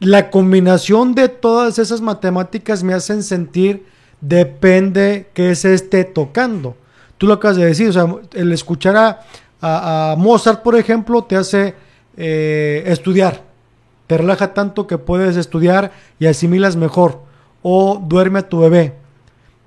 la 0.00 0.30
combinación 0.30 1.14
de 1.14 1.28
todas 1.28 1.78
esas 1.78 2.00
matemáticas 2.00 2.82
me 2.82 2.92
hacen 2.92 3.22
sentir 3.22 3.86
depende 4.22 5.26
que 5.34 5.54
se 5.54 5.74
esté 5.74 6.04
tocando. 6.04 6.76
Tú 7.18 7.26
lo 7.26 7.34
acabas 7.34 7.58
de 7.58 7.66
decir, 7.66 7.88
o 7.88 7.92
sea, 7.92 8.06
el 8.32 8.52
escuchar 8.52 9.18
a, 9.60 10.14
Mozart, 10.16 10.62
por 10.62 10.76
ejemplo, 10.76 11.22
te 11.24 11.36
hace 11.36 11.74
eh, 12.16 12.82
estudiar, 12.86 13.42
te 14.06 14.18
relaja 14.18 14.54
tanto 14.54 14.86
que 14.86 14.98
puedes 14.98 15.36
estudiar 15.36 15.92
y 16.18 16.26
asimilas 16.26 16.74
mejor, 16.74 17.20
o 17.62 18.02
duerme 18.04 18.40
a 18.40 18.48
tu 18.48 18.58
bebé, 18.58 18.94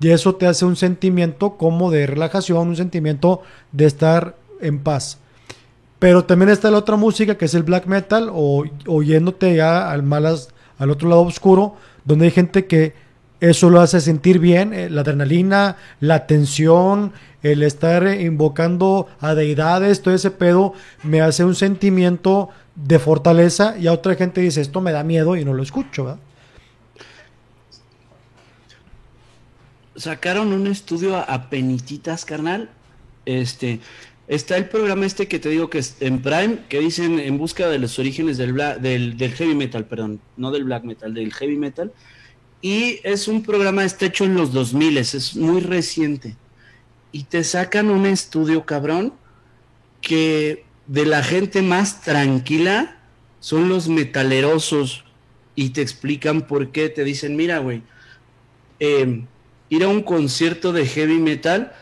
y 0.00 0.10
eso 0.10 0.34
te 0.34 0.46
hace 0.46 0.66
un 0.66 0.76
sentimiento 0.76 1.56
como 1.56 1.90
de 1.90 2.06
relajación, 2.06 2.68
un 2.68 2.76
sentimiento 2.76 3.40
de 3.72 3.86
estar 3.86 4.36
en 4.60 4.80
paz. 4.80 5.18
Pero 5.98 6.26
también 6.26 6.50
está 6.50 6.70
la 6.70 6.76
otra 6.76 6.96
música 6.96 7.38
que 7.38 7.46
es 7.46 7.54
el 7.54 7.62
black 7.62 7.86
metal 7.86 8.30
o 8.30 8.64
oyéndote 8.86 9.56
ya 9.56 9.90
al 9.90 10.02
malas 10.02 10.50
al 10.78 10.90
otro 10.90 11.08
lado 11.08 11.22
oscuro, 11.22 11.76
donde 12.04 12.26
hay 12.26 12.30
gente 12.30 12.66
que 12.66 12.92
eso 13.40 13.70
lo 13.70 13.80
hace 13.80 14.00
sentir 14.00 14.38
bien, 14.38 14.72
eh, 14.72 14.88
la 14.90 15.02
adrenalina, 15.02 15.76
la 16.00 16.26
tensión, 16.26 17.12
el 17.42 17.62
estar 17.62 18.06
invocando 18.20 19.08
a 19.20 19.34
deidades, 19.34 20.02
todo 20.02 20.14
ese 20.14 20.30
pedo 20.30 20.72
me 21.02 21.20
hace 21.20 21.44
un 21.44 21.54
sentimiento 21.54 22.48
de 22.74 22.98
fortaleza 22.98 23.76
y 23.78 23.86
a 23.86 23.92
otra 23.92 24.14
gente 24.14 24.40
dice, 24.40 24.60
esto 24.60 24.80
me 24.80 24.92
da 24.92 25.04
miedo 25.04 25.36
y 25.36 25.44
no 25.44 25.52
lo 25.54 25.62
escucho, 25.62 26.04
¿verdad? 26.04 26.20
Sacaron 29.96 30.52
un 30.52 30.66
estudio 30.66 31.16
a, 31.16 31.48
penititas, 31.48 32.26
carnal. 32.26 32.68
Este, 33.24 33.80
está 34.28 34.58
el 34.58 34.68
programa 34.68 35.06
este 35.06 35.26
que 35.26 35.38
te 35.38 35.48
digo 35.48 35.70
que 35.70 35.78
es 35.78 35.96
en 36.00 36.20
Prime, 36.20 36.58
que 36.68 36.80
dicen 36.80 37.18
en 37.18 37.38
busca 37.38 37.68
de 37.68 37.78
los 37.78 37.98
orígenes 37.98 38.36
del, 38.36 38.54
del, 38.80 39.16
del 39.16 39.32
heavy 39.32 39.54
metal, 39.54 39.86
perdón, 39.86 40.20
no 40.36 40.50
del 40.50 40.64
black 40.64 40.84
metal, 40.84 41.14
del 41.14 41.32
heavy 41.32 41.56
metal 41.56 41.92
y 42.66 42.98
es 43.04 43.28
un 43.28 43.44
programa 43.44 43.84
este 43.84 44.06
hecho 44.06 44.24
en 44.24 44.34
los 44.34 44.52
2000, 44.52 44.98
es 44.98 45.36
muy 45.36 45.60
reciente. 45.60 46.34
Y 47.12 47.22
te 47.22 47.44
sacan 47.44 47.90
un 47.90 48.06
estudio, 48.06 48.66
cabrón, 48.66 49.12
que 50.00 50.64
de 50.88 51.06
la 51.06 51.22
gente 51.22 51.62
más 51.62 52.00
tranquila 52.00 52.96
son 53.38 53.68
los 53.68 53.86
metalerosos. 53.88 55.04
Y 55.54 55.70
te 55.70 55.80
explican 55.80 56.48
por 56.48 56.72
qué. 56.72 56.88
Te 56.88 57.04
dicen, 57.04 57.36
mira, 57.36 57.58
güey, 57.58 57.82
em, 58.80 59.28
ir 59.68 59.84
a 59.84 59.88
un 59.88 60.02
concierto 60.02 60.72
de 60.72 60.86
heavy 60.86 61.20
metal 61.20 61.72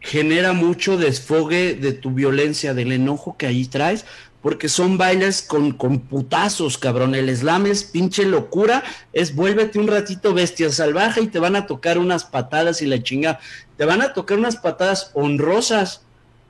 genera 0.00 0.54
mucho 0.54 0.96
desfogue 0.96 1.74
de 1.74 1.92
tu 1.92 2.10
violencia, 2.10 2.74
del 2.74 2.90
enojo 2.90 3.36
que 3.36 3.46
ahí 3.46 3.64
traes, 3.66 4.04
porque 4.42 4.68
son 4.68 4.96
bailes 4.96 5.42
con, 5.42 5.72
con 5.72 5.98
putazos, 5.98 6.78
cabrón. 6.78 7.14
El 7.14 7.34
slam 7.36 7.66
es 7.66 7.84
pinche 7.84 8.24
locura, 8.24 8.84
es 9.12 9.34
vuélvete 9.34 9.78
un 9.78 9.88
ratito 9.88 10.34
bestia 10.34 10.70
salvaje 10.70 11.22
y 11.22 11.26
te 11.26 11.38
van 11.38 11.56
a 11.56 11.66
tocar 11.66 11.98
unas 11.98 12.24
patadas 12.24 12.80
y 12.82 12.86
la 12.86 13.02
chinga. 13.02 13.40
Te 13.76 13.84
van 13.84 14.02
a 14.02 14.12
tocar 14.12 14.38
unas 14.38 14.56
patadas 14.56 15.10
honrosas, 15.14 16.02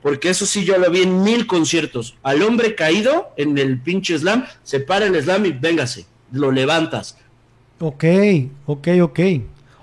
porque 0.03 0.28
eso 0.28 0.47
sí 0.47 0.64
yo 0.64 0.78
lo 0.78 0.91
vi 0.91 1.03
en 1.03 1.22
mil 1.22 1.47
conciertos. 1.47 2.16
Al 2.22 2.43
hombre 2.43 2.74
caído 2.74 3.30
en 3.37 3.57
el 3.59 3.80
pinche 3.80 4.18
slam, 4.18 4.45
se 4.62 4.80
para 4.80 5.07
el 5.07 5.20
slam 5.22 5.47
y 5.47 5.53
véngase, 5.53 6.07
lo 6.32 6.53
levantas. 6.53 7.16
Ok, 7.80 8.05
ok, 8.66 8.89
ok. 9.03 9.20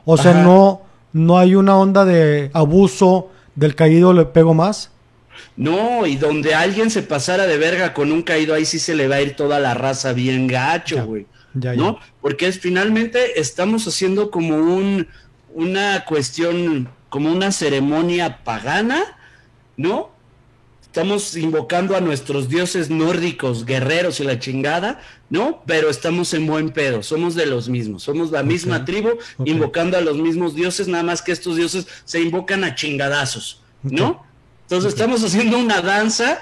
O 0.06 0.18
sea, 0.18 0.34
no, 0.34 0.82
no 1.14 1.38
hay 1.38 1.56
una 1.56 1.78
onda 1.78 2.06
de 2.06 2.52
abuso 2.54 3.32
del 3.56 3.76
caído, 3.76 4.14
le 4.14 4.26
pego 4.26 4.54
más. 4.54 4.93
No, 5.56 6.06
y 6.06 6.16
donde 6.16 6.56
alguien 6.56 6.90
se 6.90 7.04
pasara 7.04 7.46
de 7.48 7.58
verga 7.58 7.94
con 7.94 8.12
un 8.12 8.22
caído, 8.22 8.54
ahí 8.54 8.66
sí 8.66 8.80
se 8.80 8.96
le 8.96 9.08
va 9.08 9.16
a 9.16 9.22
ir 9.22 9.36
toda 9.36 9.60
la 9.60 9.74
raza 9.74 10.14
bien 10.14 10.48
gacho, 10.48 11.06
güey. 11.06 11.26
¿No? 11.54 12.00
Porque 12.22 12.48
es 12.48 12.60
finalmente 12.60 13.40
estamos 13.40 13.88
haciendo 13.88 14.32
como 14.32 14.58
un 14.58 15.08
una 15.54 16.06
cuestión, 16.06 16.90
como 17.10 17.32
una 17.32 17.52
ceremonia 17.52 18.44
pagana, 18.44 19.18
¿no? 19.78 20.12
Estamos 20.82 21.36
invocando 21.36 21.96
a 21.96 22.02
nuestros 22.02 22.50
dioses 22.50 22.92
nórdicos, 22.92 23.66
guerreros 23.66 24.20
y 24.20 24.26
la 24.26 24.38
chingada, 24.38 25.02
¿no? 25.30 25.64
Pero 25.66 25.90
estamos 25.90 26.34
en 26.36 26.46
buen 26.46 26.70
pedo, 26.70 27.02
somos 27.02 27.34
de 27.34 27.48
los 27.48 27.68
mismos, 27.68 28.04
somos 28.04 28.30
la 28.30 28.44
misma 28.44 28.86
tribu, 28.86 29.18
invocando 29.44 29.98
a 29.98 30.02
los 30.02 30.18
mismos 30.18 30.54
dioses, 30.54 30.88
nada 30.88 31.04
más 31.04 31.22
que 31.24 31.32
estos 31.32 31.56
dioses 31.56 31.88
se 32.06 32.22
invocan 32.22 32.64
a 32.64 32.76
chingadazos, 32.76 33.64
¿no? 33.82 34.24
Entonces 34.74 35.00
estamos 35.00 35.24
haciendo 35.24 35.60
una 35.60 35.82
danza 35.82 36.42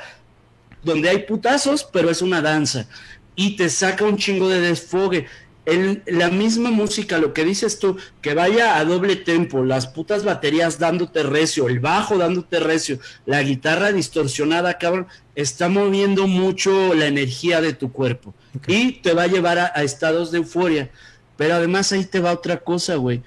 donde 0.83 1.09
hay 1.09 1.23
putazos, 1.23 1.83
pero 1.83 2.09
es 2.09 2.21
una 2.21 2.41
danza. 2.41 2.87
Y 3.35 3.57
te 3.57 3.67
saca 3.67 4.05
un 4.05 4.15
chingo 4.15 4.47
de 4.47 4.61
desfogue. 4.61 5.25
En 5.65 6.01
la 6.07 6.29
misma 6.29 6.71
música, 6.71 7.17
lo 7.17 7.33
que 7.33 7.43
dices 7.43 7.77
tú, 7.77 7.97
que 8.21 8.33
vaya 8.33 8.77
a 8.77 8.85
doble 8.85 9.17
tempo, 9.17 9.65
las 9.65 9.85
putas 9.85 10.23
baterías 10.23 10.79
dándote 10.79 11.23
recio, 11.23 11.67
el 11.67 11.81
bajo 11.81 12.17
dándote 12.17 12.61
recio, 12.61 12.99
la 13.25 13.43
guitarra 13.43 13.91
distorsionada, 13.91 14.77
cabrón, 14.77 15.07
está 15.35 15.67
moviendo 15.67 16.25
mucho 16.25 16.93
la 16.93 17.07
energía 17.07 17.59
de 17.59 17.73
tu 17.73 17.91
cuerpo. 17.91 18.33
Y 18.65 18.93
te 19.01 19.13
va 19.13 19.23
a 19.23 19.27
llevar 19.27 19.59
a, 19.59 19.73
a 19.75 19.83
estados 19.83 20.31
de 20.31 20.37
euforia. 20.37 20.89
Pero 21.35 21.55
además 21.55 21.91
ahí 21.91 22.05
te 22.05 22.21
va 22.21 22.31
otra 22.31 22.61
cosa, 22.61 22.95
güey 22.95 23.23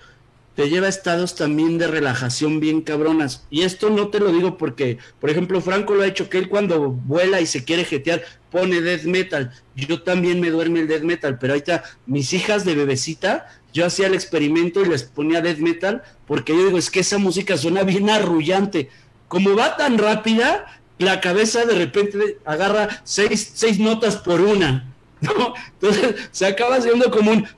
te 0.55 0.69
lleva 0.69 0.87
a 0.87 0.91
estados 0.91 1.35
también 1.35 1.79
de 1.79 1.87
relajación 1.87 2.61
bien 2.61 2.81
cabronas. 2.81 3.45
Y 3.51 3.63
esto 3.63 3.91
no 3.91 4.09
te 4.09 4.21
lo 4.21 4.33
digo 4.33 4.57
porque, 4.57 4.99
por 5.21 5.31
ejemplo, 5.31 5.61
Franco 5.61 5.95
lo 5.95 6.03
ha 6.03 6.07
hecho 6.07 6.29
que 6.29 6.39
él 6.39 6.49
cuando 6.49 6.91
vuela 6.91 7.41
y 7.41 7.47
se 7.47 7.65
quiere 7.65 7.85
jetear 7.85 8.23
pone 8.51 8.81
death 8.81 9.03
metal. 9.03 9.53
Yo 9.75 10.03
también 10.03 10.41
me 10.41 10.51
duerme 10.51 10.81
el 10.81 10.89
death 10.89 11.03
metal, 11.03 11.39
pero 11.41 11.55
está, 11.55 11.83
mis 12.07 12.33
hijas 12.33 12.65
de 12.65 12.77
bebecita, 12.77 13.47
yo 13.73 13.85
hacía 13.85 14.07
el 14.07 14.15
experimento 14.15 14.83
y 14.83 14.89
les 14.89 15.03
ponía 15.03 15.41
death 15.41 15.59
metal 15.59 16.03
porque 16.27 16.55
yo 16.55 16.67
digo, 16.67 16.79
es 16.79 16.91
que 16.91 17.01
esa 17.01 17.19
música 17.19 17.57
suena 17.57 17.83
bien 17.83 18.09
arrullante. 18.09 18.91
Como 19.27 19.57
va 19.57 19.77
tan 19.77 19.99
rápida, 19.99 20.67
la 20.99 21.21
cabeza 21.21 21.65
de 21.65 21.75
repente 21.75 22.39
agarra 22.45 23.03
seis, 23.03 23.51
seis 23.55 23.81
notas 23.81 24.17
por 24.17 24.41
una. 24.41 24.95
¿no? 25.21 25.55
Entonces 25.81 26.29
se 26.31 26.47
acaba 26.47 26.77
haciendo 26.77 27.11
como 27.11 27.33
un... 27.33 27.49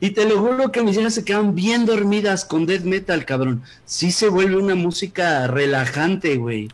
y 0.00 0.10
te 0.10 0.28
lo 0.28 0.38
juro 0.40 0.72
que 0.72 0.82
mis 0.82 0.96
hijas 0.96 1.14
se 1.14 1.24
quedan 1.24 1.54
bien 1.54 1.86
dormidas 1.86 2.44
con 2.44 2.66
death 2.66 2.82
metal, 2.82 3.24
cabrón. 3.24 3.62
Sí 3.84 4.12
se 4.12 4.28
vuelve 4.28 4.56
una 4.56 4.74
música 4.74 5.46
relajante, 5.46 6.36
güey. 6.36 6.68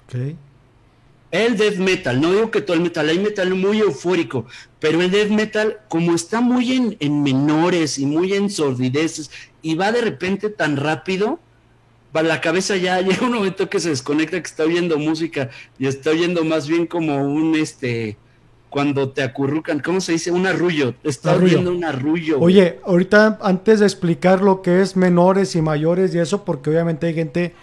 El 1.31 1.57
death 1.57 1.77
metal, 1.77 2.21
no 2.21 2.33
digo 2.33 2.51
que 2.51 2.61
todo 2.61 2.77
el 2.77 2.83
metal, 2.83 3.09
hay 3.09 3.19
metal 3.19 3.55
muy 3.55 3.79
eufórico, 3.79 4.47
pero 4.81 5.01
el 5.01 5.11
death 5.11 5.31
metal, 5.31 5.79
como 5.89 6.15
está 6.15 6.41
muy 6.41 6.73
en, 6.73 6.97
en 6.99 7.23
menores 7.23 7.99
y 7.99 8.07
muy 8.07 8.33
en 8.35 8.51
sordideces 8.51 9.31
y 9.63 9.75
va 9.77 9.93
de 9.93 10.01
repente 10.01 10.51
tan 10.51 10.77
rápido, 10.77 11.39
para 12.13 12.29
la 12.29 12.41
cabeza 12.41 12.77
ya 12.77 13.01
llega 13.01 13.27
un 13.27 13.33
momento 13.33 13.69
que 13.69 13.81
se 13.81 13.91
desconecta, 13.91 14.41
que 14.41 14.49
está 14.49 14.65
oyendo 14.65 14.99
música 14.99 15.51
y 15.79 15.87
está 15.87 16.11
oyendo 16.11 16.45
más 16.45 16.67
bien 16.67 16.87
como 16.87 17.23
un 17.25 17.55
este 17.55 18.17
cuando 18.71 19.11
te 19.11 19.23
acurrucan, 19.23 19.81
¿cómo 19.81 20.01
se 20.01 20.13
dice? 20.13 20.31
Un 20.31 20.47
arrullo, 20.47 20.95
está 21.03 21.37
viendo 21.37 21.73
un 21.73 21.85
arrullo. 21.85 22.39
Oye, 22.41 22.79
ahorita 22.87 23.39
antes 23.43 23.81
de 23.81 23.87
explicar 23.87 24.41
lo 24.41 24.63
que 24.63 24.81
es 24.81 24.97
menores 24.97 25.57
y 25.57 25.61
mayores 25.61 26.15
y 26.15 26.19
eso, 26.21 26.45
porque 26.45 26.71
obviamente 26.71 27.09
hay 27.09 27.15
gente 27.15 27.55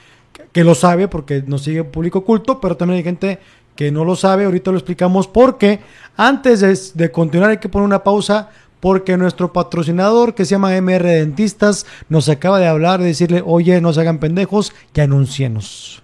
que 0.52 0.64
lo 0.64 0.76
sabe 0.76 1.08
porque 1.08 1.44
nos 1.48 1.64
sigue 1.64 1.84
público 1.86 2.20
oculto, 2.20 2.60
pero 2.60 2.76
también 2.76 2.98
hay 2.98 3.04
gente 3.04 3.40
que 3.76 3.90
no 3.90 4.04
lo 4.04 4.16
sabe. 4.18 4.46
Ahorita 4.46 4.72
lo 4.72 4.78
explicamos 4.78 5.28
porque 5.28 5.80
antes 6.18 6.60
de, 6.60 6.78
de 6.94 7.12
continuar 7.12 7.52
hay 7.52 7.58
que 7.58 7.70
poner 7.70 7.86
una 7.86 8.04
pausa 8.04 8.50
porque 8.80 9.18
nuestro 9.18 9.54
patrocinador 9.54 10.36
que 10.36 10.46
se 10.46 10.52
llama 10.52 10.76
MR 10.80 11.04
Dentistas 11.04 11.86
nos 12.10 12.30
acaba 12.30 12.60
de 12.60 12.68
hablar, 12.68 13.00
de 13.00 13.08
decirle, 13.08 13.42
oye, 13.46 13.80
no 13.82 13.94
se 13.94 14.02
hagan 14.02 14.20
pendejos, 14.20 14.74
que 14.94 15.02
anuncienos. 15.02 16.04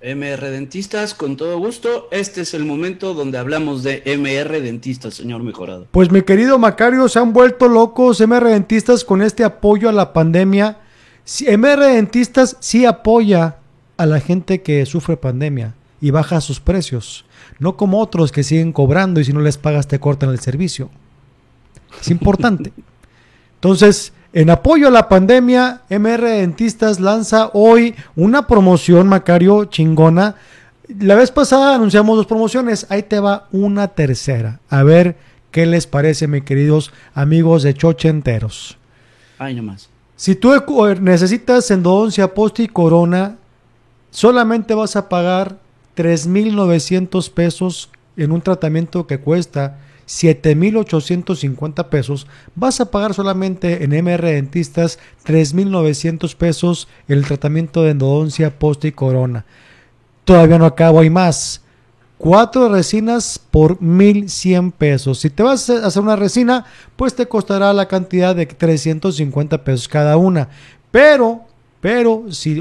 MR 0.00 0.50
Dentistas, 0.50 1.14
con 1.14 1.36
todo 1.36 1.58
gusto. 1.58 2.08
Este 2.12 2.42
es 2.42 2.54
el 2.54 2.64
momento 2.64 3.14
donde 3.14 3.38
hablamos 3.38 3.82
de 3.82 4.02
MR 4.06 4.60
Dentistas, 4.60 5.14
señor 5.14 5.42
Mejorado. 5.42 5.88
Pues 5.90 6.12
mi 6.12 6.22
querido 6.22 6.58
Macario, 6.58 7.08
se 7.08 7.18
han 7.18 7.32
vuelto 7.32 7.68
locos 7.68 8.20
MR 8.20 8.48
Dentistas 8.48 9.04
con 9.04 9.22
este 9.22 9.42
apoyo 9.42 9.88
a 9.88 9.92
la 9.92 10.12
pandemia. 10.12 10.78
MR 11.46 11.84
Dentistas 11.84 12.56
sí 12.60 12.84
apoya 12.84 13.56
a 13.96 14.06
la 14.06 14.20
gente 14.20 14.62
que 14.62 14.86
sufre 14.86 15.16
pandemia 15.16 15.74
y 16.00 16.12
baja 16.12 16.40
sus 16.40 16.60
precios, 16.60 17.24
no 17.58 17.76
como 17.76 18.00
otros 18.00 18.30
que 18.30 18.44
siguen 18.44 18.72
cobrando 18.72 19.20
y 19.20 19.24
si 19.24 19.32
no 19.32 19.40
les 19.40 19.58
pagas 19.58 19.88
te 19.88 19.98
cortan 19.98 20.30
el 20.30 20.38
servicio. 20.38 20.90
Es 22.00 22.08
importante. 22.08 22.72
Entonces, 23.56 24.12
en 24.32 24.50
apoyo 24.50 24.88
a 24.88 24.90
la 24.90 25.08
pandemia, 25.08 25.82
MR 25.88 26.22
Dentistas 26.22 27.00
lanza 27.00 27.50
hoy 27.54 27.94
una 28.14 28.46
promoción, 28.46 29.08
Macario, 29.08 29.64
chingona. 29.64 30.36
La 31.00 31.14
vez 31.14 31.30
pasada 31.30 31.74
anunciamos 31.74 32.16
dos 32.16 32.26
promociones, 32.26 32.86
ahí 32.90 33.02
te 33.02 33.20
va 33.20 33.48
una 33.52 33.88
tercera. 33.88 34.60
A 34.68 34.82
ver 34.82 35.16
qué 35.50 35.66
les 35.66 35.86
parece, 35.86 36.28
mis 36.28 36.44
queridos 36.44 36.92
amigos 37.14 37.62
de 37.62 37.74
Choche 37.74 38.08
enteros. 38.08 38.76
Ay, 39.38 39.54
nomás. 39.54 39.88
Si 40.16 40.34
tú 40.34 40.52
necesitas 41.00 41.70
endodoncia 41.70 42.34
post 42.34 42.60
y 42.60 42.68
corona, 42.68 43.36
solamente 44.10 44.74
vas 44.74 44.96
a 44.96 45.08
pagar 45.08 45.56
3.900 45.96 47.30
pesos 47.30 47.90
en 48.16 48.32
un 48.32 48.42
tratamiento 48.42 49.06
que 49.06 49.20
cuesta 49.20 49.78
7.850 50.08 51.88
pesos, 51.88 52.26
vas 52.54 52.80
a 52.80 52.90
pagar 52.90 53.14
solamente 53.14 53.84
en 53.84 53.92
MR 53.92 54.26
Dentistas 54.26 54.98
3.900 55.26 56.34
pesos 56.34 56.88
el 57.06 57.24
tratamiento 57.26 57.82
de 57.82 57.90
endodoncia, 57.90 58.58
poste 58.58 58.88
y 58.88 58.92
corona. 58.92 59.44
Todavía 60.24 60.58
no 60.58 60.66
acabo, 60.66 61.00
hay 61.00 61.10
más. 61.10 61.62
Cuatro 62.16 62.68
resinas 62.68 63.38
por 63.38 63.78
1.100 63.78 64.72
pesos. 64.72 65.20
Si 65.20 65.30
te 65.30 65.42
vas 65.42 65.70
a 65.70 65.86
hacer 65.86 66.02
una 66.02 66.16
resina, 66.16 66.64
pues 66.96 67.14
te 67.14 67.26
costará 67.26 67.72
la 67.72 67.86
cantidad 67.86 68.34
de 68.34 68.46
350 68.46 69.62
pesos 69.62 69.86
cada 69.86 70.16
una. 70.16 70.48
Pero 70.90 71.48
pero 71.80 72.24
si 72.30 72.60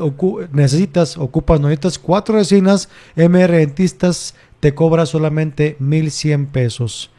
necesitas, 0.52 1.18
ocupas, 1.18 1.60
necesitas 1.60 1.98
cuatro 1.98 2.36
resinas, 2.36 2.88
MR 3.16 3.58
Dentistas 3.58 4.36
te 4.60 4.76
cobra 4.76 5.06
solamente 5.06 5.76
1100 5.80 6.46
pesos. 6.48 7.10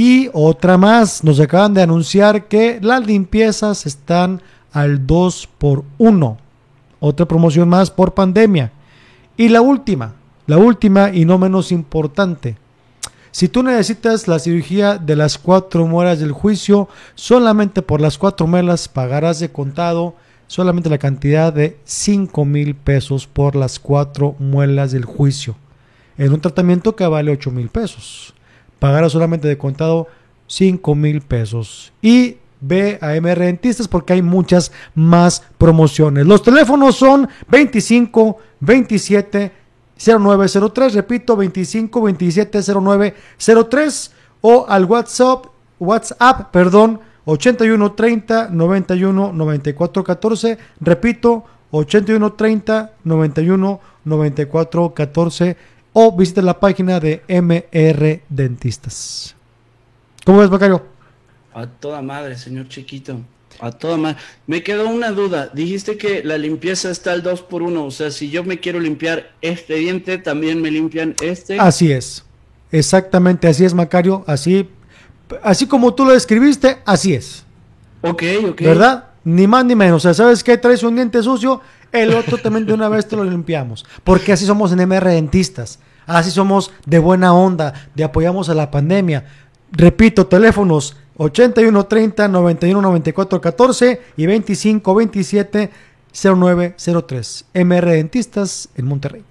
Y 0.00 0.30
otra 0.32 0.78
más, 0.78 1.24
nos 1.24 1.40
acaban 1.40 1.74
de 1.74 1.82
anunciar 1.82 2.46
que 2.46 2.78
las 2.80 3.04
limpiezas 3.04 3.84
están 3.84 4.40
al 4.70 5.04
2 5.08 5.48
por 5.58 5.82
1. 5.98 6.38
Otra 7.00 7.26
promoción 7.26 7.68
más 7.68 7.90
por 7.90 8.14
pandemia. 8.14 8.70
Y 9.36 9.48
la 9.48 9.60
última, 9.60 10.14
la 10.46 10.56
última 10.56 11.10
y 11.12 11.24
no 11.24 11.36
menos 11.36 11.72
importante. 11.72 12.56
Si 13.32 13.48
tú 13.48 13.64
necesitas 13.64 14.28
la 14.28 14.38
cirugía 14.38 14.98
de 14.98 15.16
las 15.16 15.36
cuatro 15.36 15.84
muelas 15.88 16.20
del 16.20 16.30
juicio, 16.30 16.88
solamente 17.16 17.82
por 17.82 18.00
las 18.00 18.18
cuatro 18.18 18.46
muelas 18.46 18.86
pagarás 18.86 19.40
de 19.40 19.50
contado 19.50 20.14
solamente 20.46 20.90
la 20.90 20.98
cantidad 20.98 21.52
de 21.52 21.76
5 21.82 22.44
mil 22.44 22.76
pesos 22.76 23.26
por 23.26 23.56
las 23.56 23.80
cuatro 23.80 24.36
muelas 24.38 24.92
del 24.92 25.04
juicio. 25.04 25.56
En 26.16 26.32
un 26.32 26.40
tratamiento 26.40 26.94
que 26.94 27.04
vale 27.04 27.32
8 27.32 27.50
mil 27.50 27.68
pesos 27.68 28.32
pagará 28.78 29.08
solamente 29.08 29.48
de 29.48 29.58
contado 29.58 30.08
5 30.46 30.94
mil 30.94 31.20
pesos. 31.20 31.92
Y 32.02 32.36
ve 32.60 32.98
a 33.00 33.14
MR 33.14 33.44
Dentistas 33.44 33.88
porque 33.88 34.14
hay 34.14 34.22
muchas 34.22 34.72
más 34.94 35.42
promociones. 35.58 36.26
Los 36.26 36.42
teléfonos 36.42 36.96
son 36.96 37.28
25 37.48 38.38
27 38.60 39.52
0903, 39.98 40.94
repito, 40.94 41.36
25 41.36 42.02
27 42.02 42.60
0903 42.62 44.12
o 44.40 44.66
al 44.68 44.84
WhatsApp, 44.84 45.46
WhatsApp, 45.80 46.50
perdón, 46.52 47.00
81 47.24 47.92
30 47.92 48.48
91 48.50 49.32
94 49.32 50.04
14, 50.04 50.58
repito, 50.80 51.44
81 51.70 52.32
30 52.32 52.92
91 53.04 53.80
94 54.04 54.94
14 54.94 55.56
o 56.00 56.12
visite 56.12 56.42
la 56.42 56.60
página 56.60 57.00
de 57.00 57.24
MR 57.26 58.22
Dentistas. 58.28 59.34
¿Cómo 60.24 60.38
ves, 60.38 60.48
Bacario? 60.48 60.86
A 61.52 61.66
toda 61.66 62.00
madre, 62.02 62.38
señor 62.38 62.68
chiquito. 62.68 63.20
A 63.58 63.72
toda 63.72 63.96
madre. 63.96 64.16
Me 64.46 64.62
quedó 64.62 64.88
una 64.88 65.10
duda. 65.10 65.50
Dijiste 65.52 65.98
que 65.98 66.22
la 66.22 66.38
limpieza 66.38 66.92
está 66.92 67.10
al 67.10 67.24
2 67.24 67.42
por 67.42 67.62
1 67.62 67.84
O 67.84 67.90
sea, 67.90 68.12
si 68.12 68.30
yo 68.30 68.44
me 68.44 68.60
quiero 68.60 68.78
limpiar 68.78 69.32
este 69.40 69.74
diente, 69.74 70.18
también 70.18 70.62
me 70.62 70.70
limpian 70.70 71.16
este. 71.20 71.58
Así 71.58 71.90
es. 71.90 72.24
Exactamente, 72.70 73.48
así 73.48 73.64
es, 73.64 73.74
Macario. 73.74 74.22
Así, 74.28 74.68
así 75.42 75.66
como 75.66 75.94
tú 75.94 76.04
lo 76.04 76.12
describiste, 76.12 76.78
así 76.84 77.14
es. 77.14 77.44
Ok, 78.02 78.22
ok. 78.50 78.60
¿Verdad? 78.60 79.06
Ni 79.24 79.48
más 79.48 79.64
ni 79.64 79.74
menos. 79.74 79.96
O 79.96 80.00
sea, 80.00 80.14
¿sabes 80.14 80.44
qué? 80.44 80.56
Traes 80.58 80.84
un 80.84 80.94
diente 80.94 81.20
sucio, 81.24 81.60
el 81.90 82.14
otro 82.14 82.38
también 82.38 82.66
de 82.66 82.72
una 82.72 82.88
vez 82.88 83.08
te 83.08 83.16
lo 83.16 83.24
limpiamos. 83.24 83.84
Porque 84.04 84.32
así 84.32 84.46
somos 84.46 84.70
en 84.70 84.78
MR 84.86 85.10
Dentistas. 85.10 85.80
Así 86.08 86.30
somos 86.30 86.72
de 86.86 86.98
buena 86.98 87.34
onda, 87.34 87.74
de 87.94 88.02
apoyamos 88.02 88.48
a 88.48 88.54
la 88.54 88.70
pandemia. 88.70 89.26
Repito, 89.70 90.26
teléfonos 90.26 90.96
81 91.18 91.86
30 91.86 92.28
91 92.28 92.80
94 92.80 93.40
14 93.40 94.00
y 94.16 94.26
25 94.26 94.94
27 94.94 95.70
09 96.24 96.74
03. 97.06 97.44
MR 97.52 97.90
Dentistas 97.90 98.70
en 98.74 98.86
Monterrey. 98.86 99.22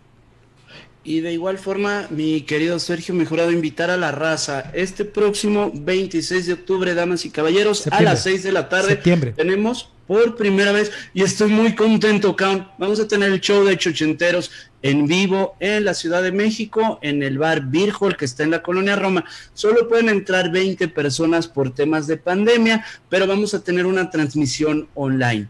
Y 1.03 1.21
de 1.21 1.33
igual 1.33 1.57
forma, 1.57 2.05
mi 2.11 2.41
querido 2.41 2.77
Sergio 2.79 3.15
Mejorado, 3.15 3.51
invitar 3.51 3.89
a 3.89 3.97
la 3.97 4.11
raza 4.11 4.69
este 4.73 5.03
próximo 5.03 5.71
26 5.73 6.45
de 6.45 6.53
octubre, 6.53 6.93
damas 6.93 7.25
y 7.25 7.31
caballeros, 7.31 7.87
a 7.87 8.01
las 8.01 8.21
6 8.21 8.43
de 8.43 8.51
la 8.51 8.69
tarde. 8.69 8.89
Septiembre. 8.89 9.31
Tenemos 9.31 9.89
por 10.07 10.35
primera 10.35 10.71
vez, 10.71 10.91
y 11.13 11.21
estoy 11.21 11.49
muy 11.49 11.75
contento, 11.75 12.35
Count. 12.35 12.67
Vamos 12.77 12.99
a 12.99 13.07
tener 13.07 13.31
el 13.31 13.41
show 13.41 13.65
de 13.65 13.77
Chochenteros 13.77 14.51
en 14.81 15.05
vivo 15.05 15.55
en 15.59 15.83
la 15.83 15.93
Ciudad 15.93 16.23
de 16.23 16.31
México, 16.31 16.99
en 17.01 17.21
el 17.23 17.37
bar 17.37 17.65
Virgol, 17.65 18.15
que 18.15 18.25
está 18.25 18.43
en 18.43 18.51
la 18.51 18.63
colonia 18.63 18.95
Roma. 18.95 19.25
Solo 19.53 19.89
pueden 19.89 20.07
entrar 20.07 20.51
20 20.51 20.87
personas 20.87 21.47
por 21.47 21.73
temas 21.73 22.07
de 22.07 22.17
pandemia, 22.17 22.85
pero 23.09 23.27
vamos 23.27 23.53
a 23.53 23.63
tener 23.63 23.85
una 23.85 24.09
transmisión 24.09 24.87
online. 24.95 25.49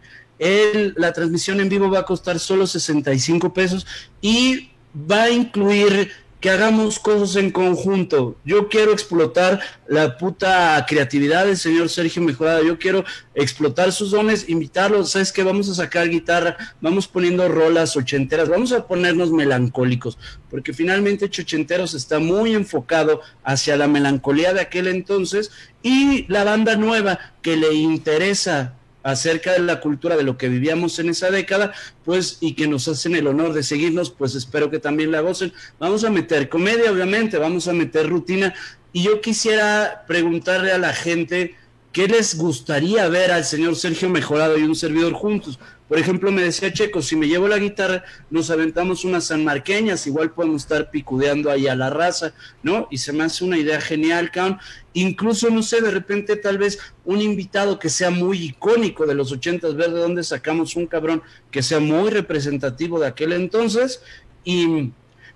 La 0.95 1.13
transmisión 1.13 1.59
en 1.59 1.69
vivo 1.69 1.89
va 1.89 1.99
a 1.99 2.05
costar 2.05 2.39
solo 2.39 2.65
65 2.65 3.53
pesos 3.53 3.85
y 4.21 4.69
va 4.95 5.23
a 5.23 5.29
incluir 5.29 6.11
que 6.39 6.49
hagamos 6.49 6.99
cosas 6.99 7.35
en 7.35 7.51
conjunto. 7.51 8.37
Yo 8.45 8.69
quiero 8.69 8.91
explotar 8.91 9.59
la 9.87 10.17
puta 10.17 10.85
creatividad 10.87 11.45
del 11.45 11.57
señor 11.57 11.89
Sergio 11.89 12.21
Mejorado. 12.21 12.63
Yo 12.63 12.77
quiero 12.77 13.03
explotar 13.33 13.91
sus 13.91 14.11
dones, 14.11 14.47
invitarlos. 14.47 15.11
¿Sabes 15.11 15.31
qué? 15.31 15.43
Vamos 15.43 15.67
a 15.69 15.75
sacar 15.75 16.09
guitarra, 16.09 16.57
vamos 16.79 17.07
poniendo 17.07 17.47
rolas 17.47 17.95
ochenteras, 17.97 18.49
vamos 18.49 18.71
a 18.71 18.85
ponernos 18.85 19.31
melancólicos, 19.31 20.17
porque 20.49 20.73
finalmente 20.73 21.29
Chochenteros 21.29 21.93
está 21.93 22.19
muy 22.19 22.53
enfocado 22.53 23.21
hacia 23.43 23.75
la 23.75 23.87
melancolía 23.87 24.53
de 24.53 24.61
aquel 24.61 24.87
entonces 24.87 25.51
y 25.81 26.25
la 26.27 26.43
banda 26.43 26.75
nueva 26.75 27.19
que 27.41 27.57
le 27.57 27.73
interesa 27.73 28.73
acerca 29.07 29.53
de 29.53 29.59
la 29.59 29.79
cultura 29.79 30.17
de 30.17 30.23
lo 30.23 30.37
que 30.37 30.49
vivíamos 30.49 30.99
en 30.99 31.07
esa 31.07 31.31
década, 31.31 31.71
pues, 32.03 32.39
y 32.41 32.55
que 32.55 32.67
nos 32.67 32.89
hacen 32.89 33.15
el 33.15 33.27
honor 33.27 33.53
de 33.53 33.63
seguirnos, 33.63 34.09
pues 34.09 34.35
espero 34.35 34.69
que 34.69 34.79
también 34.79 35.13
la 35.13 35.21
gocen. 35.21 35.53
Vamos 35.79 36.03
a 36.03 36.09
meter 36.09 36.49
comedia, 36.49 36.91
obviamente, 36.91 37.37
vamos 37.37 37.69
a 37.69 37.73
meter 37.73 38.09
rutina, 38.09 38.53
y 38.91 39.03
yo 39.03 39.21
quisiera 39.21 40.03
preguntarle 40.07 40.73
a 40.73 40.77
la 40.77 40.91
gente 40.91 41.55
qué 41.93 42.09
les 42.09 42.35
gustaría 42.35 43.07
ver 43.07 43.31
al 43.31 43.45
señor 43.45 43.77
Sergio 43.77 44.09
Mejorado 44.09 44.57
y 44.57 44.63
un 44.63 44.75
servidor 44.75 45.13
juntos. 45.13 45.57
Por 45.87 45.97
ejemplo, 45.97 46.31
me 46.31 46.43
decía 46.43 46.73
Checo, 46.73 47.01
si 47.01 47.15
me 47.15 47.27
llevo 47.27 47.47
la 47.47 47.57
guitarra, 47.57 48.03
nos 48.29 48.49
aventamos 48.49 49.05
unas 49.05 49.25
sanmarqueñas, 49.25 50.05
igual 50.05 50.31
podemos 50.31 50.63
estar 50.63 50.91
picudeando 50.91 51.49
ahí 51.49 51.67
a 51.67 51.75
la 51.75 51.89
raza, 51.89 52.33
¿no? 52.61 52.87
Y 52.91 52.97
se 52.97 53.13
me 53.13 53.23
hace 53.23 53.45
una 53.45 53.57
idea 53.57 53.79
genial, 53.79 54.31
Count. 54.31 54.59
Incluso, 54.93 55.49
no 55.49 55.63
sé, 55.63 55.81
de 55.81 55.91
repente 55.91 56.35
tal 56.35 56.57
vez 56.57 56.79
un 57.05 57.21
invitado 57.21 57.79
que 57.79 57.87
sea 57.87 58.09
muy 58.09 58.43
icónico 58.43 59.05
de 59.05 59.15
los 59.15 59.31
ochentas, 59.31 59.75
ver 59.75 59.91
de 59.91 59.99
dónde 59.99 60.23
sacamos 60.23 60.75
un 60.75 60.87
cabrón 60.87 61.21
que 61.51 61.63
sea 61.63 61.79
muy 61.79 62.09
representativo 62.09 62.99
de 62.99 63.07
aquel 63.07 63.31
entonces. 63.31 64.01
Y, 64.43 64.91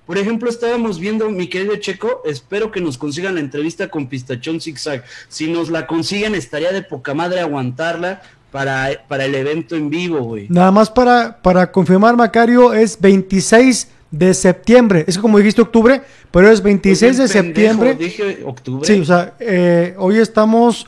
por 0.06 0.18
ejemplo, 0.18 0.49
estábamos 0.49 0.99
viendo, 0.99 1.30
mi 1.30 1.47
querido 1.47 1.78
Checo, 1.78 2.24
espero 2.26 2.72
que 2.72 2.82
nos 2.82 2.97
consigan 2.97 3.36
la 3.36 3.41
entrevista 3.41 3.88
con 3.89 4.08
Pistachón 4.08 4.60
Zigzag. 4.60 5.06
Si 5.30 5.47
nos 5.49 5.70
la 5.70 5.88
consiguen, 5.88 6.36
estaría 6.36 6.74
de 6.74 6.82
poca 6.82 7.14
madre 7.14 7.39
aguantarla 7.39 8.22
para, 8.52 8.89
para 9.08 9.26
el 9.26 9.34
evento 9.36 9.76
en 9.76 9.89
vivo, 9.89 10.20
güey. 10.22 10.47
Nada 10.49 10.72
más 10.72 10.89
para, 10.89 11.41
para 11.41 11.72
confirmar, 11.72 12.16
Macario, 12.18 12.74
es 12.74 12.99
26 12.99 13.88
de 14.12 14.34
septiembre. 14.34 15.06
Es 15.08 15.18
como 15.18 15.38
dijiste 15.38 15.62
octubre, 15.62 16.02
pero 16.32 16.49
es 16.52 16.62
26 16.62 17.18
de 17.18 17.24
Pendejo, 17.28 17.34
septiembre. 17.34 17.95
Dije 17.95 18.43
octubre. 18.45 18.86
Sí, 18.86 18.99
o 18.99 19.06
sea, 19.06 19.34
eh, 19.39 19.95
hoy 19.97 20.18
estamos, 20.18 20.88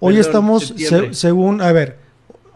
hoy 0.00 0.14
Perdón, 0.14 0.28
estamos, 0.28 0.74
se- 0.76 1.12
según, 1.14 1.60
a 1.60 1.70
ver, 1.72 1.98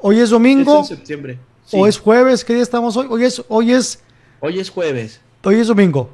hoy 0.01 0.17
es 0.17 0.23
Es 0.25 0.31
domingo 0.31 0.79
en 0.81 0.85
septiembre. 0.87 1.39
Sí. 1.67 1.77
o 1.79 1.87
es 1.87 1.99
jueves, 1.99 2.45
¿qué 2.45 2.55
día 2.55 2.63
estamos 2.63 2.97
hoy? 2.97 3.07
Hoy 3.11 3.25
es, 3.25 3.43
hoy 3.49 3.73
es, 3.73 4.01
Hoy 4.41 4.59
es 4.61 4.71
jueves. 4.71 5.21
hoy 5.45 5.57
es 5.57 5.67
domingo. 5.67 6.11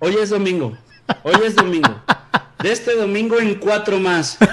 Hoy 0.00 0.16
es 0.20 0.30
domingo. 0.30 0.76
Hoy 1.22 1.34
es 1.46 1.54
domingo. 1.56 2.02
De 2.62 2.72
este 2.72 2.94
domingo 2.96 3.38
en 3.38 3.54
cuatro 3.54 3.98
más. 4.00 4.36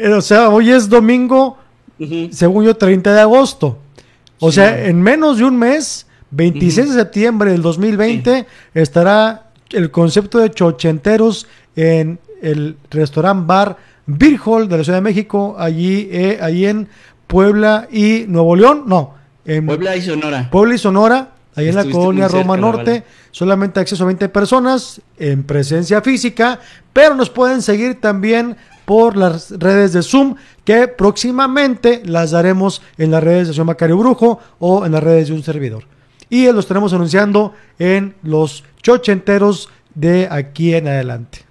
Eh, 0.00 0.12
o 0.12 0.20
sea, 0.20 0.48
hoy 0.50 0.70
es 0.70 0.88
domingo, 0.88 1.58
Ujú. 1.98 2.28
según 2.32 2.64
yo, 2.64 2.76
30 2.76 3.14
de 3.14 3.20
agosto. 3.20 3.78
O 4.40 4.52
sea, 4.52 4.86
en 4.86 5.00
menos 5.00 5.38
de 5.38 5.44
un 5.44 5.56
mes, 5.56 6.06
26 6.30 6.88
de 6.90 6.94
septiembre 6.94 7.52
del 7.52 7.62
2020, 7.62 8.46
estará 8.74 9.50
el 9.70 9.90
concepto 9.90 10.38
de 10.38 10.50
chochenteros 10.50 11.46
en 11.76 12.18
el 12.42 12.76
restaurant 12.90 13.46
bar 13.46 13.76
Beer 14.06 14.38
Hall 14.44 14.68
de 14.68 14.78
la 14.78 14.84
Ciudad 14.84 14.98
de 14.98 15.02
México, 15.02 15.56
allí, 15.58 16.08
eh, 16.12 16.38
allí 16.42 16.66
en 16.66 16.88
Puebla 17.26 17.88
y 17.90 18.24
Nuevo 18.28 18.54
León. 18.54 18.84
No, 18.86 19.14
en 19.46 19.64
Puebla 19.66 19.96
y 19.96 20.02
Sonora. 20.02 20.50
Puebla 20.50 20.74
y 20.74 20.78
Sonora, 20.78 21.30
ahí 21.56 21.68
en 21.68 21.74
la 21.76 21.84
colonia 21.84 22.28
Roma 22.28 22.56
Norte, 22.56 23.04
solamente 23.30 23.80
acceso 23.80 24.04
a 24.04 24.06
20 24.08 24.28
personas 24.28 25.00
en 25.18 25.42
presencia 25.44 26.02
física, 26.02 26.60
pero 26.92 27.14
nos 27.14 27.30
pueden 27.30 27.62
seguir 27.62 28.00
también 28.00 28.56
por 28.84 29.16
las 29.16 29.50
redes 29.50 29.92
de 29.92 30.02
Zoom, 30.02 30.36
que 30.64 30.88
próximamente 30.88 32.02
las 32.04 32.30
daremos 32.30 32.82
en 32.98 33.10
las 33.10 33.22
redes 33.22 33.48
de 33.48 33.54
Señor 33.54 33.66
Macario 33.66 33.98
Brujo 33.98 34.40
o 34.58 34.84
en 34.84 34.92
las 34.92 35.02
redes 35.02 35.28
de 35.28 35.34
un 35.34 35.42
servidor. 35.42 35.84
Y 36.30 36.46
los 36.46 36.64
estaremos 36.64 36.92
anunciando 36.92 37.52
en 37.78 38.14
los 38.22 38.64
chochenteros 38.82 39.68
de 39.94 40.28
aquí 40.30 40.74
en 40.74 40.88
adelante. 40.88 41.44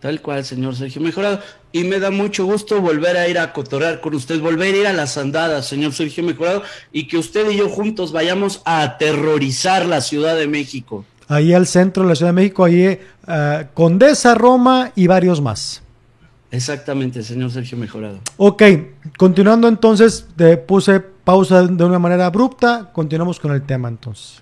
Tal 0.00 0.20
cual, 0.20 0.44
señor 0.44 0.76
Sergio 0.76 1.00
Mejorado. 1.00 1.40
Y 1.72 1.84
me 1.84 1.98
da 1.98 2.10
mucho 2.10 2.44
gusto 2.44 2.80
volver 2.82 3.16
a 3.16 3.26
ir 3.26 3.38
a 3.38 3.54
cotorrear 3.54 4.02
con 4.02 4.14
usted, 4.14 4.38
volver 4.38 4.74
a 4.74 4.78
ir 4.78 4.86
a 4.86 4.92
las 4.92 5.16
andadas, 5.16 5.66
señor 5.66 5.94
Sergio 5.94 6.22
Mejorado, 6.22 6.62
y 6.92 7.08
que 7.08 7.16
usted 7.16 7.50
y 7.50 7.56
yo 7.56 7.70
juntos 7.70 8.12
vayamos 8.12 8.60
a 8.66 8.82
aterrorizar 8.82 9.86
la 9.86 10.02
Ciudad 10.02 10.36
de 10.36 10.46
México. 10.46 11.06
Ahí 11.26 11.54
al 11.54 11.66
centro 11.66 12.02
de 12.02 12.10
la 12.10 12.14
Ciudad 12.16 12.32
de 12.32 12.34
México, 12.34 12.64
ahí 12.64 12.98
eh, 13.26 13.66
Condesa, 13.72 14.34
Roma 14.34 14.92
y 14.94 15.06
varios 15.06 15.40
más. 15.40 15.82
Exactamente, 16.54 17.22
señor 17.24 17.50
Sergio 17.50 17.76
Mejorado. 17.76 18.20
Ok, 18.36 18.62
continuando 19.18 19.66
entonces, 19.66 20.26
te 20.36 20.56
puse 20.56 21.00
pausa 21.00 21.66
de 21.66 21.84
una 21.84 21.98
manera 21.98 22.26
abrupta, 22.26 22.90
continuamos 22.92 23.40
con 23.40 23.52
el 23.52 23.62
tema 23.62 23.88
entonces. 23.88 24.40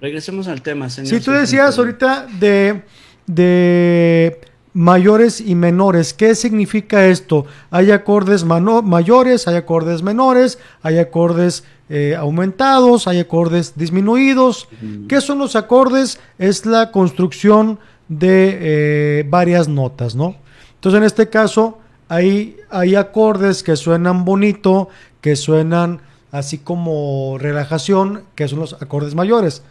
Regresemos 0.00 0.48
al 0.48 0.60
tema, 0.60 0.90
señor. 0.90 1.08
Si 1.08 1.20
tú 1.20 1.30
decías 1.30 1.78
ahorita 1.78 2.26
de, 2.40 2.82
de 3.26 4.40
mayores 4.72 5.40
y 5.40 5.54
menores, 5.54 6.14
¿qué 6.14 6.34
significa 6.34 7.06
esto? 7.06 7.46
Hay 7.70 7.92
acordes 7.92 8.44
mayores, 8.44 9.46
hay 9.46 9.54
acordes 9.54 10.02
menores, 10.02 10.58
hay 10.82 10.98
acordes 10.98 11.62
eh, 11.88 12.16
aumentados, 12.18 13.06
hay 13.06 13.20
acordes 13.20 13.74
disminuidos. 13.76 14.68
¿Qué 15.08 15.20
son 15.20 15.38
los 15.38 15.54
acordes? 15.54 16.18
Es 16.38 16.66
la 16.66 16.90
construcción 16.90 17.78
de 18.08 18.58
eh, 18.60 19.24
varias 19.28 19.68
notas, 19.68 20.16
¿no? 20.16 20.44
Entonces 20.86 20.98
en 20.98 21.06
este 21.06 21.28
caso 21.30 21.78
hay, 22.08 22.58
hay 22.70 22.94
acordes 22.94 23.64
que 23.64 23.74
suenan 23.74 24.24
bonito, 24.24 24.88
que 25.20 25.34
suenan 25.34 26.00
así 26.30 26.58
como 26.58 27.38
relajación, 27.40 28.22
que 28.36 28.46
son 28.46 28.60
los 28.60 28.74
acordes 28.80 29.16
mayores. 29.16 29.64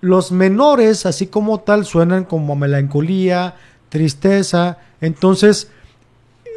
Los 0.00 0.32
menores, 0.32 1.04
así 1.04 1.26
como 1.26 1.60
tal, 1.60 1.84
suenan 1.84 2.24
como 2.24 2.56
melancolía, 2.56 3.56
tristeza. 3.90 4.78
Entonces, 5.02 5.70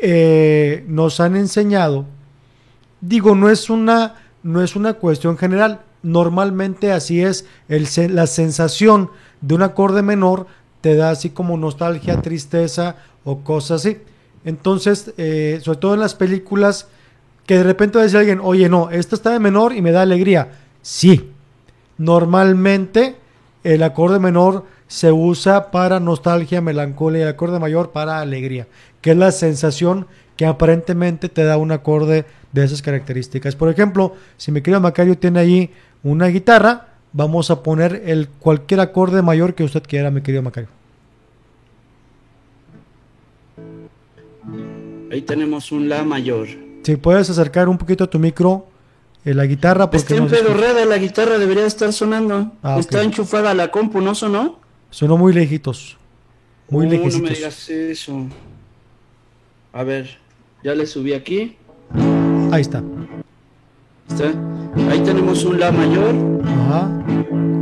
eh, 0.02 0.86
nos 0.88 1.20
han 1.20 1.36
enseñado, 1.36 2.06
digo, 3.02 3.36
no 3.36 3.50
es 3.50 3.70
una, 3.70 4.16
no 4.44 4.64
es 4.64 4.78
una 4.78 4.94
cuestión 4.94 5.38
general. 5.38 5.82
Normalmente 6.04 6.94
así 6.94 7.22
es, 7.22 7.48
el, 7.68 7.86
la 8.16 8.28
sensación 8.28 9.10
de 9.42 9.56
un 9.56 9.64
acorde 9.64 10.04
menor 10.04 10.48
te 10.80 10.96
da 10.96 11.10
así 11.10 11.32
como 11.32 11.58
nostalgia, 11.58 12.22
tristeza 12.22 12.96
o 13.26 13.40
cosas 13.40 13.82
así. 13.82 13.98
Entonces, 14.46 15.14
eh, 15.18 15.60
sobre 15.62 15.80
todo 15.80 15.94
en 15.96 16.00
las 16.00 16.16
películas, 16.16 16.88
que 17.46 17.58
de 17.58 17.64
repente 17.64 17.98
va 17.98 18.02
a 18.02 18.06
decir 18.06 18.20
alguien, 18.20 18.40
oye, 18.42 18.70
no, 18.70 18.90
esto 18.92 19.16
está 19.16 19.32
de 19.32 19.40
menor 19.40 19.74
y 19.74 19.82
me 19.82 19.92
da 19.92 20.04
alegría. 20.04 20.52
Sí, 20.82 21.32
normalmente 21.98 23.16
el 23.64 23.84
acorde 23.84 24.20
menor 24.20 24.66
se 24.88 25.12
usa 25.12 25.72
para 25.72 26.00
nostalgia, 26.00 26.62
melancolía 26.62 27.20
y 27.20 27.24
el 27.24 27.30
acorde 27.30 27.60
mayor 27.60 27.92
para 27.92 28.22
alegría, 28.22 28.68
que 29.02 29.12
es 29.12 29.18
la 29.18 29.32
sensación 29.32 30.08
que 30.38 30.46
aparentemente 30.46 31.30
te 31.30 31.44
da 31.44 31.58
un 31.58 31.72
acorde 31.72 32.26
de 32.52 32.64
esas 32.64 32.82
características. 32.82 33.56
Por 33.56 33.70
ejemplo, 33.70 34.16
si 34.38 34.52
mi 34.52 34.62
querido 34.62 34.80
Macario 34.80 35.18
tiene 35.18 35.40
ahí 35.40 35.72
una 36.04 36.28
guitarra, 36.28 36.88
vamos 37.14 37.50
a 37.50 37.64
poner 37.64 38.04
el 38.06 38.28
cualquier 38.28 38.82
acorde 38.82 39.22
mayor 39.22 39.56
que 39.56 39.64
usted 39.64 39.84
quiera, 39.84 40.12
mi 40.12 40.22
querido 40.22 40.44
Macario. 40.44 40.70
Ahí 45.16 45.22
tenemos 45.22 45.72
un 45.72 45.88
La 45.88 46.04
mayor. 46.04 46.46
Si 46.84 46.98
puedes 46.98 47.30
acercar 47.30 47.70
un 47.70 47.78
poquito 47.78 48.10
tu 48.10 48.20
micro, 48.20 48.68
eh, 49.24 49.34
la 49.34 49.46
guitarra, 49.46 49.90
porque 49.90 50.14
Está 50.14 50.28
pedorreda, 50.28 50.84
la 50.84 50.98
guitarra 50.98 51.38
debería 51.38 51.66
estar 51.66 51.94
sonando. 51.94 52.52
Ah, 52.62 52.76
Está 52.78 53.02
enchufada 53.02 53.52
a 53.52 53.54
la 53.54 53.72
compu, 53.72 54.02
¿no 54.02 54.14
sonó? 54.14 54.60
sonó 54.90 55.18
muy 55.18 55.32
lejitos. 55.32 55.96
Muy 56.70 56.86
Uh, 56.86 56.90
lejecitos. 56.90 57.22
No 57.22 57.30
me 57.30 57.34
digas 57.34 57.70
eso. 57.70 58.28
A 59.72 59.84
ver, 59.84 60.18
ya 60.66 60.76
le 60.76 60.86
subí 60.86 61.14
aquí. 61.14 61.56
Ahí 62.52 62.60
está. 62.60 62.84
Está. 64.10 64.34
Ahí 64.92 65.00
tenemos 65.00 65.46
un 65.46 65.62
La 65.62 65.72
mayor. 65.72 66.14
Ajá. 66.44 66.92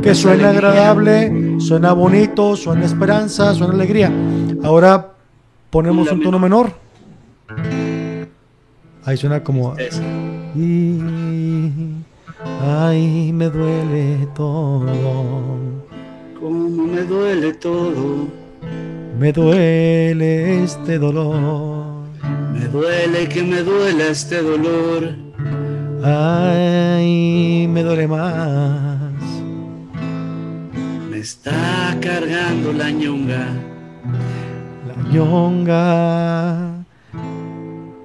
Que 0.02 0.12
suena 0.12 0.50
agradable, 0.50 1.60
suena 1.60 1.92
bonito, 1.92 2.56
suena 2.56 2.84
esperanza, 2.84 3.54
suena 3.54 3.74
alegría. 3.74 4.12
Ahora 4.64 5.12
ponemos 5.70 6.10
un 6.10 6.20
tono 6.20 6.40
menor. 6.40 6.82
Ahí 9.06 9.18
suena 9.18 9.44
como. 9.44 9.76
Es. 9.76 10.00
Y, 10.56 10.98
ay, 12.62 13.32
me 13.34 13.50
duele 13.50 14.26
todo. 14.34 15.58
Cómo 16.40 16.86
me 16.86 17.02
duele 17.02 17.52
todo. 17.52 18.28
Me 19.18 19.30
duele 19.30 20.64
este 20.64 20.98
dolor. 20.98 22.04
Me 22.54 22.66
duele 22.68 23.28
que 23.28 23.42
me 23.42 23.62
duela 23.62 24.06
este 24.08 24.40
dolor. 24.40 25.14
Ay, 26.02 27.66
me 27.68 27.82
duele 27.82 28.08
más. 28.08 29.12
Me 31.10 31.18
está 31.18 31.94
cargando 32.00 32.72
la 32.72 32.90
ñonga. 32.90 33.48
La 34.88 35.10
ñonga 35.12 36.73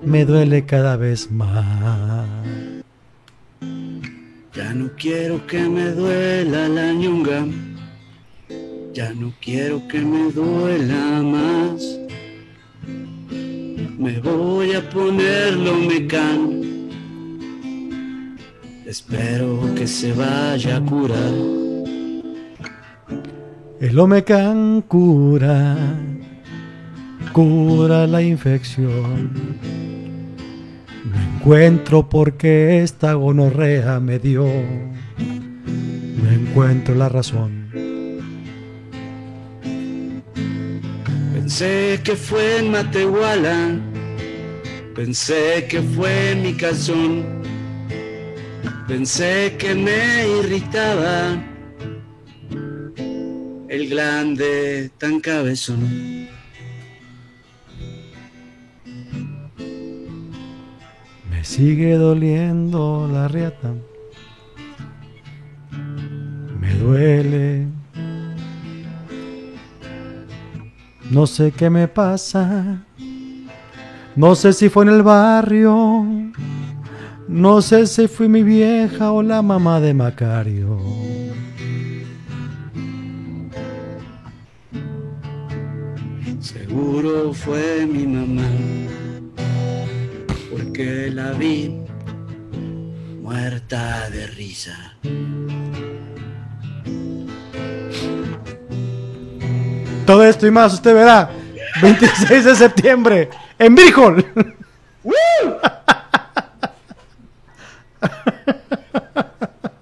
me 0.04 0.26
duele 0.26 0.66
cada 0.66 0.98
vez 0.98 1.32
más. 1.32 2.28
Ya 4.54 4.74
no 4.74 4.90
quiero 4.98 5.46
que 5.48 5.60
me 5.60 5.92
duela 5.92 6.68
la 6.68 6.94
ñonga. 6.94 7.46
Ya 8.94 9.14
no 9.14 9.32
quiero 9.42 9.88
que 9.88 10.00
me 10.00 10.32
duela 10.32 11.22
más. 11.22 12.00
Me 13.98 14.20
voy 14.20 14.74
a 14.74 14.90
ponerlo 14.90 15.76
mecán. 15.76 16.60
Espero 18.86 19.62
que 19.76 19.86
se 19.86 20.14
vaya 20.14 20.78
a 20.78 20.82
curar. 20.82 21.34
El 23.80 23.98
Omecan 23.98 24.82
cura, 24.82 25.78
cura 27.32 28.08
la 28.08 28.22
infección. 28.22 29.89
Encuentro 31.40 32.10
por 32.10 32.34
qué 32.34 32.84
esta 32.84 33.14
gonorrea 33.14 34.02
me 34.02 34.20
dio. 34.20 34.44
No 34.44 36.32
encuentro 36.32 36.96
la 36.96 37.08
razón. 37.08 37.72
Pensé 41.34 42.02
que 42.04 42.18
fue 42.18 42.58
en 42.58 42.72
Matehuala. 42.72 43.80
Pensé 44.94 45.66
que 45.70 45.82
fue 45.82 46.32
en 46.32 46.44
mi 46.44 46.54
calzón. 46.56 47.24
Pensé 48.90 49.56
que 49.58 49.74
me 49.76 50.28
irritaba 50.42 51.42
el 53.70 53.90
glande 53.90 54.92
tan 54.98 55.22
cabezón. 55.22 56.39
Sigue 61.60 61.96
doliendo 61.96 63.10
la 63.12 63.28
riata. 63.28 63.74
Me 66.58 66.74
duele. 66.76 67.68
No 71.12 71.28
sé 71.28 71.52
qué 71.52 71.70
me 71.70 71.90
pasa. 71.90 72.86
No 74.16 74.36
sé 74.36 74.54
si 74.54 74.70
fue 74.70 74.86
en 74.86 74.90
el 74.92 75.04
barrio. 75.04 76.06
No 77.28 77.62
sé 77.62 77.88
si 77.88 78.08
fue 78.08 78.30
mi 78.30 78.42
vieja 78.42 79.12
o 79.12 79.22
la 79.22 79.42
mamá 79.42 79.82
de 79.82 79.94
Macario. 79.94 80.80
Seguro 86.40 87.34
fue 87.34 87.86
mi 87.86 88.08
mamá, 88.08 88.48
porque 90.60 91.10
la 91.14 91.32
vi 91.32 91.74
muerta 93.22 94.10
de 94.10 94.28
risa. 94.28 94.98
Todo 100.06 100.26
esto 100.26 100.48
y 100.48 100.52
más 100.52 100.74
usted 100.74 100.94
verá 100.94 101.32
26 101.82 102.46
de 102.46 102.56
septiembre 102.56 103.30
en 103.58 103.76
Brijol. 103.76 104.26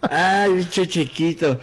Ay, 0.02 0.54
bicho 0.54 0.86
chiquito. 0.86 1.60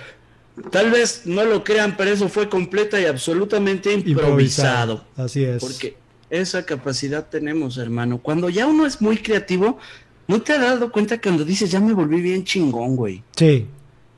Tal 0.70 0.90
vez 0.90 1.22
no 1.24 1.44
lo 1.44 1.62
crean, 1.62 1.96
pero 1.96 2.10
eso 2.10 2.28
fue 2.28 2.48
completa 2.48 3.00
y 3.00 3.04
absolutamente 3.04 3.92
improvisado. 3.92 5.04
Así 5.16 5.44
es. 5.44 5.60
Porque 5.62 6.03
esa 6.40 6.64
capacidad 6.64 7.26
tenemos, 7.28 7.78
hermano. 7.78 8.18
Cuando 8.18 8.48
ya 8.48 8.66
uno 8.66 8.86
es 8.86 9.00
muy 9.00 9.18
creativo, 9.18 9.78
¿no 10.26 10.40
te 10.40 10.52
has 10.52 10.60
dado 10.60 10.90
cuenta 10.90 11.20
cuando 11.20 11.44
dices, 11.44 11.70
ya 11.70 11.80
me 11.80 11.92
volví 11.92 12.20
bien 12.20 12.44
chingón, 12.44 12.96
güey? 12.96 13.22
Sí. 13.36 13.66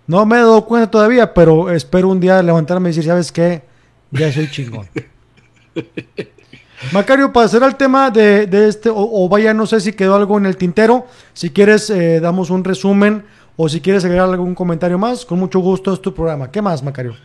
No 0.06 0.24
me 0.24 0.36
he 0.36 0.40
dado 0.40 0.64
cuenta 0.64 0.90
todavía, 0.90 1.34
pero 1.34 1.70
espero 1.70 2.08
un 2.08 2.20
día 2.20 2.42
levantarme 2.42 2.88
y 2.88 2.92
decir, 2.92 3.04
¿sabes 3.04 3.32
qué? 3.32 3.62
Ya 4.12 4.32
soy 4.32 4.50
chingón. 4.50 4.88
Macario, 6.92 7.32
para 7.32 7.46
hacer 7.46 7.62
el 7.62 7.74
tema 7.74 8.10
de, 8.10 8.46
de 8.46 8.68
este, 8.68 8.90
o, 8.90 8.96
o, 8.96 9.28
vaya, 9.28 9.54
no 9.54 9.66
sé 9.66 9.80
si 9.80 9.92
quedó 9.92 10.14
algo 10.14 10.38
en 10.38 10.46
el 10.46 10.56
tintero. 10.56 11.06
Si 11.32 11.50
quieres, 11.50 11.90
eh, 11.90 12.20
damos 12.20 12.50
un 12.50 12.62
resumen 12.64 13.24
o 13.56 13.68
si 13.68 13.80
quieres 13.80 14.04
agregar 14.04 14.28
algún 14.28 14.54
comentario 14.54 14.98
más, 14.98 15.24
con 15.24 15.38
mucho 15.38 15.58
gusto 15.60 15.92
es 15.92 16.00
tu 16.00 16.14
programa. 16.14 16.50
¿Qué 16.50 16.60
más, 16.60 16.82
Macario? 16.82 17.16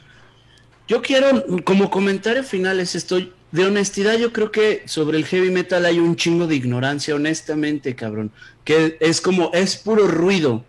Yo 0.88 1.02
quiero, 1.02 1.46
como 1.64 1.90
comentario 1.90 2.44
final, 2.44 2.80
es 2.80 2.96
esto. 2.96 3.20
De 3.52 3.66
honestidad, 3.66 4.18
yo 4.18 4.32
creo 4.32 4.52
que 4.52 4.84
sobre 4.86 5.18
el 5.18 5.26
heavy 5.26 5.52
metal 5.52 5.86
hay 5.86 6.00
un 6.00 6.16
chingo 6.16 6.48
de 6.48 6.56
ignorancia, 6.56 7.16
honestamente, 7.16 7.96
cabrón. 7.96 8.32
Que 8.64 8.98
es 9.02 9.20
como, 9.20 9.52
es 9.54 9.76
puro 9.76 10.08
ruido. 10.08 10.64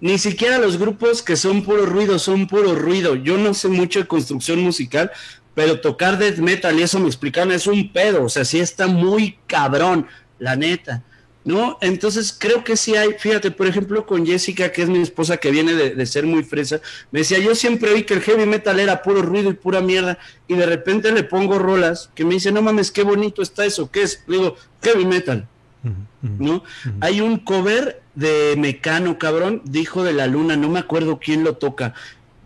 Ni 0.00 0.18
siquiera 0.18 0.58
los 0.58 0.76
grupos 0.76 1.22
que 1.22 1.36
son 1.36 1.62
puro 1.62 1.86
ruido 1.86 2.18
son 2.18 2.46
puro 2.46 2.74
ruido. 2.74 3.14
Yo 3.14 3.38
no 3.38 3.54
sé 3.54 3.68
mucho 3.68 4.00
de 4.00 4.06
construcción 4.06 4.60
musical, 4.60 5.10
pero 5.54 5.80
tocar 5.80 6.18
death 6.18 6.36
metal 6.36 6.78
y 6.78 6.82
eso 6.82 7.00
me 7.00 7.06
explican 7.06 7.50
es 7.50 7.66
un 7.66 7.90
pedo. 7.90 8.24
O 8.24 8.28
sea, 8.28 8.44
sí 8.44 8.60
está 8.60 8.86
muy 8.86 9.38
cabrón, 9.46 10.06
la 10.38 10.56
neta. 10.56 11.02
¿No? 11.46 11.78
Entonces 11.80 12.36
creo 12.36 12.64
que 12.64 12.76
sí 12.76 12.96
hay, 12.96 13.14
fíjate, 13.16 13.52
por 13.52 13.68
ejemplo, 13.68 14.04
con 14.04 14.26
Jessica, 14.26 14.72
que 14.72 14.82
es 14.82 14.88
mi 14.88 15.00
esposa 15.00 15.36
que 15.36 15.52
viene 15.52 15.74
de, 15.74 15.94
de, 15.94 16.06
ser 16.06 16.26
muy 16.26 16.42
fresa, 16.42 16.80
me 17.12 17.20
decía, 17.20 17.38
yo 17.38 17.54
siempre 17.54 17.94
vi 17.94 18.02
que 18.02 18.14
el 18.14 18.20
heavy 18.20 18.46
metal 18.46 18.80
era 18.80 19.00
puro 19.00 19.22
ruido 19.22 19.48
y 19.48 19.54
pura 19.54 19.80
mierda, 19.80 20.18
y 20.48 20.54
de 20.54 20.66
repente 20.66 21.12
le 21.12 21.22
pongo 21.22 21.60
rolas 21.60 22.10
que 22.16 22.24
me 22.24 22.34
dice, 22.34 22.50
no 22.50 22.62
mames, 22.62 22.90
qué 22.90 23.04
bonito 23.04 23.42
está 23.42 23.64
eso, 23.64 23.88
¿qué 23.92 24.02
es? 24.02 24.24
Le 24.26 24.38
digo, 24.38 24.56
heavy 24.82 25.06
metal, 25.06 25.46
uh 25.84 25.88
-huh, 25.88 26.36
¿no? 26.40 26.54
Uh 26.54 26.56
-huh. 26.58 26.92
Hay 27.00 27.20
un 27.20 27.38
cover 27.38 28.02
de 28.16 28.56
Mecano, 28.58 29.16
cabrón, 29.16 29.62
dijo 29.64 30.02
de 30.02 30.14
la 30.14 30.26
luna, 30.26 30.56
no 30.56 30.68
me 30.68 30.80
acuerdo 30.80 31.20
quién 31.20 31.44
lo 31.44 31.58
toca, 31.58 31.94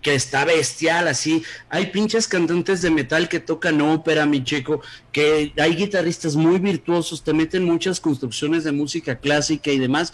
que 0.02 0.14
está 0.14 0.44
bestial, 0.44 1.08
así. 1.08 1.42
Hay 1.68 1.86
pinches 1.86 2.26
cantantes 2.26 2.82
de 2.82 2.90
metal 2.90 3.28
que 3.28 3.40
tocan 3.40 3.80
ópera, 3.80 4.26
mi 4.26 4.42
checo, 4.42 4.80
que 5.12 5.52
hay 5.58 5.74
guitarristas 5.74 6.36
muy 6.36 6.58
virtuosos, 6.58 7.22
te 7.22 7.32
meten 7.32 7.64
muchas 7.64 8.00
construcciones 8.00 8.64
de 8.64 8.72
música 8.72 9.18
clásica 9.18 9.70
y 9.70 9.78
demás. 9.78 10.12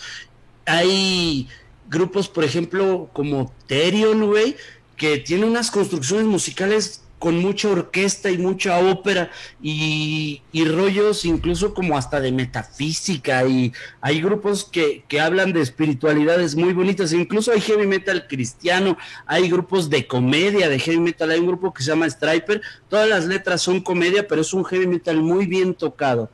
Hay 0.66 1.48
grupos, 1.88 2.28
por 2.28 2.44
ejemplo, 2.44 3.10
como 3.12 3.54
Therion, 3.66 4.26
güey, 4.26 4.56
que 4.96 5.18
tiene 5.18 5.44
unas 5.44 5.70
construcciones 5.70 6.26
musicales 6.26 7.02
con 7.18 7.38
mucha 7.38 7.70
orquesta 7.70 8.30
y 8.30 8.36
mucha 8.36 8.78
ópera 8.78 9.30
y, 9.62 10.42
y, 10.52 10.64
rollos 10.66 11.24
incluso 11.24 11.72
como 11.72 11.96
hasta 11.96 12.20
de 12.20 12.30
metafísica. 12.30 13.46
Y 13.46 13.72
hay 14.00 14.20
grupos 14.20 14.64
que, 14.64 15.04
que, 15.08 15.20
hablan 15.20 15.52
de 15.52 15.62
espiritualidades 15.62 16.54
muy 16.54 16.72
bonitas, 16.72 17.12
incluso 17.12 17.52
hay 17.52 17.60
heavy 17.60 17.86
metal 17.86 18.26
cristiano, 18.28 18.98
hay 19.26 19.48
grupos 19.48 19.88
de 19.88 20.06
comedia 20.06 20.68
de 20.68 20.78
heavy 20.78 21.00
metal, 21.00 21.30
hay 21.30 21.40
un 21.40 21.46
grupo 21.46 21.72
que 21.72 21.82
se 21.82 21.90
llama 21.90 22.08
Striper, 22.08 22.60
todas 22.88 23.08
las 23.08 23.24
letras 23.24 23.62
son 23.62 23.80
comedia, 23.80 24.28
pero 24.28 24.42
es 24.42 24.52
un 24.52 24.64
heavy 24.64 24.86
metal 24.86 25.20
muy 25.22 25.46
bien 25.46 25.74
tocado. 25.74 26.30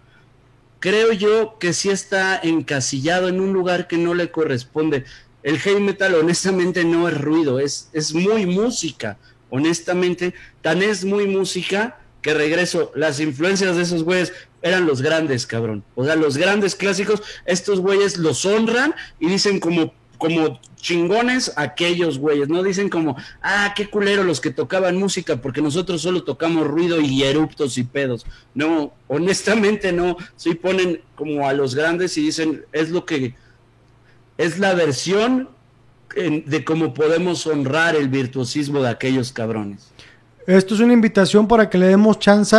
Creo 0.81 1.13
yo 1.13 1.59
que 1.61 1.73
sí 1.75 1.91
está 1.91 2.41
encasillado 2.43 3.29
en 3.29 3.41
un 3.41 3.53
lugar 3.53 3.87
que 3.87 3.99
no 3.99 4.15
le 4.15 4.33
corresponde. 4.33 5.05
El 5.45 5.59
heavy 5.61 5.81
metal 5.81 6.15
honestamente 6.17 6.85
no 6.85 7.09
es 7.09 7.21
ruido, 7.21 7.61
es, 7.61 7.89
es 7.93 8.13
muy 8.15 8.47
música 8.47 9.17
honestamente, 9.53 10.33
tan 10.63 10.83
es 10.83 11.05
muy 11.05 11.27
música 11.27 11.99
que 12.23 12.33
regreso, 12.33 12.91
las 12.95 13.21
influencias 13.21 13.77
de 13.77 13.83
esos 13.83 14.03
güeyes 14.03 14.33
eran 14.63 14.87
los 14.87 15.03
grandes, 15.03 15.47
cabrón. 15.47 15.85
O 15.95 16.07
sea, 16.07 16.17
los 16.17 16.39
grandes 16.39 16.75
clásicos, 16.75 17.23
estos 17.45 17.81
güeyes 17.81 18.17
los 18.17 18.47
honran 18.47 18.95
y 19.21 19.29
dicen 19.29 19.61
como, 19.61 19.93
como 20.17 20.59
chingones 20.77 21.53
aquellos 21.57 22.19
güeyes, 22.19 22.49
no 22.49 22.63
dicen 22.63 22.89
como, 22.89 23.15
ah, 23.43 23.75
qué 23.77 23.91
culero 23.91 24.25
los 24.25 24.41
que 24.41 24.53
tocaban 24.53 24.97
música, 24.97 25.37
porque 25.43 25.61
nosotros 25.61 26.01
solo 26.01 26.25
tocamos 26.25 26.67
ruido 26.67 26.99
y 27.03 27.23
eruptos 27.23 27.77
y 27.77 27.85
pedos. 27.85 28.25
No, 28.55 28.95
honestamente 29.07 29.93
no, 29.93 30.17
sí 30.35 30.55
ponen 30.55 31.03
como 31.15 31.47
a 31.47 31.53
los 31.53 31.75
grandes 31.75 32.17
y 32.17 32.23
dicen, 32.23 32.65
es 32.73 32.89
lo 32.89 33.05
que, 33.05 33.35
es 34.39 34.59
la 34.59 34.73
versión 34.73 35.51
de 36.15 36.65
cómo 36.65 36.95
podemos 36.95 37.47
honrar 37.47 37.97
el 37.97 38.09
virtuosismo 38.09 38.83
de 38.83 38.89
aquellos 38.89 39.33
cabrones. 39.33 39.93
Esto 40.47 40.75
es 40.75 40.81
una 40.81 40.93
invitación 40.93 41.47
para 41.47 41.71
que 41.71 41.79
le 41.79 41.87
demos 41.87 42.19
chance 42.19 42.57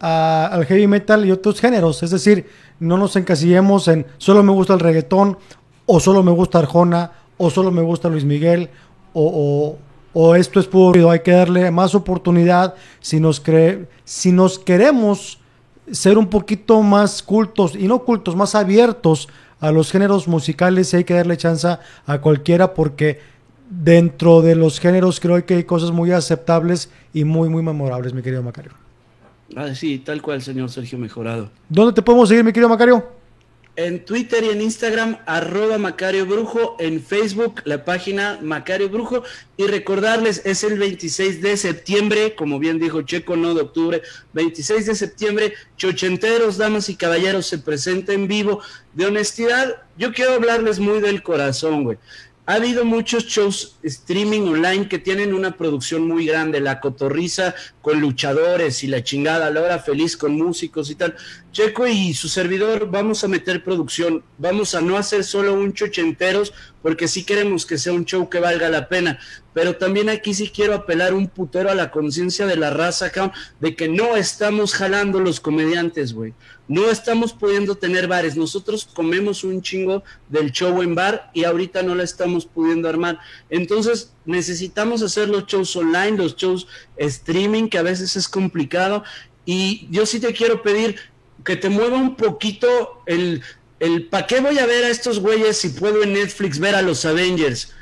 a, 0.00 0.46
al 0.46 0.66
heavy 0.66 0.86
metal 0.86 1.24
y 1.24 1.32
otros 1.32 1.60
géneros, 1.60 2.02
es 2.02 2.10
decir, 2.10 2.46
no 2.78 2.98
nos 2.98 3.16
encasillemos 3.16 3.88
en 3.88 4.06
solo 4.18 4.42
me 4.42 4.52
gusta 4.52 4.74
el 4.74 4.80
reggaetón, 4.80 5.38
o 5.86 6.00
solo 6.00 6.22
me 6.22 6.32
gusta 6.32 6.58
Arjona, 6.58 7.12
o 7.36 7.50
solo 7.50 7.70
me 7.70 7.82
gusta 7.82 8.08
Luis 8.08 8.24
Miguel, 8.24 8.70
o, 9.12 9.76
o, 10.12 10.34
esto 10.34 10.60
es 10.60 10.66
puro, 10.66 11.10
hay 11.10 11.20
que 11.20 11.30
darle 11.30 11.70
más 11.70 11.94
oportunidad. 11.94 12.74
Si 13.00 13.20
nos, 13.20 13.40
cree, 13.40 13.86
si 14.04 14.32
nos 14.32 14.58
queremos 14.58 15.38
ser 15.90 16.18
un 16.18 16.26
poquito 16.26 16.82
más 16.82 17.22
cultos, 17.22 17.74
y 17.74 17.86
no 17.86 18.00
cultos, 18.00 18.34
más 18.34 18.54
abiertos 18.54 19.28
a 19.64 19.72
los 19.72 19.90
géneros 19.90 20.28
musicales 20.28 20.92
y 20.92 20.98
hay 20.98 21.04
que 21.04 21.14
darle 21.14 21.38
chance 21.38 21.66
a 22.06 22.20
cualquiera 22.20 22.74
porque 22.74 23.18
dentro 23.70 24.42
de 24.42 24.54
los 24.54 24.78
géneros 24.78 25.20
creo 25.20 25.44
que 25.46 25.54
hay 25.54 25.64
cosas 25.64 25.90
muy 25.90 26.12
aceptables 26.12 26.90
y 27.14 27.24
muy, 27.24 27.48
muy 27.48 27.62
memorables, 27.62 28.12
mi 28.12 28.20
querido 28.20 28.42
Macario. 28.42 28.72
Ah, 29.56 29.74
sí, 29.74 30.00
tal 30.00 30.20
cual, 30.20 30.42
señor 30.42 30.68
Sergio 30.68 30.98
Mejorado. 30.98 31.50
¿Dónde 31.70 31.94
te 31.94 32.02
podemos 32.02 32.28
seguir, 32.28 32.44
mi 32.44 32.52
querido 32.52 32.68
Macario? 32.68 33.06
En 33.76 34.04
Twitter 34.04 34.44
y 34.44 34.50
en 34.50 34.62
Instagram, 34.62 35.18
arroba 35.26 35.78
Macario 35.78 36.26
Brujo, 36.26 36.76
en 36.78 37.02
Facebook, 37.02 37.60
la 37.64 37.84
página 37.84 38.38
Macario 38.40 38.88
Brujo, 38.88 39.24
y 39.56 39.66
recordarles, 39.66 40.42
es 40.44 40.62
el 40.62 40.78
26 40.78 41.42
de 41.42 41.56
septiembre, 41.56 42.36
como 42.36 42.60
bien 42.60 42.78
dijo 42.78 43.02
Checo, 43.02 43.34
no 43.34 43.52
de 43.52 43.62
octubre, 43.62 44.00
26 44.32 44.86
de 44.86 44.94
septiembre, 44.94 45.54
Chochenteros, 45.76 46.56
damas 46.56 46.88
y 46.88 46.94
caballeros, 46.94 47.46
se 47.46 47.58
presenta 47.58 48.12
en 48.12 48.28
vivo. 48.28 48.60
De 48.92 49.06
honestidad, 49.06 49.82
yo 49.98 50.12
quiero 50.12 50.34
hablarles 50.34 50.78
muy 50.78 51.00
del 51.00 51.24
corazón, 51.24 51.82
güey. 51.82 51.98
Ha 52.46 52.54
habido 52.54 52.84
muchos 52.84 53.24
shows 53.24 53.78
streaming 53.82 54.42
online 54.42 54.88
que 54.88 54.98
tienen 54.98 55.34
una 55.34 55.56
producción 55.56 56.06
muy 56.06 56.26
grande, 56.26 56.60
la 56.60 56.78
cotorriza 56.78 57.54
con 57.84 58.00
luchadores 58.00 58.82
y 58.82 58.86
la 58.86 59.04
chingada, 59.04 59.50
la 59.50 59.60
hora 59.60 59.78
feliz 59.78 60.16
con 60.16 60.32
músicos 60.32 60.88
y 60.90 60.94
tal. 60.94 61.14
Checo 61.52 61.86
y 61.86 62.14
su 62.14 62.30
servidor 62.30 62.90
vamos 62.90 63.22
a 63.22 63.28
meter 63.28 63.62
producción, 63.62 64.24
vamos 64.38 64.74
a 64.74 64.80
no 64.80 64.96
hacer 64.96 65.22
solo 65.22 65.52
un 65.52 65.74
chochenteros 65.74 66.54
porque 66.80 67.08
sí 67.08 67.24
queremos 67.24 67.66
que 67.66 67.76
sea 67.76 67.92
un 67.92 68.06
show 68.06 68.30
que 68.30 68.40
valga 68.40 68.70
la 68.70 68.88
pena, 68.88 69.18
pero 69.52 69.76
también 69.76 70.08
aquí 70.08 70.32
sí 70.32 70.48
quiero 70.48 70.72
apelar 70.72 71.12
un 71.12 71.28
putero 71.28 71.70
a 71.70 71.74
la 71.74 71.90
conciencia 71.90 72.46
de 72.46 72.56
la 72.56 72.70
raza, 72.70 73.12
de 73.60 73.76
que 73.76 73.88
no 73.88 74.16
estamos 74.16 74.72
jalando 74.72 75.20
los 75.20 75.38
comediantes, 75.38 76.14
güey. 76.14 76.32
No 76.66 76.90
estamos 76.90 77.34
pudiendo 77.34 77.74
tener 77.74 78.08
bares. 78.08 78.36
Nosotros 78.36 78.88
comemos 78.94 79.44
un 79.44 79.60
chingo 79.60 80.02
del 80.30 80.52
show 80.52 80.80
en 80.80 80.94
bar 80.94 81.30
y 81.34 81.44
ahorita 81.44 81.82
no 81.82 81.94
la 81.94 82.02
estamos 82.02 82.46
pudiendo 82.46 82.88
armar. 82.88 83.18
Entonces 83.50 84.13
necesitamos 84.26 85.02
hacer 85.02 85.28
los 85.28 85.46
shows 85.46 85.74
online, 85.76 86.18
los 86.18 86.36
shows 86.36 86.66
streaming, 86.96 87.68
que 87.68 87.78
a 87.78 87.82
veces 87.82 88.16
es 88.16 88.28
complicado. 88.28 89.04
Y 89.44 89.86
yo 89.90 90.06
sí 90.06 90.20
te 90.20 90.32
quiero 90.32 90.62
pedir 90.62 90.96
que 91.44 91.56
te 91.56 91.68
mueva 91.68 91.96
un 91.96 92.16
poquito 92.16 93.02
el 93.06 93.42
el 93.80 94.06
¿para 94.06 94.26
qué 94.26 94.40
voy 94.40 94.58
a 94.58 94.66
ver 94.66 94.84
a 94.84 94.88
estos 94.88 95.20
güeyes 95.20 95.58
si 95.58 95.68
puedo 95.70 96.02
en 96.02 96.14
Netflix 96.14 96.58
ver 96.58 96.74
a 96.74 96.82
los 96.82 97.04
Avengers? 97.04 97.72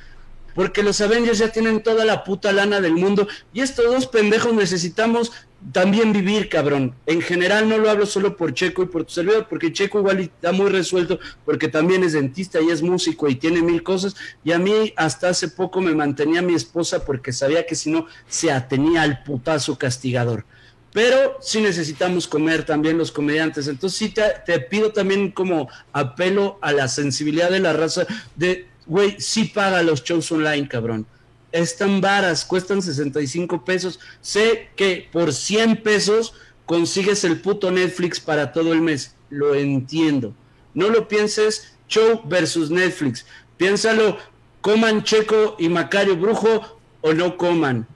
Porque 0.54 0.82
los 0.82 1.00
Avengers 1.00 1.38
ya 1.38 1.48
tienen 1.48 1.82
toda 1.82 2.04
la 2.04 2.24
puta 2.24 2.52
lana 2.52 2.80
del 2.80 2.94
mundo 2.94 3.26
y 3.52 3.60
estos 3.60 3.86
dos 3.86 4.06
pendejos 4.06 4.52
necesitamos 4.52 5.32
también 5.70 6.12
vivir, 6.12 6.48
cabrón. 6.48 6.94
En 7.06 7.20
general 7.20 7.68
no 7.68 7.78
lo 7.78 7.88
hablo 7.88 8.06
solo 8.06 8.36
por 8.36 8.52
Checo 8.52 8.82
y 8.82 8.86
por 8.86 9.04
tu 9.04 9.12
servidor, 9.12 9.46
porque 9.48 9.72
Checo 9.72 10.00
igual 10.00 10.20
está 10.20 10.50
muy 10.50 10.70
resuelto, 10.70 11.20
porque 11.44 11.68
también 11.68 12.02
es 12.02 12.14
dentista 12.14 12.60
y 12.60 12.70
es 12.70 12.82
músico 12.82 13.28
y 13.28 13.36
tiene 13.36 13.62
mil 13.62 13.82
cosas. 13.82 14.16
Y 14.42 14.52
a 14.52 14.58
mí 14.58 14.92
hasta 14.96 15.28
hace 15.28 15.48
poco 15.48 15.80
me 15.80 15.94
mantenía 15.94 16.42
mi 16.42 16.54
esposa 16.54 17.04
porque 17.04 17.32
sabía 17.32 17.66
que 17.66 17.76
si 17.76 17.90
no 17.90 18.06
se 18.26 18.50
atenía 18.50 19.02
al 19.02 19.22
putazo 19.22 19.78
castigador. 19.78 20.44
Pero 20.92 21.38
sí 21.40 21.60
necesitamos 21.60 22.26
comer 22.28 22.64
también 22.64 22.98
los 22.98 23.12
comediantes. 23.12 23.66
Entonces 23.66 23.98
sí 23.98 24.10
te, 24.10 24.22
te 24.44 24.58
pido 24.60 24.92
también 24.92 25.30
como 25.30 25.68
apelo 25.92 26.58
a 26.60 26.72
la 26.72 26.88
sensibilidad 26.88 27.50
de 27.50 27.60
la 27.60 27.72
raza 27.72 28.06
de 28.36 28.66
güey, 28.86 29.16
sí 29.18 29.44
paga 29.44 29.82
los 29.82 30.02
shows 30.02 30.30
online, 30.32 30.68
cabrón. 30.68 31.06
Están 31.50 32.00
varas, 32.00 32.44
cuestan 32.44 32.80
65 32.80 33.64
pesos. 33.64 34.00
Sé 34.20 34.70
que 34.76 35.08
por 35.12 35.32
100 35.32 35.82
pesos 35.82 36.34
consigues 36.66 37.24
el 37.24 37.40
puto 37.40 37.70
Netflix 37.70 38.20
para 38.20 38.52
todo 38.52 38.72
el 38.72 38.80
mes. 38.80 39.14
Lo 39.28 39.54
entiendo. 39.54 40.34
No 40.74 40.88
lo 40.88 41.08
pienses 41.08 41.74
show 41.88 42.22
versus 42.24 42.70
Netflix. 42.70 43.26
Piénsalo, 43.58 44.16
coman 44.62 45.04
Checo 45.04 45.56
y 45.58 45.68
Macario 45.68 46.16
Brujo 46.16 46.78
o 47.02 47.12
no 47.12 47.36
coman. 47.36 47.86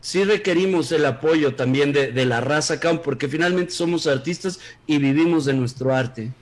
Sí 0.00 0.22
requerimos 0.22 0.92
el 0.92 1.04
apoyo 1.04 1.56
también 1.56 1.92
de, 1.92 2.12
de 2.12 2.26
la 2.26 2.40
raza 2.40 2.74
acá, 2.74 3.02
porque 3.02 3.26
finalmente 3.26 3.72
somos 3.72 4.06
artistas 4.06 4.60
y 4.86 4.98
vivimos 4.98 5.44
de 5.46 5.54
nuestro 5.54 5.92
arte. 5.92 6.32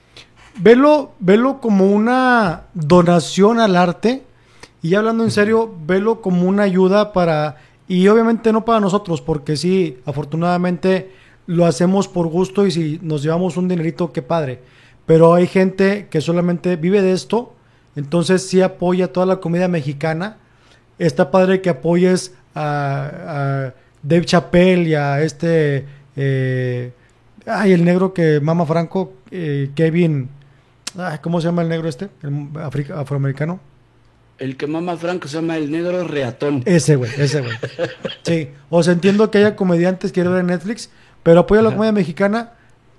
Velo, 0.57 1.11
velo 1.19 1.59
como 1.59 1.91
una 1.91 2.63
donación 2.73 3.59
al 3.59 3.75
arte 3.75 4.23
y 4.81 4.95
hablando 4.95 5.23
en 5.23 5.31
serio, 5.31 5.75
velo 5.85 6.21
como 6.21 6.47
una 6.47 6.63
ayuda 6.63 7.11
para, 7.11 7.57
y 7.87 8.07
obviamente 8.07 8.53
no 8.53 8.63
para 8.63 8.79
nosotros, 8.79 9.19
porque 9.21 9.57
sí, 9.57 9.97
afortunadamente 10.05 11.11
lo 11.45 11.65
hacemos 11.65 12.07
por 12.07 12.27
gusto 12.27 12.65
y 12.65 12.71
si 12.71 12.99
nos 13.01 13.21
llevamos 13.21 13.57
un 13.57 13.67
dinerito, 13.67 14.13
qué 14.13 14.21
padre. 14.21 14.59
Pero 15.05 15.33
hay 15.33 15.47
gente 15.47 16.07
que 16.09 16.21
solamente 16.21 16.77
vive 16.77 17.01
de 17.01 17.11
esto, 17.11 17.53
entonces 17.95 18.47
sí 18.47 18.61
apoya 18.61 19.11
toda 19.11 19.25
la 19.25 19.37
comida 19.37 19.67
mexicana. 19.67 20.37
Está 20.99 21.31
padre 21.31 21.61
que 21.61 21.69
apoyes 21.69 22.33
a, 22.53 23.09
a 23.27 23.73
Dave 24.03 24.25
Chappelle 24.25 24.89
y 24.89 24.93
a 24.93 25.21
este... 25.21 25.85
Eh, 26.15 26.93
ay, 27.45 27.73
el 27.73 27.83
negro 27.83 28.13
que 28.13 28.39
mama 28.39 28.65
Franco, 28.65 29.13
eh, 29.31 29.71
Kevin... 29.75 30.29
¿Cómo 31.21 31.41
se 31.41 31.47
llama 31.47 31.61
el 31.61 31.69
negro 31.69 31.89
este? 31.89 32.09
El 32.21 32.49
afroamericano. 32.93 33.59
El 34.37 34.57
que 34.57 34.67
mama 34.67 34.97
Franco 34.97 35.27
se 35.27 35.35
llama 35.37 35.57
el 35.57 35.71
negro 35.71 36.03
reatón. 36.05 36.61
Ese 36.65 36.95
güey, 36.95 37.11
ese 37.17 37.41
güey. 37.41 37.53
Sí. 38.23 38.49
O 38.69 38.83
sea, 38.83 38.93
entiendo 38.93 39.31
que 39.31 39.37
haya 39.37 39.55
comediantes 39.55 40.11
que 40.11 40.23
ver 40.23 40.39
en 40.39 40.47
Netflix, 40.47 40.89
pero 41.23 41.41
apoya 41.41 41.61
la 41.61 41.71
comedia 41.71 41.91
mexicana 41.91 42.51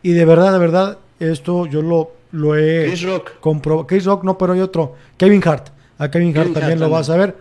y 0.02 0.12
de 0.12 0.24
verdad, 0.24 0.52
de 0.52 0.58
verdad, 0.58 0.98
esto 1.20 1.66
yo 1.66 1.82
lo, 1.82 2.12
lo 2.32 2.56
he 2.56 2.94
comprobado. 3.40 3.86
Chris 3.86 4.04
Rock, 4.04 4.24
no, 4.24 4.38
pero 4.38 4.54
hay 4.54 4.60
otro. 4.60 4.94
Kevin 5.16 5.42
Hart. 5.46 5.68
A 5.98 6.10
Kevin 6.10 6.36
Hart 6.36 6.52
también 6.52 6.80
lo 6.80 6.88
vas 6.88 7.10
a 7.10 7.16
ver. 7.16 7.36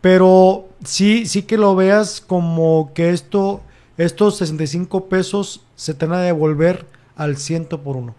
Pero 0.00 0.68
sí, 0.84 1.26
sí 1.26 1.42
que 1.42 1.56
lo 1.56 1.74
veas 1.74 2.20
como 2.20 2.92
que 2.94 3.10
esto, 3.10 3.62
estos 3.96 4.36
65 4.38 5.08
pesos 5.08 5.62
se 5.74 5.94
te 5.94 6.06
van 6.06 6.20
a 6.20 6.22
devolver 6.22 6.86
al 7.16 7.36
ciento 7.36 7.82
por 7.82 7.96
uno 7.96 8.14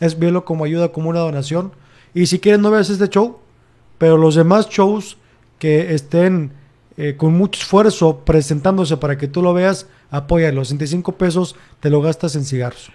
es 0.00 0.18
verlo 0.18 0.44
como 0.44 0.64
ayuda, 0.64 0.92
como 0.92 1.10
una 1.10 1.20
donación. 1.20 1.72
Y 2.14 2.26
si 2.26 2.38
quieres 2.38 2.60
no 2.60 2.70
veas 2.70 2.90
este 2.90 3.08
show, 3.08 3.38
pero 3.98 4.16
los 4.16 4.34
demás 4.34 4.68
shows 4.68 5.16
que 5.58 5.94
estén 5.94 6.52
eh, 6.96 7.14
con 7.16 7.34
mucho 7.34 7.60
esfuerzo 7.60 8.20
presentándose 8.24 8.96
para 8.96 9.18
que 9.18 9.28
tú 9.28 9.42
lo 9.42 9.52
veas, 9.52 9.86
los 10.10 10.68
65 10.68 11.12
pesos 11.12 11.56
te 11.80 11.90
lo 11.90 12.00
gastas 12.00 12.34
en 12.36 12.44
cigarros. 12.44 12.90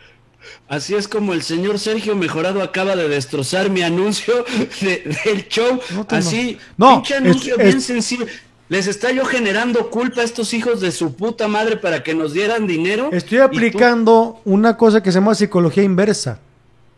Así 0.68 0.96
es 0.96 1.08
como 1.08 1.34
el 1.34 1.44
señor 1.44 1.78
Sergio 1.78 2.16
Mejorado 2.16 2.64
acaba 2.64 2.96
de 2.96 3.08
destrozar 3.08 3.70
mi 3.70 3.84
anuncio 3.84 4.44
del 4.82 5.48
show. 5.50 5.80
Así, 6.10 6.58
no, 6.78 6.96
pinche 6.96 7.16
anuncio 7.16 7.58
bien 7.58 7.80
sencillo. 7.82 8.26
Les 8.70 8.88
está 8.88 9.12
yo 9.12 9.26
generando 9.26 9.90
culpa 9.90 10.22
a 10.22 10.24
estos 10.24 10.54
hijos 10.54 10.80
de 10.80 10.92
su 10.92 11.14
puta 11.16 11.48
madre 11.48 11.76
para 11.76 12.04
que 12.04 12.16
nos 12.16 12.34
dieran 12.34 12.66
dinero. 12.66 13.10
Estoy 13.12 13.40
aplicando 13.40 14.40
una 14.46 14.78
cosa 14.78 15.04
que 15.04 15.12
se 15.12 15.20
llama 15.20 15.36
psicología 15.36 15.84
inversa. 15.84 16.40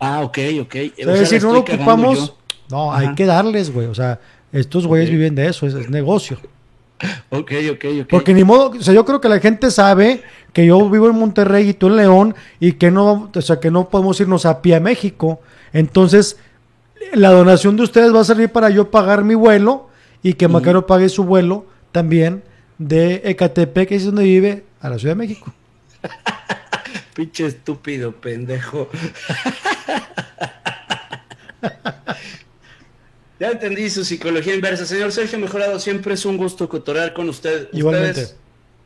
Ah, 0.05 0.21
ok, 0.21 0.37
ok. 0.61 0.75
es 0.97 1.05
decir, 1.05 1.41
no 1.41 1.53
lo 1.53 1.59
ocupamos. 1.59 2.33
No, 2.69 2.93
hay 2.93 3.15
que 3.15 3.25
darles, 3.25 3.71
güey. 3.71 3.87
O 3.87 3.95
sea, 3.95 4.19
estos 4.51 4.85
güeyes 4.85 5.09
viven 5.09 5.33
de 5.33 5.47
eso, 5.47 5.65
es, 5.65 5.89
negocio. 5.89 6.37
Ok, 7.31 7.51
ok, 7.69 7.85
ok. 8.03 8.07
Porque 8.09 8.33
ni 8.33 8.45
modo, 8.45 8.69
o 8.69 8.81
sea, 8.81 8.93
yo 8.93 9.03
creo 9.03 9.19
que 9.19 9.27
la 9.27 9.41
gente 9.41 9.71
sabe 9.71 10.23
que 10.53 10.65
yo 10.65 10.89
vivo 10.89 11.09
en 11.09 11.15
Monterrey 11.15 11.67
y 11.67 11.73
tú 11.73 11.87
en 11.87 11.97
León 11.97 12.35
y 12.61 12.73
que 12.73 12.91
no, 12.91 13.29
o 13.35 13.41
sea, 13.41 13.59
que 13.59 13.71
no 13.71 13.89
podemos 13.89 14.17
irnos 14.21 14.45
a 14.45 14.61
pie 14.61 14.75
a 14.75 14.79
México. 14.79 15.41
Entonces, 15.73 16.37
la 17.11 17.31
donación 17.31 17.75
de 17.75 17.83
ustedes 17.83 18.15
va 18.15 18.21
a 18.21 18.23
servir 18.23 18.53
para 18.53 18.69
yo 18.69 18.89
pagar 18.89 19.25
mi 19.25 19.35
vuelo 19.35 19.89
y 20.21 20.35
que 20.35 20.47
Macaro 20.47 20.87
pague 20.87 21.09
su 21.09 21.25
vuelo 21.25 21.65
también 21.91 22.43
de 22.77 23.21
Ecatepec, 23.25 23.89
que 23.89 23.95
es 23.95 24.05
donde 24.05 24.23
vive, 24.23 24.63
a 24.79 24.89
la 24.89 24.97
Ciudad 24.97 25.15
de 25.15 25.27
México. 25.27 25.53
Pinche 27.15 27.47
estúpido 27.47 28.13
pendejo. 28.13 28.87
ya 33.39 33.51
entendí 33.51 33.89
su 33.89 34.03
psicología 34.05 34.55
inversa. 34.55 34.85
Señor 34.85 35.11
Sergio 35.11 35.39
Mejorado, 35.39 35.79
siempre 35.79 36.13
es 36.13 36.25
un 36.25 36.37
gusto 36.37 36.69
cotorear 36.69 37.13
con 37.13 37.29
usted. 37.29 37.69
Igualmente. 37.71 38.21
Ustedes 38.21 38.43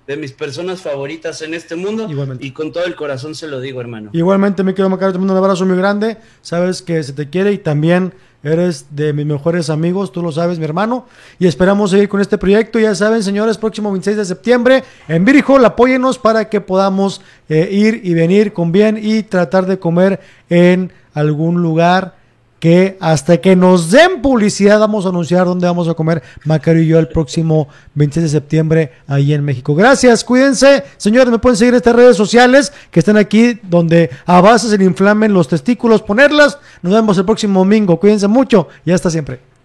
de 0.07 0.15
mis 0.15 0.31
personas 0.31 0.81
favoritas 0.81 1.41
en 1.41 1.53
este 1.53 1.75
mundo. 1.75 2.07
Igualmente. 2.09 2.45
Y 2.45 2.51
con 2.51 2.71
todo 2.71 2.85
el 2.85 2.95
corazón 2.95 3.35
se 3.35 3.47
lo 3.47 3.59
digo, 3.59 3.81
hermano. 3.81 4.09
Igualmente, 4.13 4.63
mi 4.63 4.71
querido 4.71 4.89
Macario, 4.89 5.11
te 5.11 5.19
mando 5.19 5.33
un 5.33 5.39
abrazo 5.39 5.65
muy 5.65 5.77
grande. 5.77 6.17
Sabes 6.41 6.81
que 6.81 7.03
se 7.03 7.11
te 7.11 7.29
quiere 7.29 7.51
y 7.51 7.57
también 7.57 8.13
eres 8.41 8.85
de 8.91 9.11
mis 9.11 9.25
mejores 9.25 9.69
amigos, 9.69 10.13
tú 10.13 10.21
lo 10.21 10.31
sabes, 10.31 10.59
mi 10.59 10.65
hermano. 10.65 11.07
Y 11.39 11.47
esperamos 11.47 11.91
seguir 11.91 12.07
con 12.07 12.21
este 12.21 12.37
proyecto. 12.37 12.79
Ya 12.79 12.95
saben, 12.95 13.21
señores, 13.21 13.57
próximo 13.57 13.91
26 13.91 14.15
de 14.15 14.25
septiembre 14.25 14.83
en 15.09 15.25
Virgol, 15.25 15.65
apóyenos 15.65 16.17
para 16.17 16.47
que 16.49 16.61
podamos 16.61 17.21
eh, 17.49 17.67
ir 17.69 17.99
y 18.03 18.13
venir 18.13 18.53
con 18.53 18.71
bien 18.71 18.97
y 19.01 19.23
tratar 19.23 19.65
de 19.65 19.77
comer 19.77 20.21
en 20.49 20.93
algún 21.13 21.61
lugar 21.61 22.16
que 22.59 22.97
hasta 22.99 23.37
que 23.37 23.55
nos 23.55 23.91
den 23.91 24.21
publicidad 24.21 24.79
vamos 24.79 25.05
a 25.05 25.09
anunciar 25.09 25.45
dónde 25.45 25.67
vamos 25.67 25.87
a 25.87 25.93
comer 25.93 26.23
Macario 26.45 26.81
y 26.81 26.87
yo 26.87 26.99
el 26.99 27.07
próximo 27.07 27.67
26 27.95 28.23
de 28.23 28.29
septiembre 28.29 28.91
ahí 29.07 29.33
en 29.33 29.43
México. 29.43 29.75
Gracias, 29.75 30.23
cuídense. 30.23 30.83
Señores, 30.97 31.29
me 31.29 31.39
pueden 31.39 31.57
seguir 31.57 31.73
en 31.73 31.77
estas 31.77 31.95
redes 31.95 32.17
sociales 32.17 32.73
que 32.91 32.99
están 32.99 33.17
aquí 33.17 33.59
donde 33.63 34.09
a 34.25 34.41
base 34.41 34.69
se 34.69 34.83
inflamen 34.83 35.33
los 35.33 35.47
testículos, 35.47 36.01
ponerlas. 36.01 36.57
Nos 36.81 36.93
vemos 36.93 37.17
el 37.17 37.25
próximo 37.25 37.59
domingo. 37.59 37.99
Cuídense 37.99 38.27
mucho 38.27 38.67
y 38.85 38.91
hasta 38.91 39.09
siempre. 39.09 39.56